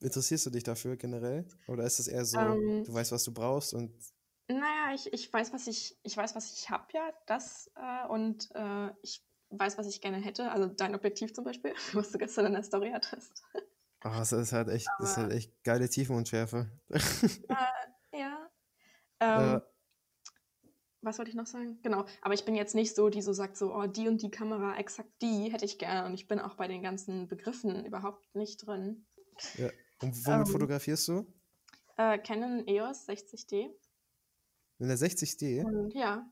Interessierst 0.00 0.46
du 0.46 0.50
dich 0.50 0.62
dafür 0.64 0.96
generell? 0.96 1.46
Oder 1.66 1.84
ist 1.84 1.98
es 1.98 2.06
eher 2.08 2.24
so, 2.24 2.38
Ähm, 2.38 2.84
du 2.84 2.92
weißt, 2.92 3.10
was 3.12 3.24
du 3.24 3.32
brauchst 3.32 3.74
und 3.74 3.92
Naja, 4.48 4.92
ich, 4.94 5.10
ich 5.12 5.32
weiß, 5.32 5.52
was 5.54 5.66
ich, 5.66 5.98
ich 6.02 6.16
weiß, 6.16 6.34
was 6.34 6.52
ich 6.52 6.68
habe 6.70 6.86
ja, 6.92 7.10
das 7.26 7.70
äh, 7.76 8.06
und 8.08 8.50
äh, 8.54 8.90
ich 9.02 9.24
weiß, 9.50 9.78
was 9.78 9.86
ich 9.88 10.00
gerne 10.00 10.18
hätte. 10.18 10.50
Also 10.50 10.66
dein 10.66 10.94
Objektiv 10.94 11.32
zum 11.34 11.44
Beispiel, 11.44 11.72
was 11.92 12.10
du 12.12 12.18
gestern 12.18 12.46
in 12.46 12.52
der 12.54 12.62
Story 12.62 12.90
hattest. 12.92 13.42
Ah, 14.00 14.18
das 14.18 14.32
ist 14.32 14.52
halt 14.52 14.68
echt, 14.68 14.86
das 14.98 15.10
ist 15.12 15.16
halt 15.16 15.32
echt 15.32 15.64
geile 15.64 15.88
Tiefenunschärfe. 15.88 16.70
Ja. 18.12 18.48
Ähm, 19.20 19.56
Äh, 19.56 19.60
was 21.02 21.18
wollte 21.18 21.30
ich 21.30 21.34
noch 21.36 21.46
sagen? 21.46 21.78
Genau, 21.82 22.04
aber 22.22 22.32
ich 22.34 22.44
bin 22.44 22.54
jetzt 22.54 22.74
nicht 22.74 22.94
so, 22.94 23.08
die 23.10 23.20
so 23.22 23.32
sagt, 23.32 23.56
so, 23.56 23.74
oh, 23.74 23.86
die 23.86 24.08
und 24.08 24.22
die 24.22 24.30
Kamera, 24.30 24.76
exakt 24.78 25.10
die 25.20 25.52
hätte 25.52 25.64
ich 25.64 25.78
gerne. 25.78 26.06
Und 26.06 26.14
ich 26.14 26.28
bin 26.28 26.38
auch 26.38 26.54
bei 26.54 26.66
den 26.68 26.82
ganzen 26.82 27.28
Begriffen 27.28 27.84
überhaupt 27.84 28.34
nicht 28.36 28.64
drin. 28.66 29.04
und 30.00 30.26
womit 30.26 30.28
ähm, 30.28 30.46
fotografierst 30.46 31.08
du? 31.08 31.26
Äh, 31.96 32.18
Canon 32.18 32.66
EOS 32.68 33.08
60D. 33.08 33.70
In 34.78 34.88
der 34.88 34.96
60D? 34.96 35.64
Und 35.64 35.92
ja, 35.94 36.26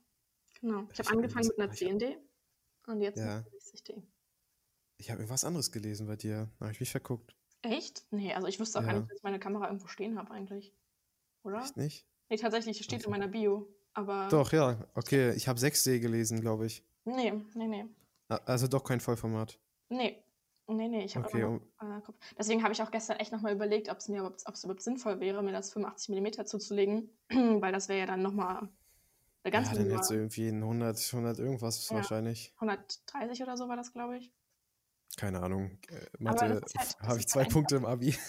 genau. 0.60 0.84
Ich 0.92 0.92
Ich 0.92 0.98
habe 1.00 1.08
hab 1.08 1.16
angefangen 1.16 1.48
mit 1.48 1.58
einer 1.58 1.72
irgendwas- 1.74 1.80
ich 1.82 1.88
hab- 1.88 2.16
10D 2.16 2.16
und 2.86 3.00
jetzt 3.00 3.18
Ja. 3.18 3.38
einer 3.38 3.44
60D. 3.58 4.02
Ich 4.98 5.10
habe 5.10 5.20
irgendwas 5.20 5.44
anderes 5.44 5.72
gelesen 5.72 6.06
bei 6.06 6.16
dir. 6.16 6.50
Da 6.58 6.66
habe 6.66 6.72
ich 6.72 6.80
mich 6.80 6.90
verguckt. 6.90 7.34
Echt? 7.62 8.04
Nee, 8.10 8.34
also 8.34 8.46
ich 8.48 8.58
wüsste 8.60 8.78
auch 8.78 8.84
gar 8.84 8.92
Ja. 8.94 8.98
nicht, 9.00 9.10
dass 9.10 9.18
ich 9.18 9.22
meine 9.22 9.38
Kamera 9.38 9.66
irgendwo 9.66 9.86
stehen 9.86 10.18
habe 10.18 10.30
eigentlich. 10.32 10.74
Oder? 11.44 11.62
Echt 11.62 11.76
nicht? 11.76 12.06
Nee, 12.28 12.36
tatsächlich, 12.36 12.78
es 12.80 12.84
steht 12.84 13.00
Okay. 13.00 13.06
in 13.06 13.10
meiner 13.10 13.28
Bio. 13.28 13.68
Aber. 13.94 14.28
Doch, 14.30 14.52
ja. 14.52 14.84
Okay, 14.94 15.32
ich 15.32 15.48
habe 15.48 15.58
6D 15.58 15.98
gelesen, 16.00 16.40
glaube 16.40 16.66
ich. 16.66 16.82
Nee, 17.04 17.32
nee, 17.54 17.66
nee. 17.66 17.84
Also 18.28 18.66
doch 18.68 18.84
kein 18.84 19.00
Vollformat. 19.00 19.58
Nee. 19.90 20.22
Nee, 20.68 20.88
nee, 20.88 21.04
ich 21.04 21.16
habe 21.16 21.26
Okay, 21.26 21.42
noch, 21.42 21.60
äh, 21.80 22.00
Kopf. 22.00 22.16
Deswegen 22.38 22.62
habe 22.62 22.72
ich 22.72 22.80
auch 22.82 22.90
gestern 22.90 23.18
echt 23.18 23.32
nochmal 23.32 23.52
überlegt, 23.52 23.90
ob 23.90 23.98
es 23.98 24.08
mir 24.08 24.24
ob's 24.24 24.64
überhaupt 24.64 24.80
sinnvoll 24.82 25.20
wäre, 25.20 25.42
mir 25.42 25.52
das 25.52 25.72
85 25.72 26.08
mm 26.14 26.46
zuzulegen, 26.46 27.10
weil 27.60 27.72
das 27.72 27.88
wäre 27.88 27.98
ja 28.00 28.06
dann 28.06 28.22
nochmal 28.22 28.68
eine 29.44 29.52
ganz 29.52 29.68
ja, 29.68 29.74
dann 29.74 29.90
hättest 29.90 30.10
du 30.10 30.14
irgendwie 30.14 30.48
ein 30.48 30.62
100, 30.62 30.98
100 31.12 31.38
irgendwas 31.38 31.88
Ja. 31.88 31.96
wahrscheinlich. 31.96 32.52
130 32.56 33.42
oder 33.42 33.56
so 33.56 33.68
war 33.68 33.76
das, 33.76 33.92
glaube 33.92 34.18
ich. 34.18 34.32
Keine 35.16 35.42
Ahnung. 35.42 35.78
Äh, 35.88 36.06
Mathe 36.18 36.48
halt- 36.48 36.74
habe 37.00 37.18
ich 37.18 37.28
zwei 37.28 37.44
Punkte 37.44 37.76
im 37.76 37.84
Abi. 37.84 38.16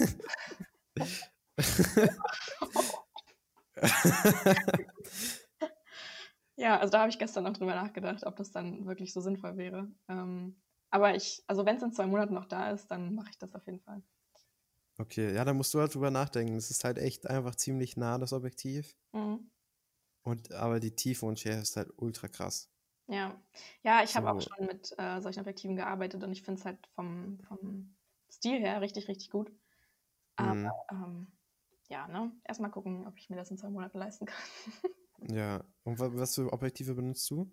Ja, 6.55 6.79
also 6.79 6.91
da 6.91 6.99
habe 6.99 7.09
ich 7.09 7.17
gestern 7.17 7.43
noch 7.45 7.53
drüber 7.53 7.73
nachgedacht, 7.73 8.25
ob 8.25 8.35
das 8.35 8.51
dann 8.51 8.85
wirklich 8.85 9.11
so 9.11 9.21
sinnvoll 9.21 9.57
wäre. 9.57 9.91
Ähm, 10.07 10.61
aber 10.91 11.15
ich, 11.15 11.43
also 11.47 11.65
wenn 11.65 11.77
es 11.77 11.83
in 11.83 11.91
zwei 11.91 12.05
Monaten 12.05 12.35
noch 12.35 12.45
da 12.45 12.69
ist, 12.71 12.87
dann 12.91 13.15
mache 13.15 13.31
ich 13.31 13.37
das 13.39 13.55
auf 13.55 13.65
jeden 13.65 13.79
Fall. 13.79 14.03
okay, 14.99 15.33
ja, 15.33 15.43
da 15.43 15.53
musst 15.53 15.73
du 15.73 15.79
halt 15.79 15.93
drüber 15.95 16.11
nachdenken. 16.11 16.55
Es 16.55 16.69
ist 16.69 16.83
halt 16.83 16.99
echt 16.99 17.27
einfach 17.27 17.55
ziemlich 17.55 17.97
nah, 17.97 18.19
das 18.19 18.33
Objektiv. 18.33 18.95
Mhm. 19.13 19.49
Und, 20.23 20.51
aber 20.51 20.79
die 20.81 20.95
Tiefe 20.95 21.25
und 21.25 21.39
Schärfe 21.39 21.61
ist 21.61 21.77
halt 21.77 21.93
ultra 21.97 22.27
krass. 22.27 22.69
Ja, 23.07 23.41
ja, 23.83 24.03
ich 24.03 24.15
habe 24.15 24.29
auch 24.29 24.39
So. 24.39 24.47
schon 24.57 24.65
mit 24.65 24.93
äh, 24.97 25.19
solchen 25.21 25.41
Objektiven 25.41 25.75
gearbeitet 25.75 26.23
und 26.23 26.31
ich 26.31 26.41
finde 26.43 26.59
es 26.59 26.65
halt 26.65 26.87
vom, 26.95 27.39
vom 27.41 27.97
Stil 28.31 28.59
her 28.59 28.79
richtig, 28.81 29.07
richtig 29.09 29.29
gut. 29.29 29.51
Aber 30.35 30.55
Mhm. 30.55 30.71
ähm, 30.91 31.27
ja, 31.89 32.07
ne? 32.07 32.33
Erstmal 32.45 32.71
gucken, 32.71 33.07
ob 33.07 33.17
ich 33.19 33.29
mir 33.29 33.37
das 33.37 33.51
in 33.51 33.57
zwei 33.57 33.69
Monaten 33.69 33.99
leisten 33.99 34.25
kann. 34.27 34.43
Ja. 35.29 35.65
Und 35.83 35.99
wa- 35.99 36.11
was 36.13 36.35
für 36.35 36.51
Objektive 36.53 36.93
benutzt 36.95 37.29
du? 37.31 37.51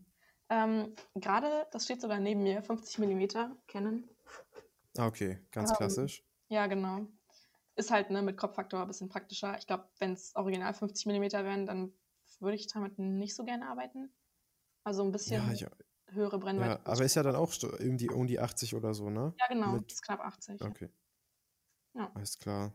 ähm, 0.51 0.95
Gerade, 1.15 1.67
das 1.73 1.85
steht 1.85 2.01
sogar 2.03 2.19
neben 2.21 2.43
mir, 2.43 2.63
50 2.63 2.99
mm 2.99 3.57
Canon. 3.67 4.05
Ah, 4.99 5.07
okay, 5.07 5.39
ganz 5.51 5.73
Ähm, 5.73 5.73
klassisch. 5.73 6.25
Ja, 6.49 6.67
genau. 6.67 7.07
Ist 7.77 7.91
halt 7.93 8.11
ne, 8.11 8.23
mit 8.23 8.37
Kopffaktor 8.39 8.83
ein 8.83 8.89
bisschen 8.89 9.09
praktischer. 9.09 9.59
Ich 9.59 9.67
glaube, 9.67 9.91
wenn 9.99 10.13
es 10.15 10.35
original 10.37 10.75
50 10.75 11.07
mm 11.07 11.45
wären, 11.45 11.67
dann 11.67 11.95
würde 12.41 12.57
ich 12.57 12.67
damit 12.67 12.99
nicht 12.99 13.35
so 13.35 13.45
gerne 13.45 13.69
arbeiten. 13.69 14.13
Also 14.85 15.05
ein 15.05 15.13
bisschen 15.13 15.47
Ja, 15.47 15.53
ich, 15.53 15.67
höhere 16.15 16.39
Brennweite. 16.39 16.71
ja, 16.71 16.81
aber 16.85 17.05
ist 17.05 17.15
ja 17.15 17.23
dann 17.23 17.37
auch 17.37 17.53
sto- 17.53 17.77
um 17.79 17.97
die, 17.99 18.09
um 18.11 18.27
die 18.27 18.41
80 18.41 18.75
oder 18.75 18.95
so, 18.95 19.11
ne? 19.11 19.35
Ja, 19.39 19.47
genau, 19.49 19.73
mit- 19.73 19.93
ist 19.93 20.03
knapp 20.03 20.21
80. 20.21 20.61
Okay. 20.63 20.91
Ja. 21.95 22.11
Alles 22.15 22.39
klar. 22.39 22.75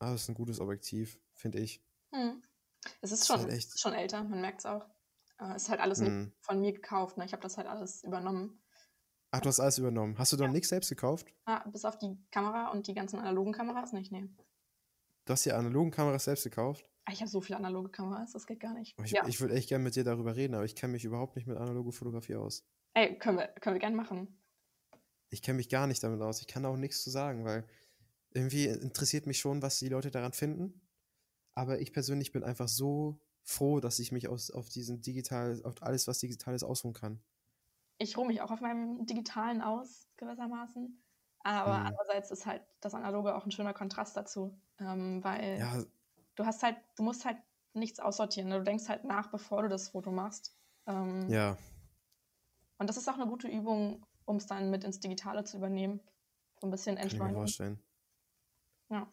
Ah, 0.00 0.12
das 0.12 0.22
ist 0.22 0.28
ein 0.28 0.34
gutes 0.34 0.60
Objektiv, 0.60 1.20
finde 1.34 1.60
ich. 1.60 1.82
Hm. 2.12 2.42
Es 3.00 3.12
ist 3.12 3.20
Ist 3.22 3.26
schon, 3.28 3.40
halt 3.40 3.78
schon 3.78 3.92
älter, 3.94 4.22
man 4.24 4.40
merkt 4.40 4.60
es 4.60 4.66
auch. 4.66 4.86
Äh, 5.40 5.56
ist 5.56 5.68
halt 5.68 5.80
alles 5.80 6.00
Hm. 6.00 6.32
von 6.40 6.60
mir 6.60 6.72
gekauft. 6.72 7.16
Ne? 7.16 7.24
Ich 7.24 7.32
habe 7.32 7.42
das 7.42 7.56
halt 7.56 7.66
alles 7.66 8.02
übernommen. 8.04 8.62
Ach, 9.30 9.40
du 9.40 9.48
hast 9.48 9.58
alles 9.60 9.78
übernommen. 9.78 10.16
Hast 10.18 10.32
du 10.32 10.36
doch 10.36 10.48
nichts 10.48 10.68
selbst 10.68 10.88
gekauft? 10.90 11.26
Ah, 11.44 11.66
bis 11.68 11.84
auf 11.84 11.98
die 11.98 12.16
Kamera 12.30 12.70
und 12.70 12.86
die 12.86 12.94
ganzen 12.94 13.18
analogen 13.18 13.52
Kameras 13.52 13.92
nicht, 13.92 14.12
nee. 14.12 14.28
Du 15.24 15.32
hast 15.32 15.44
die 15.44 15.52
analogen 15.52 15.90
Kameras 15.90 16.24
selbst 16.24 16.44
gekauft? 16.44 16.84
Ah, 17.06 17.12
Ich 17.12 17.20
habe 17.20 17.30
so 17.30 17.40
viele 17.40 17.56
analoge 17.58 17.90
Kameras, 17.90 18.32
das 18.32 18.46
geht 18.46 18.60
gar 18.60 18.74
nicht. 18.74 18.96
Ich, 19.04 19.12
ja, 19.12 19.22
ich 19.22 19.40
würde 19.40 19.54
echt 19.54 19.68
gerne 19.68 19.84
mit 19.84 19.94
dir 19.96 20.02
darüber 20.04 20.34
reden, 20.36 20.54
aber 20.54 20.64
ich 20.64 20.74
kenne 20.76 20.92
mich 20.94 21.04
überhaupt 21.04 21.36
nicht 21.36 21.46
mit 21.46 21.56
analoger 21.56 21.92
Fotografie 21.92 22.34
aus. 22.36 22.64
ey, 22.94 23.18
können 23.18 23.38
wir, 23.38 23.46
können 23.48 23.74
wir 23.76 23.80
gerne 23.80 23.94
machen. 23.96 24.40
Ich 25.30 25.42
kenne 25.42 25.56
mich 25.56 25.68
gar 25.68 25.86
nicht 25.86 26.02
damit 26.02 26.20
aus. 26.22 26.40
Ich 26.40 26.46
kann 26.46 26.64
auch 26.64 26.76
nichts 26.76 27.02
zu 27.02 27.10
sagen, 27.10 27.44
weil 27.44 27.66
irgendwie 28.32 28.66
interessiert 28.66 29.26
mich 29.26 29.38
schon, 29.38 29.62
was 29.62 29.78
die 29.78 29.88
Leute 29.88 30.10
daran 30.10 30.32
finden. 30.32 30.82
Aber 31.54 31.80
ich 31.80 31.92
persönlich 31.92 32.32
bin 32.32 32.44
einfach 32.44 32.68
so 32.68 33.20
froh, 33.44 33.80
dass 33.80 33.98
ich 34.00 34.12
mich 34.12 34.28
aus, 34.28 34.50
auf 34.50 34.68
diesen 34.70 35.02
digital, 35.02 35.62
auf 35.64 35.82
alles, 35.82 36.08
was 36.08 36.20
digital 36.20 36.54
ist, 36.54 36.64
ausruhen 36.64 36.94
kann. 36.94 37.22
Ich 37.98 38.16
ruhe 38.16 38.26
mich 38.26 38.40
auch 38.42 38.50
auf 38.50 38.60
meinem 38.60 39.06
Digitalen 39.06 39.62
aus, 39.62 40.08
gewissermaßen. 40.16 41.02
Aber 41.40 41.84
Hm. 41.84 41.84
andererseits 41.84 42.30
ist 42.30 42.46
halt 42.46 42.66
das 42.80 42.94
Analoge 42.94 43.34
auch 43.34 43.44
ein 43.44 43.50
schöner 43.50 43.74
Kontrast 43.74 44.16
dazu. 44.16 44.60
Ähm, 44.78 45.22
weil 45.22 45.72
Ja, 45.72 45.84
du 46.34 46.46
hast 46.46 46.62
halt, 46.62 46.76
du 46.96 47.02
musst 47.02 47.24
halt 47.24 47.38
nichts 47.74 48.00
aussortieren. 48.00 48.48
ne? 48.48 48.58
Du 48.58 48.64
denkst 48.64 48.88
halt 48.88 49.04
nach, 49.04 49.30
bevor 49.30 49.62
du 49.62 49.68
das 49.68 49.88
Foto 49.88 50.10
machst. 50.10 50.56
Ähm, 50.86 51.28
ja, 51.28 51.56
Und 52.78 52.88
das 52.88 52.96
ist 52.96 53.08
auch 53.08 53.14
eine 53.14 53.26
gute 53.26 53.48
Übung, 53.48 54.04
um 54.24 54.36
es 54.36 54.46
dann 54.46 54.70
mit 54.70 54.84
ins 54.84 55.00
Digitale 55.00 55.44
zu 55.44 55.56
übernehmen. 55.56 56.00
So 56.60 56.66
ein 56.66 56.70
bisschen 56.70 56.96
Kann 56.96 57.06
ich 57.06 57.18
mir 57.18 57.32
vorstellen. 57.32 57.82
Ja. 58.90 59.10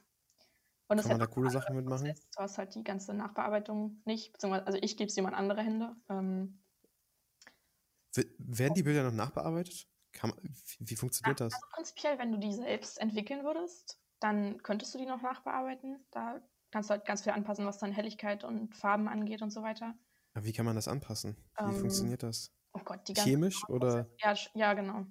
Und 0.88 0.98
Kann 1.02 1.12
man 1.12 1.20
da 1.20 1.28
coole 1.28 1.50
Sachen 1.50 1.76
mitmachen? 1.76 2.08
Prozess. 2.08 2.30
Du 2.32 2.42
hast 2.42 2.58
halt 2.58 2.76
die 2.76 2.84
ganze 2.84 3.14
Nachbearbeitung 3.14 4.02
nicht, 4.06 4.34
beziehungsweise, 4.34 4.68
also 4.68 4.78
ich 4.82 4.98
gebe 4.98 5.08
es 5.08 5.16
jemand 5.16 5.38
andere 5.38 5.64
Hände. 5.64 5.96
Ähm, 6.10 6.62
Werden 8.38 8.74
die 8.74 8.84
Bilder 8.84 9.04
noch 9.04 9.14
nachbearbeitet? 9.14 9.88
Man, 10.22 10.34
wie, 10.44 10.90
wie 10.90 10.96
funktioniert 10.98 11.40
das? 11.40 11.54
also 11.54 11.66
prinzipiell, 11.72 12.20
wenn 12.20 12.34
du 12.34 12.38
die 12.38 12.54
selbst 12.54 13.00
entwickeln 13.00 13.46
würdest, 13.46 14.02
dann 14.20 14.62
könntest 14.62 14.94
du 14.94 14.98
die 14.98 15.06
noch 15.06 15.22
nachbearbeiten. 15.22 16.06
Da 16.12 16.42
kannst 16.72 16.90
du 16.90 16.94
halt 16.94 17.06
ganz 17.06 17.24
viel 17.24 17.34
anpassen, 17.34 17.66
was 17.66 17.78
dann 17.80 17.92
Helligkeit 17.92 18.44
und 18.44 18.76
Farben 18.76 19.08
angeht 19.08 19.42
und 19.42 19.52
so 19.52 19.62
weiter. 19.64 19.96
Aber 20.34 20.46
wie 20.46 20.54
kann 20.54 20.66
man 20.66 20.76
das 20.76 20.88
anpassen? 20.88 21.38
Wie 21.62 21.74
Ähm, 21.74 21.80
funktioniert 21.82 22.24
das? 22.24 22.54
Oh 22.74 22.80
Gott, 22.86 23.08
die 23.08 23.14
ganzen 23.16 23.32
Chemisch 23.32 23.70
oder? 23.70 24.10
Ja, 24.20 24.36
ja, 24.56 24.74
genau. 24.74 25.06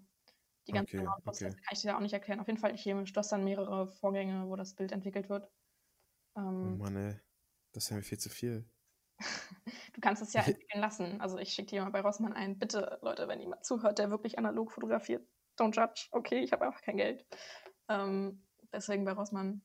Die 0.69 0.73
ganzen 0.73 0.97
Okay, 0.97 0.99
genauen 0.99 1.23
Prozesse 1.25 1.57
okay. 1.57 1.63
kann 1.67 1.75
ich 1.75 1.81
dir 1.83 1.89
da 1.91 1.97
auch 1.97 2.01
nicht 2.01 2.13
erklären. 2.15 2.41
Auf 2.41 2.49
jeden 2.49 2.61
Fall 2.61 2.77
chemisch. 2.77 3.13
Du 3.13 3.19
hast 3.19 3.33
dann 3.33 3.45
mehrere 3.45 3.89
Vorgänge, 3.89 4.49
wo 4.49 4.57
das 4.57 4.75
Bild 4.77 4.93
entwickelt 4.93 5.29
wird. 5.31 5.51
Oh 6.63 6.69
Ähm, 6.69 6.77
Mann, 6.77 6.97
ey. 6.97 7.21
Das 7.73 7.85
ist 7.85 7.91
ja 7.91 8.01
viel 8.03 8.19
zu 8.19 8.31
viel. 8.31 8.71
du 9.95 10.01
kannst 10.01 10.23
es 10.23 10.33
ja 10.33 10.43
entwickeln 10.43 10.81
lassen. 10.81 11.21
Also 11.21 11.39
ich 11.39 11.53
schicke 11.53 11.71
dir 11.71 11.83
mal 11.83 11.91
bei 11.91 12.01
Rossmann 12.01 12.33
ein. 12.33 12.59
Bitte, 12.59 12.99
Leute, 13.03 13.29
wenn 13.29 13.41
jemand 13.41 13.65
zuhört, 13.65 13.99
der 13.99 14.11
wirklich 14.11 14.39
analog 14.39 14.73
fotografiert, 14.73 15.27
don't 15.59 15.75
judge. 15.75 16.09
Okay, 16.13 16.41
ich 16.41 16.53
habe 16.53 16.67
einfach 16.67 16.83
kein 16.83 16.97
Geld. 16.97 17.27
Ähm, 17.89 18.47
deswegen 18.73 19.05
bei 19.05 19.13
Rossmann. 19.13 19.63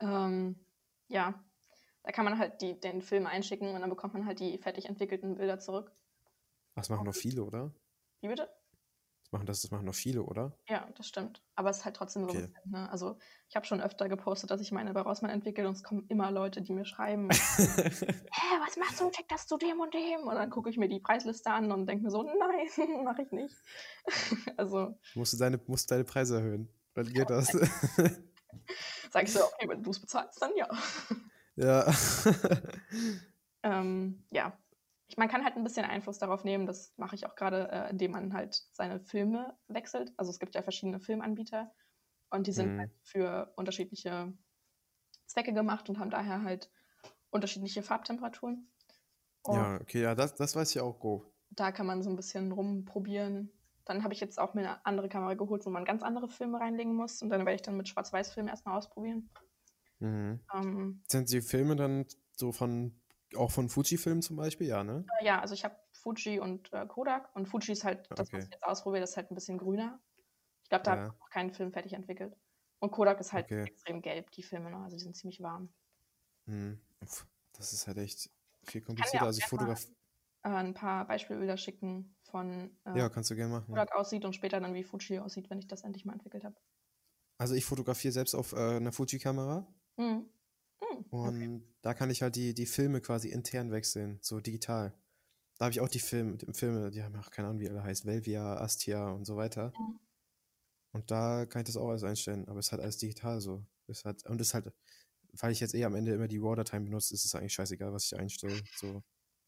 Ähm, 0.00 0.56
ja, 1.08 1.34
da 2.02 2.12
kann 2.12 2.24
man 2.24 2.38
halt 2.38 2.60
die, 2.60 2.78
den 2.78 3.02
Film 3.02 3.26
einschicken 3.26 3.74
und 3.74 3.80
dann 3.80 3.90
bekommt 3.90 4.14
man 4.14 4.26
halt 4.26 4.40
die 4.40 4.58
fertig 4.58 4.86
entwickelten 4.86 5.36
Bilder 5.36 5.58
zurück. 5.58 5.92
Das 6.74 6.88
machen 6.88 7.04
noch 7.04 7.14
viele, 7.14 7.42
oder? 7.42 7.72
Wie 8.20 8.28
bitte? 8.28 8.48
Das 9.24 9.32
machen, 9.32 9.46
das, 9.46 9.60
das 9.60 9.70
machen 9.70 9.84
noch 9.84 9.94
viele, 9.94 10.22
oder? 10.22 10.56
Ja, 10.70 10.88
das 10.96 11.06
stimmt. 11.06 11.42
Aber 11.54 11.68
es 11.68 11.78
ist 11.78 11.84
halt 11.84 11.96
trotzdem 11.96 12.24
Okay. 12.24 12.48
ne? 12.64 12.88
Also 12.90 13.18
ich 13.50 13.56
habe 13.56 13.66
schon 13.66 13.82
öfter 13.82 14.08
gepostet, 14.08 14.50
dass 14.50 14.62
ich 14.62 14.72
meine 14.72 14.94
bei 14.94 15.02
Rossmann 15.02 15.30
entwickle 15.30 15.68
und 15.68 15.74
es 15.74 15.82
kommen 15.82 16.06
immer 16.08 16.30
Leute, 16.30 16.62
die 16.62 16.72
mir 16.72 16.86
schreiben, 16.86 17.28
hä, 17.30 18.56
was 18.64 18.78
machst 18.78 19.00
du? 19.00 19.12
Schick 19.14 19.28
das 19.28 19.46
zu 19.46 19.58
dem 19.58 19.80
und 19.80 19.92
dem. 19.92 20.20
Und 20.22 20.34
dann 20.34 20.48
gucke 20.48 20.70
ich 20.70 20.78
mir 20.78 20.88
die 20.88 21.00
Preisliste 21.00 21.50
an 21.50 21.70
und 21.72 21.86
denke 21.86 22.04
mir 22.04 22.10
so, 22.10 22.22
nein, 22.22 22.34
mache 23.04 23.20
ich 23.20 23.30
nicht. 23.30 23.54
also 24.56 24.98
musst, 25.14 25.34
du 25.34 25.36
deine, 25.36 25.60
musst 25.66 25.90
du 25.90 25.94
deine 25.94 26.04
Preise 26.04 26.36
erhöhen. 26.36 26.70
Dann 26.94 27.12
geht 27.12 27.28
das. 27.28 27.52
Sage 29.10 29.26
ich 29.26 29.32
so, 29.32 29.40
okay, 29.44 29.68
wenn 29.68 29.82
du 29.82 29.90
es 29.90 30.00
bezahlst, 30.00 30.40
dann 30.42 30.52
ja. 30.56 30.68
ja. 31.56 31.92
Ähm, 33.62 34.24
ja. 34.30 34.56
Ich, 35.08 35.16
man 35.16 35.28
kann 35.28 35.42
halt 35.44 35.56
ein 35.56 35.64
bisschen 35.64 35.84
Einfluss 35.86 36.18
darauf 36.18 36.44
nehmen, 36.44 36.66
das 36.66 36.92
mache 36.98 37.14
ich 37.14 37.26
auch 37.26 37.34
gerade, 37.34 37.70
äh, 37.72 37.90
indem 37.90 38.10
man 38.12 38.34
halt 38.34 38.62
seine 38.72 39.00
Filme 39.00 39.56
wechselt. 39.68 40.12
Also 40.18 40.30
es 40.30 40.38
gibt 40.38 40.54
ja 40.54 40.62
verschiedene 40.62 41.00
Filmanbieter 41.00 41.72
und 42.30 42.46
die 42.46 42.52
sind 42.52 42.74
Mhm. 42.74 42.78
halt 42.80 42.90
für 43.02 43.52
unterschiedliche 43.56 44.32
Zwecke 45.26 45.52
gemacht 45.54 45.88
und 45.88 45.98
haben 45.98 46.10
daher 46.10 46.42
halt 46.42 46.70
unterschiedliche 47.30 47.82
Farbtemperaturen. 47.82 48.70
Und 49.42 49.54
ja, 49.56 49.80
okay, 49.80 50.02
ja, 50.02 50.14
das, 50.14 50.34
das 50.34 50.54
weiß 50.54 50.70
ich 50.76 50.80
auch 50.80 50.98
grob. 51.00 51.32
da 51.50 51.72
kann 51.72 51.86
man 51.86 52.02
so 52.02 52.10
ein 52.10 52.16
bisschen 52.16 52.52
rumprobieren. 52.52 53.50
Dann 53.88 54.04
habe 54.04 54.12
ich 54.12 54.20
jetzt 54.20 54.38
auch 54.38 54.52
mir 54.52 54.60
eine 54.60 54.84
andere 54.86 55.08
Kamera 55.08 55.32
geholt, 55.32 55.64
wo 55.64 55.70
man 55.70 55.86
ganz 55.86 56.02
andere 56.02 56.28
Filme 56.28 56.60
reinlegen 56.60 56.94
muss. 56.94 57.22
Und 57.22 57.30
dann 57.30 57.40
werde 57.40 57.54
ich 57.54 57.62
dann 57.62 57.76
mit 57.76 57.88
Schwarz-Weiß-Filmen 57.88 58.48
erstmal 58.48 58.76
ausprobieren. 58.76 59.30
Mhm. 59.98 60.40
Ähm, 60.54 61.02
Sind 61.08 61.32
die 61.32 61.40
Filme 61.40 61.74
dann 61.74 62.04
so 62.36 62.52
von, 62.52 63.00
auch 63.34 63.50
von 63.50 63.70
Fuji-Filmen 63.70 64.20
zum 64.20 64.36
Beispiel? 64.36 64.66
Ja, 64.66 64.84
ne? 64.84 65.06
Äh, 65.20 65.24
Ja, 65.24 65.40
also 65.40 65.54
ich 65.54 65.64
habe 65.64 65.74
Fuji 65.92 66.38
und 66.38 66.70
äh, 66.72 66.86
Kodak 66.86 67.34
und 67.34 67.46
Fuji 67.46 67.72
ist 67.72 67.84
halt 67.84 68.10
das, 68.10 68.18
was 68.20 68.28
Okay. 68.28 68.44
ich 68.44 68.50
jetzt 68.50 68.64
ausprobiere, 68.64 69.00
das 69.00 69.10
ist 69.10 69.16
halt 69.16 69.30
ein 69.30 69.34
bisschen 69.34 69.56
grüner. 69.56 69.98
Ich 70.64 70.68
glaube, 70.68 70.84
da 70.84 70.90
habe 70.92 71.00
Ja. 71.00 71.06
ich 71.08 71.18
noch 71.18 71.30
keinen 71.30 71.50
Film 71.54 71.72
fertig 71.72 71.94
entwickelt. 71.94 72.36
Und 72.80 72.90
Kodak 72.92 73.18
ist 73.20 73.32
halt 73.32 73.46
Okay. 73.46 73.64
extrem 73.64 74.02
gelb, 74.02 74.30
die 74.32 74.42
Filme, 74.42 74.70
ne? 74.70 74.76
also 74.76 74.96
die 74.96 75.02
sind 75.02 75.16
ziemlich 75.16 75.40
warm. 75.42 75.72
Uff, 77.00 77.26
Das 77.54 77.72
ist 77.72 77.86
halt 77.86 77.96
echt 77.98 78.30
viel 78.64 78.82
komplizierter. 78.82 79.24
auch 79.24 79.26
Also 79.28 79.40
gerne 79.40 79.66
mal 79.66 79.76
Fotograf. 79.76 79.97
Äh, 80.48 80.56
ein 80.56 80.74
paar 80.74 81.06
Beispielbilder 81.06 81.56
schicken 81.56 82.16
von 82.22 82.70
äh, 82.84 82.98
Ja, 82.98 83.08
kannst 83.08 83.30
du 83.30 83.36
gerne 83.36 83.52
machen. 83.52 83.66
Kodak 83.66 83.92
aussieht 83.94 84.24
und 84.24 84.34
später 84.34 84.60
dann 84.60 84.74
wie 84.74 84.84
Fuji 84.84 85.18
aussieht, 85.18 85.50
wenn 85.50 85.58
ich 85.58 85.68
das 85.68 85.82
endlich 85.82 86.04
mal 86.04 86.14
entwickelt 86.14 86.44
habe. 86.44 86.56
Also 87.38 87.54
ich 87.54 87.64
fotografiere 87.64 88.12
selbst 88.12 88.34
auf 88.34 88.52
äh, 88.52 88.76
einer 88.76 88.92
Fuji-Kamera 88.92 89.66
Mhm. 89.96 90.28
Mhm. 90.80 91.04
und 91.10 91.62
da 91.82 91.92
kann 91.94 92.10
ich 92.10 92.22
halt 92.22 92.36
die, 92.36 92.54
die 92.54 92.66
Filme 92.66 93.00
quasi 93.00 93.28
intern 93.28 93.70
wechseln, 93.72 94.18
so 94.22 94.40
digital. 94.40 94.94
Da 95.58 95.64
habe 95.64 95.72
ich 95.72 95.80
auch 95.80 95.88
die 95.88 95.98
Filme, 95.98 96.36
die 96.36 96.52
Filme, 96.52 96.90
die 96.90 97.02
haben 97.02 97.16
auch 97.16 97.30
keine 97.30 97.48
Ahnung, 97.48 97.60
wie 97.60 97.68
alle 97.68 97.82
heißen, 97.82 98.08
Velvia, 98.08 98.56
Astia 98.58 99.10
und 99.10 99.24
so 99.24 99.36
weiter. 99.36 99.72
Mhm. 99.78 99.98
Und 100.92 101.10
da 101.10 101.46
kann 101.46 101.62
ich 101.62 101.66
das 101.66 101.76
auch 101.76 101.88
alles 101.88 102.04
einstellen, 102.04 102.48
aber 102.48 102.60
es 102.60 102.66
ist 102.66 102.72
halt 102.72 102.82
alles 102.82 102.98
digital 102.98 103.40
so. 103.40 103.64
Ist 103.88 104.04
halt, 104.04 104.24
und 104.26 104.40
ist 104.40 104.54
halt, 104.54 104.72
weil 105.32 105.52
ich 105.52 105.60
jetzt 105.60 105.74
eh 105.74 105.84
am 105.84 105.94
Ende 105.94 106.12
immer 106.12 106.28
die 106.28 106.38
RAW-Dateien 106.38 106.84
benutze, 106.84 107.12
ist 107.14 107.24
es 107.24 107.34
eigentlich 107.34 107.52
scheißegal, 107.54 107.92
was 107.92 108.04
ich 108.06 108.18
einstelle. 108.18 108.62
So. 108.76 109.02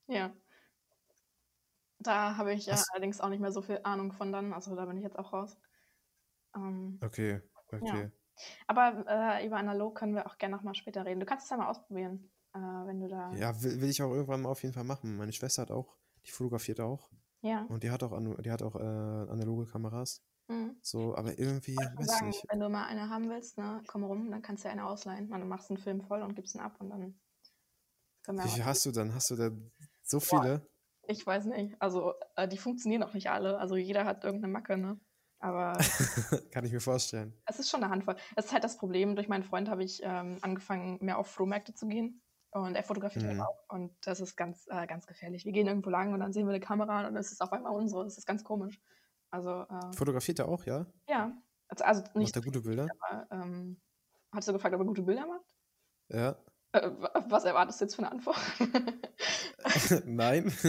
Ja. 0.09 0.35
Da 2.01 2.37
habe 2.37 2.55
ich 2.55 2.67
ja 2.67 2.73
Hast- 2.73 2.91
allerdings 2.93 3.21
auch 3.21 3.29
nicht 3.29 3.41
mehr 3.41 3.53
so 3.53 3.63
viel 3.63 3.81
Ahnung 3.85 4.13
von 4.13 4.33
dann, 4.33 4.53
also 4.53 4.75
da 4.75 4.87
bin 4.87 4.97
ich 4.97 5.05
jetzt 5.05 5.19
auch 5.19 5.33
raus. 5.33 5.57
Ähm, 6.57 6.99
Okay, 7.03 7.43
okay. 7.71 8.11
Aber 8.67 9.05
äh, 9.07 9.47
über 9.47 9.57
analog 9.59 9.97
können 9.97 10.15
wir 10.15 10.27
auch 10.27 10.39
gerne 10.39 10.57
nochmal 10.57 10.75
später 10.75 11.05
reden. 11.05 11.21
Du 11.21 11.27
kannst 11.27 11.45
es 11.45 11.51
ja 11.51 11.59
mal 11.59 11.69
ausprobieren, 11.69 12.31
äh, 12.55 12.59
wenn 12.59 13.01
du 13.01 13.09
da. 13.09 13.33
Ja, 13.35 13.63
will, 13.63 13.81
will 13.81 13.91
ich 13.91 14.03
auch 14.03 14.11
irgendwann 14.11 14.41
mal 14.43 14.49
auf 14.49 14.63
jeden 14.63 14.73
Fall 14.75 14.85
machen. 14.85 15.17
Meine 15.17 15.33
Schwester 15.33 15.63
hat 15.63 15.71
auch, 15.71 15.99
die 16.27 16.31
fotografiert 16.31 16.81
auch 16.81 17.11
Ja. 17.43 17.65
und 17.69 17.83
die 17.83 17.91
hat 17.91 18.03
auch, 18.03 18.19
die 18.41 18.51
hat 18.51 18.63
auch 18.63 18.77
äh, 18.77 18.79
analoge 18.79 19.67
Kameras. 19.67 20.23
Mhm. 20.49 20.79
So, 20.81 21.15
aber 21.15 21.39
irgendwie, 21.39 21.77
weiß 21.77 22.07
sagen, 22.07 22.29
nicht. 22.29 22.45
wenn 22.49 22.61
du 22.61 22.69
mal 22.71 22.87
eine 22.87 23.11
haben 23.11 23.29
willst, 23.29 23.59
ne, 23.59 23.83
komm 23.87 24.05
rum, 24.05 24.31
dann 24.31 24.43
kannst 24.43 24.65
du 24.65 24.69
ja 24.69 24.73
eine 24.73 24.87
ausleihen. 24.87 25.29
Dann 25.29 25.47
machst 25.47 25.69
du 25.69 25.75
einen 25.75 25.83
Film 25.83 26.01
voll 26.01 26.23
und 26.23 26.35
gibst 26.35 26.55
ihn 26.55 26.61
ab 26.61 26.81
und 26.81 26.89
dann 26.89 27.21
können 28.25 28.39
wir 28.39 28.45
Wie 28.47 28.49
viel 28.49 28.65
hast 28.65 28.87
du 28.87 28.91
dann? 28.91 29.15
Hast 29.15 29.31
du 29.31 29.37
da 29.37 29.51
so 30.03 30.19
Boah. 30.19 30.63
Ich 31.11 31.27
weiß 31.27 31.47
nicht. 31.47 31.75
Also, 31.81 32.15
äh, 32.37 32.47
die 32.49 32.59
funktionieren 32.59 33.03
auch 33.03 33.13
nicht 33.15 33.31
alle. 33.31 33.59
Also, 33.59 33.77
jeder 33.77 34.05
hat 34.05 34.25
irgendeine 34.25 34.53
Macke, 34.53 34.77
ne? 34.79 34.99
Aber 35.41 35.73
Kann 36.53 36.65
ich 36.65 36.73
mir 36.73 36.81
vorstellen. 36.81 37.35
es 37.47 37.59
ist 37.59 37.71
schon 37.71 37.83
eine 37.83 37.91
Handvoll. 37.91 38.17
Das 38.37 38.47
ist 38.47 38.53
halt 38.53 38.63
das 38.63 38.77
Problem. 38.77 39.17
Durch 39.17 39.27
meinen 39.29 39.43
Freund 39.43 39.69
habe 39.71 39.83
ich 39.83 40.01
ähm, 40.05 40.39
angefangen, 40.43 40.99
mehr 41.01 41.19
auf 41.19 41.27
Flohmärkte 41.29 41.75
zu 41.75 41.87
gehen. 41.89 42.23
Und 42.53 42.75
er 42.75 42.83
fotografiert 42.83 43.25
halt 43.25 43.37
Mhm. 43.37 43.43
auch. 43.43 43.59
Und 43.69 43.95
das 44.07 44.21
ist 44.21 44.37
ganz, 44.37 44.67
äh, 44.69 44.87
ganz 44.87 45.07
gefährlich. 45.07 45.45
Wir 45.45 45.53
gehen 45.53 45.67
irgendwo 45.67 45.89
lang 45.91 46.13
und 46.13 46.21
dann 46.21 46.33
sehen 46.33 46.47
wir 46.47 46.51
eine 46.55 46.61
Kamera 46.61 46.99
und 46.99 47.05
dann 47.05 47.17
ist 47.17 47.33
es 47.33 47.41
auf 47.41 47.53
einmal 47.53 47.73
unsere. 47.75 48.05
Das 48.05 48.19
ist 48.19 48.27
ganz 48.27 48.45
komisch. 48.45 48.81
Also, 49.31 49.63
äh, 49.63 49.93
Fotografiert 49.97 50.41
er 50.41 50.49
auch, 50.49 50.65
ja? 50.65 50.87
ja. 51.09 51.33
Also, 51.69 51.85
also 51.85 52.03
Macht 52.03 52.17
nicht, 52.17 52.37
er 52.37 52.43
gute 52.43 52.61
Bilder? 52.61 52.89
aber 53.01 53.27
ähm, 53.31 53.81
hast 54.35 54.49
du 54.49 54.53
gefragt, 54.53 54.75
ob 54.75 54.81
er 54.83 54.87
gute 54.87 55.03
Bilder 55.03 55.27
macht? 55.27 55.47
Ja. 56.09 56.37
Äh, 56.73 56.91
wa- 56.99 57.25
was 57.29 57.45
erwartest 57.45 57.81
du 57.81 57.85
jetzt 57.85 57.97
für 57.97 58.03
eine 58.03 58.13
Antwort? 58.13 58.39
Nein? 60.05 60.53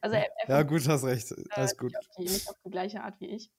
also, 0.00 0.16
er, 0.16 0.28
er 0.38 0.48
ja, 0.48 0.62
gut, 0.62 0.86
hast 0.88 1.04
recht. 1.04 1.32
äh, 1.32 1.44
Alles 1.50 1.76
gut. 1.76 1.92
Nicht, 1.92 1.98
auf 1.98 2.06
die, 2.16 2.22
nicht 2.24 2.48
auf 2.48 2.56
die 2.64 2.70
gleiche 2.70 3.02
Art 3.02 3.20
wie 3.20 3.28
ich. 3.28 3.52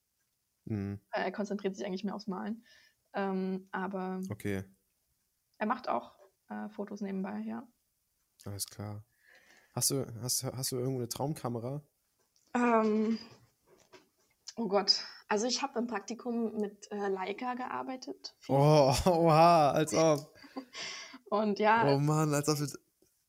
Hm, 0.68 1.00
Äh, 1.12 1.24
Er 1.26 1.32
konzentriert 1.32 1.76
sich 1.76 1.86
eigentlich 1.86 2.04
mehr 2.04 2.16
aufs 2.16 2.28
Malen. 2.28 2.66
Ähm, 3.14 3.68
aber 3.72 4.22
okay, 4.32 4.64
er 5.60 5.68
macht 5.68 5.88
auch 5.88 6.16
äh, 6.50 6.68
Fotos 6.70 7.02
nebenbei, 7.02 7.40
ja. 7.46 7.68
alles 8.46 8.66
klar. 8.66 9.06
Hast 9.74 9.92
du, 9.92 10.06
hast, 10.22 10.44
hast 10.44 10.72
du 10.72 10.78
irgendwo 10.78 11.00
eine 11.00 11.10
Traumkamera? 11.10 11.84
Ähm, 12.56 13.20
oh 14.56 14.68
Gott. 14.68 15.04
Also 15.28 15.46
ich 15.48 15.62
habe 15.62 15.80
im 15.80 15.88
Praktikum 15.88 16.60
mit 16.60 16.92
äh, 16.92 17.08
Leica 17.08 17.54
gearbeitet. 17.56 18.36
Oh, 18.48 18.94
oha, 19.06 19.72
als 19.72 19.94
ob. 19.94 20.33
Und 21.30 21.60
ja, 21.60 21.94
Oh 21.94 22.00
Mann, 22.00 22.34
als 22.34 22.48
ob 22.50 22.58
du. 22.58 22.64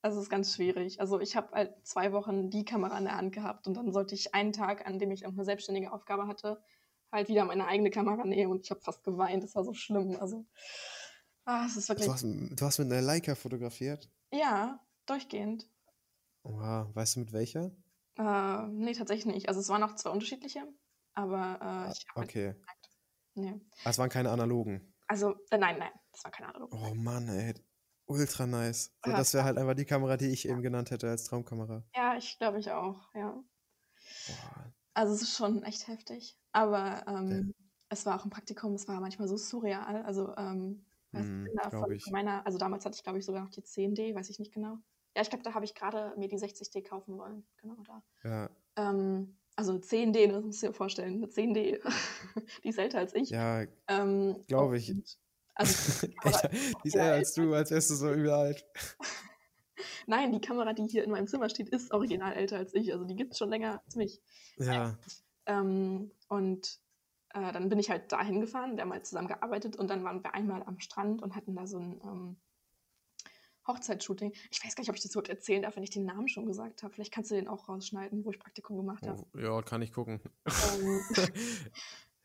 also 0.02 0.18
es 0.18 0.24
ist 0.24 0.30
ganz 0.30 0.54
schwierig. 0.54 1.00
Also 1.00 1.20
ich 1.20 1.36
habe 1.36 1.52
halt 1.52 1.74
zwei 1.86 2.12
Wochen 2.12 2.50
die 2.50 2.64
Kamera 2.64 2.98
in 2.98 3.04
der 3.04 3.16
Hand 3.16 3.32
gehabt 3.32 3.66
und 3.66 3.74
dann 3.74 3.92
sollte 3.92 4.14
ich 4.14 4.34
einen 4.34 4.52
Tag, 4.52 4.86
an 4.86 4.98
dem 4.98 5.10
ich 5.10 5.22
irgendeine 5.22 5.44
selbstständige 5.46 5.92
Aufgabe 5.92 6.26
hatte, 6.26 6.62
halt 7.10 7.28
wieder 7.28 7.44
meine 7.44 7.66
eigene 7.66 7.90
Kamera 7.90 8.24
nehmen 8.24 8.52
und 8.52 8.64
ich 8.64 8.70
habe 8.70 8.80
fast 8.80 9.04
geweint. 9.04 9.42
Das 9.42 9.54
war 9.54 9.64
so 9.64 9.72
schlimm. 9.74 10.16
Also 10.20 10.44
ah, 11.44 11.64
es 11.66 11.76
ist 11.76 11.88
wirklich, 11.88 12.06
Du 12.06 12.12
hast, 12.12 12.24
du 12.24 12.64
hast 12.66 12.78
mit 12.78 12.92
einer 12.92 13.00
Leica 13.02 13.34
fotografiert? 13.34 14.10
ja, 14.32 14.80
durchgehend. 15.06 15.68
Oha, 16.42 16.90
weißt 16.94 17.16
du 17.16 17.20
mit 17.20 17.32
welcher? 17.32 17.70
Äh, 18.18 18.66
nee, 18.68 18.92
tatsächlich 18.92 19.26
nicht. 19.32 19.48
Also 19.48 19.60
es 19.60 19.68
waren 19.68 19.82
auch 19.82 19.94
zwei 19.96 20.10
unterschiedliche, 20.10 20.62
aber 21.14 21.86
äh, 21.88 21.92
ich 21.92 22.06
habe 22.14 22.26
Okay. 22.26 22.54
nee. 23.34 23.54
Ah, 23.84 23.90
es 23.90 23.98
waren 23.98 24.10
keine 24.10 24.30
analogen. 24.30 24.94
Also, 25.06 25.34
äh, 25.50 25.58
nein, 25.58 25.78
nein, 25.78 25.90
das 26.14 26.24
war 26.24 26.30
keine 26.30 26.54
Ahnung. 26.54 26.68
Oh 26.72 26.94
Mann, 26.94 27.28
ey. 27.28 27.54
Ultra 28.06 28.46
nice. 28.46 28.92
So, 29.04 29.10
Ja. 29.10 29.16
das 29.16 29.34
wäre 29.34 29.44
halt 29.44 29.58
einfach 29.58 29.74
die 29.74 29.84
Kamera, 29.84 30.16
die 30.16 30.28
ich 30.28 30.46
eben 30.48 30.62
genannt 30.62 30.90
hätte 30.90 31.08
als 31.08 31.24
Traumkamera. 31.24 31.82
Ja, 31.94 32.16
ich 32.16 32.38
glaube 32.38 32.58
ich 32.60 32.70
auch, 32.70 33.12
ja. 33.14 33.42
Boah. 34.26 34.72
Also 34.94 35.14
es 35.14 35.22
ist 35.22 35.36
schon 35.36 35.62
echt 35.64 35.88
heftig. 35.88 36.38
Aber 36.52 37.04
ähm, 37.08 37.52
es 37.88 38.06
war 38.06 38.18
auch 38.20 38.24
ein 38.24 38.30
Praktikum, 38.30 38.74
es 38.74 38.86
war 38.86 39.00
manchmal 39.00 39.28
so 39.28 39.36
surreal. 39.36 40.02
Also 40.02 40.34
ähm, 40.36 40.84
Hm, 41.12 41.48
von 41.70 41.92
ich. 41.92 42.04
meiner, 42.10 42.44
also 42.44 42.58
damals 42.58 42.84
hatte 42.84 42.96
ich 42.96 43.04
glaube 43.04 43.18
ich 43.20 43.24
sogar 43.24 43.42
noch 43.42 43.50
die 43.50 43.62
10D, 43.62 44.14
weiß 44.14 44.30
ich 44.30 44.38
nicht 44.40 44.52
genau. 44.52 44.78
Ja, 45.16 45.22
ich 45.22 45.30
glaube, 45.30 45.44
da 45.44 45.54
habe 45.54 45.64
ich 45.64 45.74
gerade 45.74 46.12
mir 46.18 46.26
die 46.28 46.38
60D 46.38 46.82
kaufen 46.82 47.16
wollen. 47.18 47.46
Genau 47.58 47.76
da. 47.84 48.02
Ja. 48.24 48.50
Ähm, 48.76 49.38
also 49.54 49.70
eine 49.72 49.80
10D, 49.80 50.26
das 50.26 50.42
musst 50.44 50.62
du 50.62 50.66
dir 50.68 50.72
vorstellen, 50.72 51.14
eine 51.14 51.28
10D. 51.28 51.80
die 52.64 52.68
ist 52.68 52.78
älter 52.78 52.98
als 52.98 53.14
ich. 53.14 53.30
Ja, 53.30 53.64
Ähm, 53.86 54.42
glaube 54.48 54.76
ich. 54.76 54.90
und- 54.90 55.16
Also, 55.54 56.06
die 56.06 56.14
Kamera- 56.16 56.48
die 56.82 56.88
ist 56.88 56.94
älter 56.94 57.12
als 57.12 57.34
du, 57.34 57.54
als 57.54 57.70
wärst 57.70 57.90
du 57.90 57.94
so 57.94 58.12
übel 58.12 58.30
alt. 58.30 58.64
Nein, 60.06 60.32
die 60.32 60.40
Kamera, 60.40 60.72
die 60.72 60.86
hier 60.86 61.04
in 61.04 61.10
meinem 61.10 61.26
Zimmer 61.26 61.48
steht, 61.48 61.68
ist 61.70 61.92
original 61.92 62.32
älter 62.34 62.58
als 62.58 62.74
ich. 62.74 62.92
Also 62.92 63.04
die 63.04 63.16
gibt 63.16 63.32
es 63.32 63.38
schon 63.38 63.50
länger 63.50 63.80
als 63.84 63.96
mich. 63.96 64.20
Ja, 64.58 64.96
Ähm, 65.46 66.10
und 66.28 66.78
äh, 67.34 67.52
dann 67.52 67.68
bin 67.68 67.78
ich 67.78 67.90
halt 67.90 68.10
dahin 68.12 68.40
gefahren, 68.40 68.76
wir 68.76 68.82
haben 68.82 68.92
halt 68.92 69.06
zusammen 69.06 69.28
gearbeitet 69.28 69.76
und 69.76 69.88
dann 69.88 70.04
waren 70.04 70.22
wir 70.22 70.34
einmal 70.34 70.62
am 70.62 70.78
Strand 70.80 71.22
und 71.22 71.34
hatten 71.34 71.54
da 71.56 71.66
so 71.66 71.78
ein 71.78 72.00
ähm, 72.04 72.36
Hochzeitsshooting. 73.66 74.32
Ich 74.50 74.62
weiß 74.64 74.74
gar 74.76 74.82
nicht, 74.82 74.90
ob 74.90 74.96
ich 74.96 75.02
das 75.02 75.12
überhaupt 75.12 75.28
erzählen 75.30 75.62
darf, 75.62 75.76
wenn 75.76 75.82
ich 75.82 75.90
den 75.90 76.04
Namen 76.04 76.28
schon 76.28 76.46
gesagt 76.46 76.82
habe. 76.82 76.92
Vielleicht 76.94 77.12
kannst 77.12 77.30
du 77.30 77.34
den 77.34 77.48
auch 77.48 77.68
rausschneiden, 77.68 78.24
wo 78.24 78.30
ich 78.30 78.38
Praktikum 78.38 78.76
gemacht 78.76 79.06
habe. 79.06 79.24
oh, 79.34 79.38
ja, 79.38 79.62
kann 79.62 79.82
ich 79.82 79.92
gucken. 79.92 80.20
Ähm, 80.46 81.00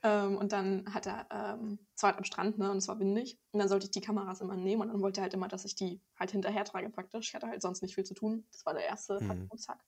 ähm, 0.03 0.37
und 0.37 0.51
dann 0.51 0.93
hat 0.93 1.05
er, 1.05 1.27
ähm, 1.31 1.79
es 1.95 2.03
war 2.03 2.11
halt 2.11 2.17
am 2.17 2.23
Strand, 2.23 2.57
ne, 2.57 2.71
und 2.71 2.77
es 2.77 2.87
war 2.87 2.99
windig. 2.99 3.39
Und 3.51 3.59
dann 3.59 3.67
sollte 3.67 3.85
ich 3.85 3.91
die 3.91 4.01
Kameras 4.01 4.41
immer 4.41 4.55
nehmen 4.55 4.81
und 4.83 4.87
dann 4.89 5.01
wollte 5.01 5.19
er 5.21 5.23
halt 5.23 5.33
immer, 5.33 5.47
dass 5.47 5.65
ich 5.65 5.75
die 5.75 6.01
halt 6.17 6.31
hinterher 6.31 6.63
trage 6.65 6.89
praktisch. 6.89 7.29
Ich 7.29 7.35
hatte 7.35 7.47
halt 7.47 7.61
sonst 7.61 7.81
nicht 7.81 7.95
viel 7.95 8.05
zu 8.05 8.13
tun. 8.13 8.45
Das 8.51 8.65
war 8.65 8.73
der 8.73 8.85
erste 8.85 9.19
Mhm. 9.19 9.27
Praktikumstag. 9.27 9.79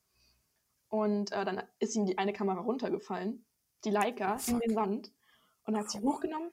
Und 0.89 1.31
äh, 1.31 1.45
dann 1.45 1.63
ist 1.79 1.95
ihm 1.95 2.05
die 2.05 2.17
eine 2.17 2.33
Kamera 2.33 2.59
runtergefallen, 2.59 3.45
die 3.85 3.91
Leica, 3.91 4.33
in 4.33 4.39
Fuck. 4.39 4.61
den 4.61 4.73
Sand. 4.73 5.13
Und 5.63 5.77
hat 5.77 5.89
sie 5.89 5.99
hochgenommen, 5.99 6.51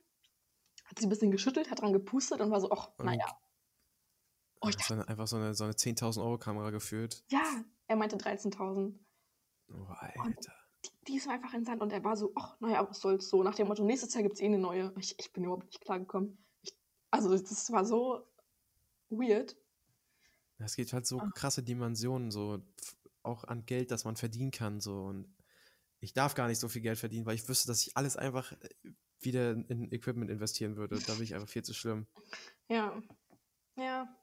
hat 0.85 0.99
sie 0.99 1.07
ein 1.07 1.09
bisschen 1.09 1.31
geschüttelt, 1.33 1.71
hat 1.71 1.81
dran 1.81 1.93
gepustet 1.93 2.41
und 2.41 2.51
war 2.51 2.61
so, 2.61 2.71
ach, 2.71 2.91
naja. 2.99 3.27
Oh, 4.61 4.69
ich 4.69 4.77
ist 4.77 4.91
dann 4.91 5.03
einfach 5.03 5.27
so 5.27 5.37
eine, 5.37 5.55
so 5.55 5.65
eine 5.65 5.73
10.000 5.75 6.23
Euro 6.23 6.39
Kamera 6.39 6.71
geführt. 6.71 7.25
Ja, 7.31 7.65
er 7.87 7.97
meinte 7.97 8.17
13.000. 8.17 8.99
Oh, 9.71 9.87
Alter. 10.19 10.58
Die, 10.85 10.91
die 11.09 11.17
ist 11.17 11.29
einfach 11.29 11.55
in 11.55 11.65
Sand 11.65 11.83
und 11.83 11.93
er 11.93 12.05
war 12.05 12.17
so, 12.17 12.33
ach, 12.37 12.59
naja, 12.61 12.87
was 12.89 13.01
soll's 13.01 13.29
so. 13.29 13.43
Nach 13.43 13.55
dem 13.55 13.69
Motto, 13.69 13.85
nächstes 13.85 14.15
Jahr 14.15 14.23
gibt 14.23 14.35
es 14.37 14.41
eh 14.41 14.47
eine 14.47 14.59
neue. 14.59 14.93
Ich, 14.99 15.19
ich 15.19 15.33
bin 15.33 15.45
überhaupt 15.45 15.67
nicht 15.67 15.81
klargekommen. 15.81 16.39
Ich, 16.63 16.73
also, 17.11 17.31
das 17.31 17.73
war 17.73 17.85
so 17.85 18.27
weird. 19.11 19.57
Es 20.59 20.77
gibt 20.77 20.93
halt 20.93 21.07
so 21.07 21.19
Ah. 21.21 21.31
krasse 21.35 21.63
Dimensionen, 21.63 22.31
so 22.31 22.61
auch 23.23 23.45
an 23.45 23.65
Geld, 23.67 23.91
das 23.91 24.05
man 24.05 24.17
verdienen 24.17 24.51
kann. 24.51 24.81
So. 24.81 25.05
Und 25.05 25.33
ich 26.01 26.13
darf 26.13 26.35
gar 26.35 26.49
nicht 26.49 26.59
so 26.61 26.69
viel 26.69 26.83
Geld 26.83 26.99
verdienen, 26.99 27.27
weil 27.27 27.35
ich 27.35 27.49
wüsste, 27.49 27.69
dass 27.69 27.87
ich 27.87 27.97
alles 27.97 28.17
einfach 28.17 28.53
äh, 28.53 28.69
wieder 29.21 29.51
in 29.53 29.91
Equipment 29.93 30.31
investieren 30.31 30.77
würde. 30.77 30.99
Da 31.01 31.15
bin 31.15 31.25
ich 31.25 31.35
einfach 31.35 31.49
viel 31.49 31.65
zu 31.65 31.75
schlimm. 31.75 32.07
Ja. 32.69 33.01
Ja. 33.77 34.17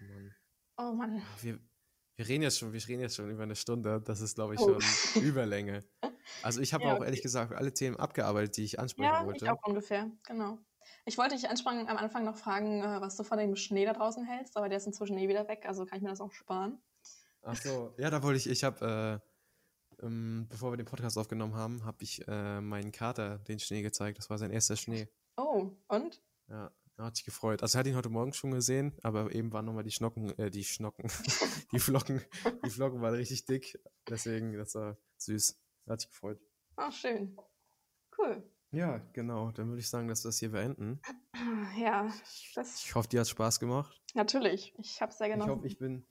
Mann. 0.00 0.34
Oh 0.76 0.92
Mann. 0.92 1.22
Wir, 1.42 1.58
wir 2.18 2.26
reden 2.28 2.42
jetzt 2.42 2.58
schon, 2.58 2.72
wir 2.72 2.88
reden 2.88 3.00
jetzt 3.00 3.14
schon 3.14 3.30
über 3.30 3.44
eine 3.44 3.54
Stunde. 3.54 4.00
Das 4.04 4.20
ist, 4.20 4.34
glaube 4.34 4.54
ich, 4.54 4.60
Oh. 4.60 4.80
schon 4.80 5.22
Überlänge. 5.22 5.84
Also 6.42 6.60
ich 6.60 6.72
habe 6.74 6.84
Ja, 6.84 6.96
auch 6.96 7.04
ehrlich 7.04 7.22
gesagt 7.22 7.52
alle 7.54 7.72
Themen 7.72 7.96
abgearbeitet, 7.96 8.56
die 8.56 8.64
ich 8.64 8.78
ansprechen 8.80 9.04
Ja, 9.08 9.20
ich 9.20 9.26
wollte. 9.26 9.52
auch 9.52 9.64
ungefähr, 9.64 10.10
genau. 10.26 10.58
Ich 11.04 11.16
wollte 11.16 11.36
dich 11.36 11.48
ansprechen, 11.48 11.86
am 11.88 11.96
Anfang 11.96 12.24
noch 12.24 12.36
fragen, 12.36 12.82
äh, 12.82 13.00
was 13.00 13.16
du 13.16 13.22
von 13.22 13.38
dem 13.38 13.54
Schnee 13.54 13.84
da 13.84 13.92
draußen 13.92 14.24
hältst, 14.24 14.56
aber 14.56 14.68
der 14.68 14.78
ist 14.78 14.86
inzwischen 14.86 15.16
eh 15.16 15.28
wieder 15.28 15.46
weg, 15.48 15.64
also 15.66 15.86
kann 15.86 15.98
ich 15.98 16.02
mir 16.02 16.10
das 16.10 16.20
auch 16.20 16.32
sparen. 16.32 16.82
Ach 17.42 17.56
so, 17.56 17.94
ja, 17.98 18.10
da 18.10 18.22
wollte 18.22 18.38
ich, 18.38 18.48
ich 18.48 18.64
habe, 18.64 19.20
äh, 20.00 20.04
ähm, 20.04 20.46
bevor 20.48 20.72
wir 20.72 20.76
den 20.76 20.86
Podcast 20.86 21.16
aufgenommen 21.18 21.54
haben, 21.54 21.84
habe 21.84 22.02
ich 22.02 22.26
äh, 22.26 22.60
meinen 22.60 22.90
Kater 22.90 23.38
den 23.38 23.58
Schnee 23.60 23.82
gezeigt. 23.82 24.18
Das 24.18 24.28
war 24.28 24.38
sein 24.38 24.50
erster 24.50 24.76
Schnee. 24.76 25.08
Oh, 25.36 25.70
und? 25.88 26.20
Ja, 26.48 26.72
er 26.98 27.04
hat 27.06 27.16
sich 27.16 27.24
gefreut. 27.24 27.62
Also 27.62 27.76
er 27.76 27.80
hat 27.80 27.86
ihn 27.86 27.96
heute 27.96 28.08
Morgen 28.10 28.32
schon 28.32 28.50
gesehen, 28.50 28.96
aber 29.02 29.32
eben 29.34 29.52
waren 29.52 29.64
nochmal 29.64 29.84
die 29.84 29.90
Schnocken, 29.92 30.36
äh, 30.38 30.50
die 30.50 30.64
Schnocken, 30.64 31.08
die 31.72 31.78
Flocken, 31.78 32.20
die 32.64 32.70
Flocken 32.70 33.00
waren 33.00 33.14
richtig 33.14 33.44
dick. 33.46 33.78
Deswegen, 34.08 34.52
das 34.54 34.74
war 34.74 34.98
süß. 35.18 35.60
Hat 35.88 36.00
sich 36.00 36.10
gefreut. 36.10 36.40
Ach, 36.76 36.92
schön. 36.92 37.36
Cool. 38.18 38.42
Ja, 38.72 38.98
genau. 39.14 39.50
Dann 39.52 39.68
würde 39.68 39.80
ich 39.80 39.88
sagen, 39.88 40.08
dass 40.08 40.24
wir 40.24 40.28
das 40.28 40.38
hier 40.38 40.50
beenden. 40.50 41.00
Ja, 41.78 42.12
das 42.56 42.82
Ich 42.84 42.94
hoffe, 42.96 43.08
dir 43.08 43.20
hat 43.20 43.28
Spaß 43.28 43.60
gemacht. 43.60 44.02
natürlich. 44.14 44.74
Ich 44.78 45.00
habe 45.00 45.12
es 45.12 45.18
sehr 45.18 45.28
Ich 45.28 45.32
genossen. 45.34 45.50
hoffe, 45.50 45.66
ich 45.66 45.78
bin, 45.78 46.04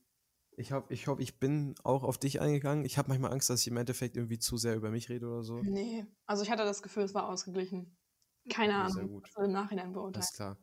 ich 0.56 0.72
hoffe, 0.72 0.94
ich 0.94 1.08
hoffe, 1.08 1.22
ich 1.22 1.40
bin 1.40 1.76
auch 1.84 2.04
auf 2.04 2.18
dich 2.18 2.40
eingegangen. 2.40 2.86
Ich 2.86 2.98
habe 2.98 3.10
manchmal 3.10 3.34
Angst, 3.34 3.50
dass 3.50 3.62
ich 3.62 3.68
im 3.68 3.76
Endeffekt 3.78 4.16
irgendwie 4.16 4.40
zu 4.40 4.56
sehr 4.56 4.76
über 4.76 4.90
mich 4.90 5.10
rede 5.10 5.28
oder 5.28 5.44
so. 5.44 5.60
Nee, 5.62 6.06
also 6.26 6.44
ich 6.44 6.50
hatte 6.50 6.64
das 6.64 6.82
Gefühl, 6.82 7.04
es 7.04 7.14
war 7.14 7.28
ausgeglichen. 7.28 7.98
Keine 8.50 8.74
Ja, 8.74 8.90
sehr 8.90 9.02
Ahnung, 9.04 9.16
gut. 9.16 9.24
was 9.28 9.36
wir 9.36 9.46
im 9.46 9.52
Nachhinein 9.52 9.92
beurteilen. 9.92 10.16
Alles 10.24 10.34
klar. 10.34 10.58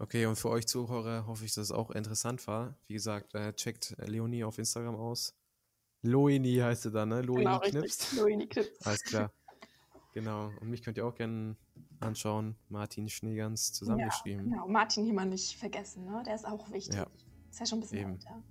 Okay, 0.00 0.24
und 0.24 0.36
für 0.36 0.48
euch 0.48 0.66
Zuhörer 0.66 1.26
hoffe 1.26 1.44
ich, 1.44 1.52
dass 1.52 1.64
es 1.64 1.72
auch 1.72 1.90
interessant 1.90 2.46
war. 2.46 2.74
Wie 2.86 2.94
gesagt, 2.94 3.34
äh, 3.34 3.52
checkt 3.52 3.94
äh, 3.98 4.06
Leonie 4.06 4.44
auf 4.44 4.56
Instagram 4.56 4.94
aus. 4.94 5.36
Loini 6.00 6.56
heißt 6.56 6.84
sie 6.84 6.90
da, 6.90 7.04
ne? 7.04 7.20
Loini 7.20 7.44
Genau, 7.44 7.60
knipst. 7.60 8.16
Loini 8.16 8.46
knipst. 8.46 8.86
Alles 8.86 9.02
klar. 9.02 9.30
Genau. 10.12 10.50
Und 10.60 10.68
mich 10.70 10.82
könnt 10.82 10.96
ihr 10.96 11.06
auch 11.06 11.14
gerne 11.14 11.54
anschauen. 12.00 12.56
Martin 12.68 13.08
Schneegans 13.08 13.72
zusammengeschrieben. 13.72 14.50
Genau, 14.50 14.66
Martin 14.66 15.04
hier 15.04 15.14
mal 15.14 15.24
nicht 15.24 15.56
vergessen, 15.56 16.04
ne? 16.04 16.24
Der 16.26 16.34
ist 16.34 16.44
auch 16.44 16.68
wichtig. 16.72 16.96
Ja. 16.96 17.06
Ist 17.48 17.60
ja 17.60 17.66
schon 17.66 17.78
ein 17.78 17.82
bisschen 17.82 17.98
Eben. 17.98 18.12
älter. 18.14 18.42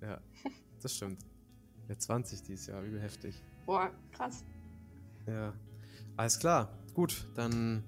Ja, 0.00 0.20
das 0.82 0.96
stimmt. 0.96 1.22
Der 1.88 1.96
20 1.96 2.42
dieses 2.42 2.66
Jahr, 2.66 2.82
übel 2.82 3.00
heftig. 3.00 3.40
Boah, 3.66 3.92
krass. 4.10 4.44
Ja. 5.28 5.52
Alles 6.16 6.40
klar. 6.40 6.76
Gut, 6.92 7.30
dann 7.36 7.84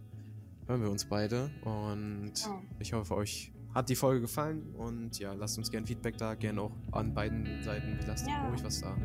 hören 0.73 0.83
wir 0.83 0.91
uns 0.91 1.05
beide. 1.05 1.51
Und 1.65 2.33
Ja. 2.37 2.61
ich 2.79 2.93
hoffe, 2.95 3.15
euch 3.15 3.53
hat 3.75 3.89
die 3.91 3.95
Folge 3.95 4.23
gefallen. 4.23 4.75
Und 4.75 5.19
ja, 5.19 5.35
lasst 5.35 5.59
uns 5.59 5.71
gerne 5.71 5.87
Feedback 5.87 6.17
da. 6.17 6.35
Gerne 6.35 6.63
auch 6.63 6.73
an 6.93 7.13
beiden 7.15 7.63
Seiten. 7.63 7.99
Lasst 8.07 8.27
Ja. 8.27 8.49
ruhig 8.49 8.65
was 8.65 8.81
da. 8.81 8.97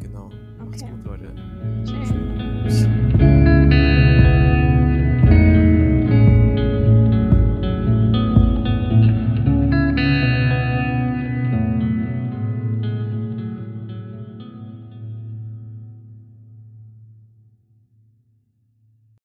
Genau. 0.00 0.30
Macht's 0.58 0.82
Okay. 0.82 0.92
gut, 0.92 1.04
Leute. 1.04 1.34
Tschüss. 1.84 2.86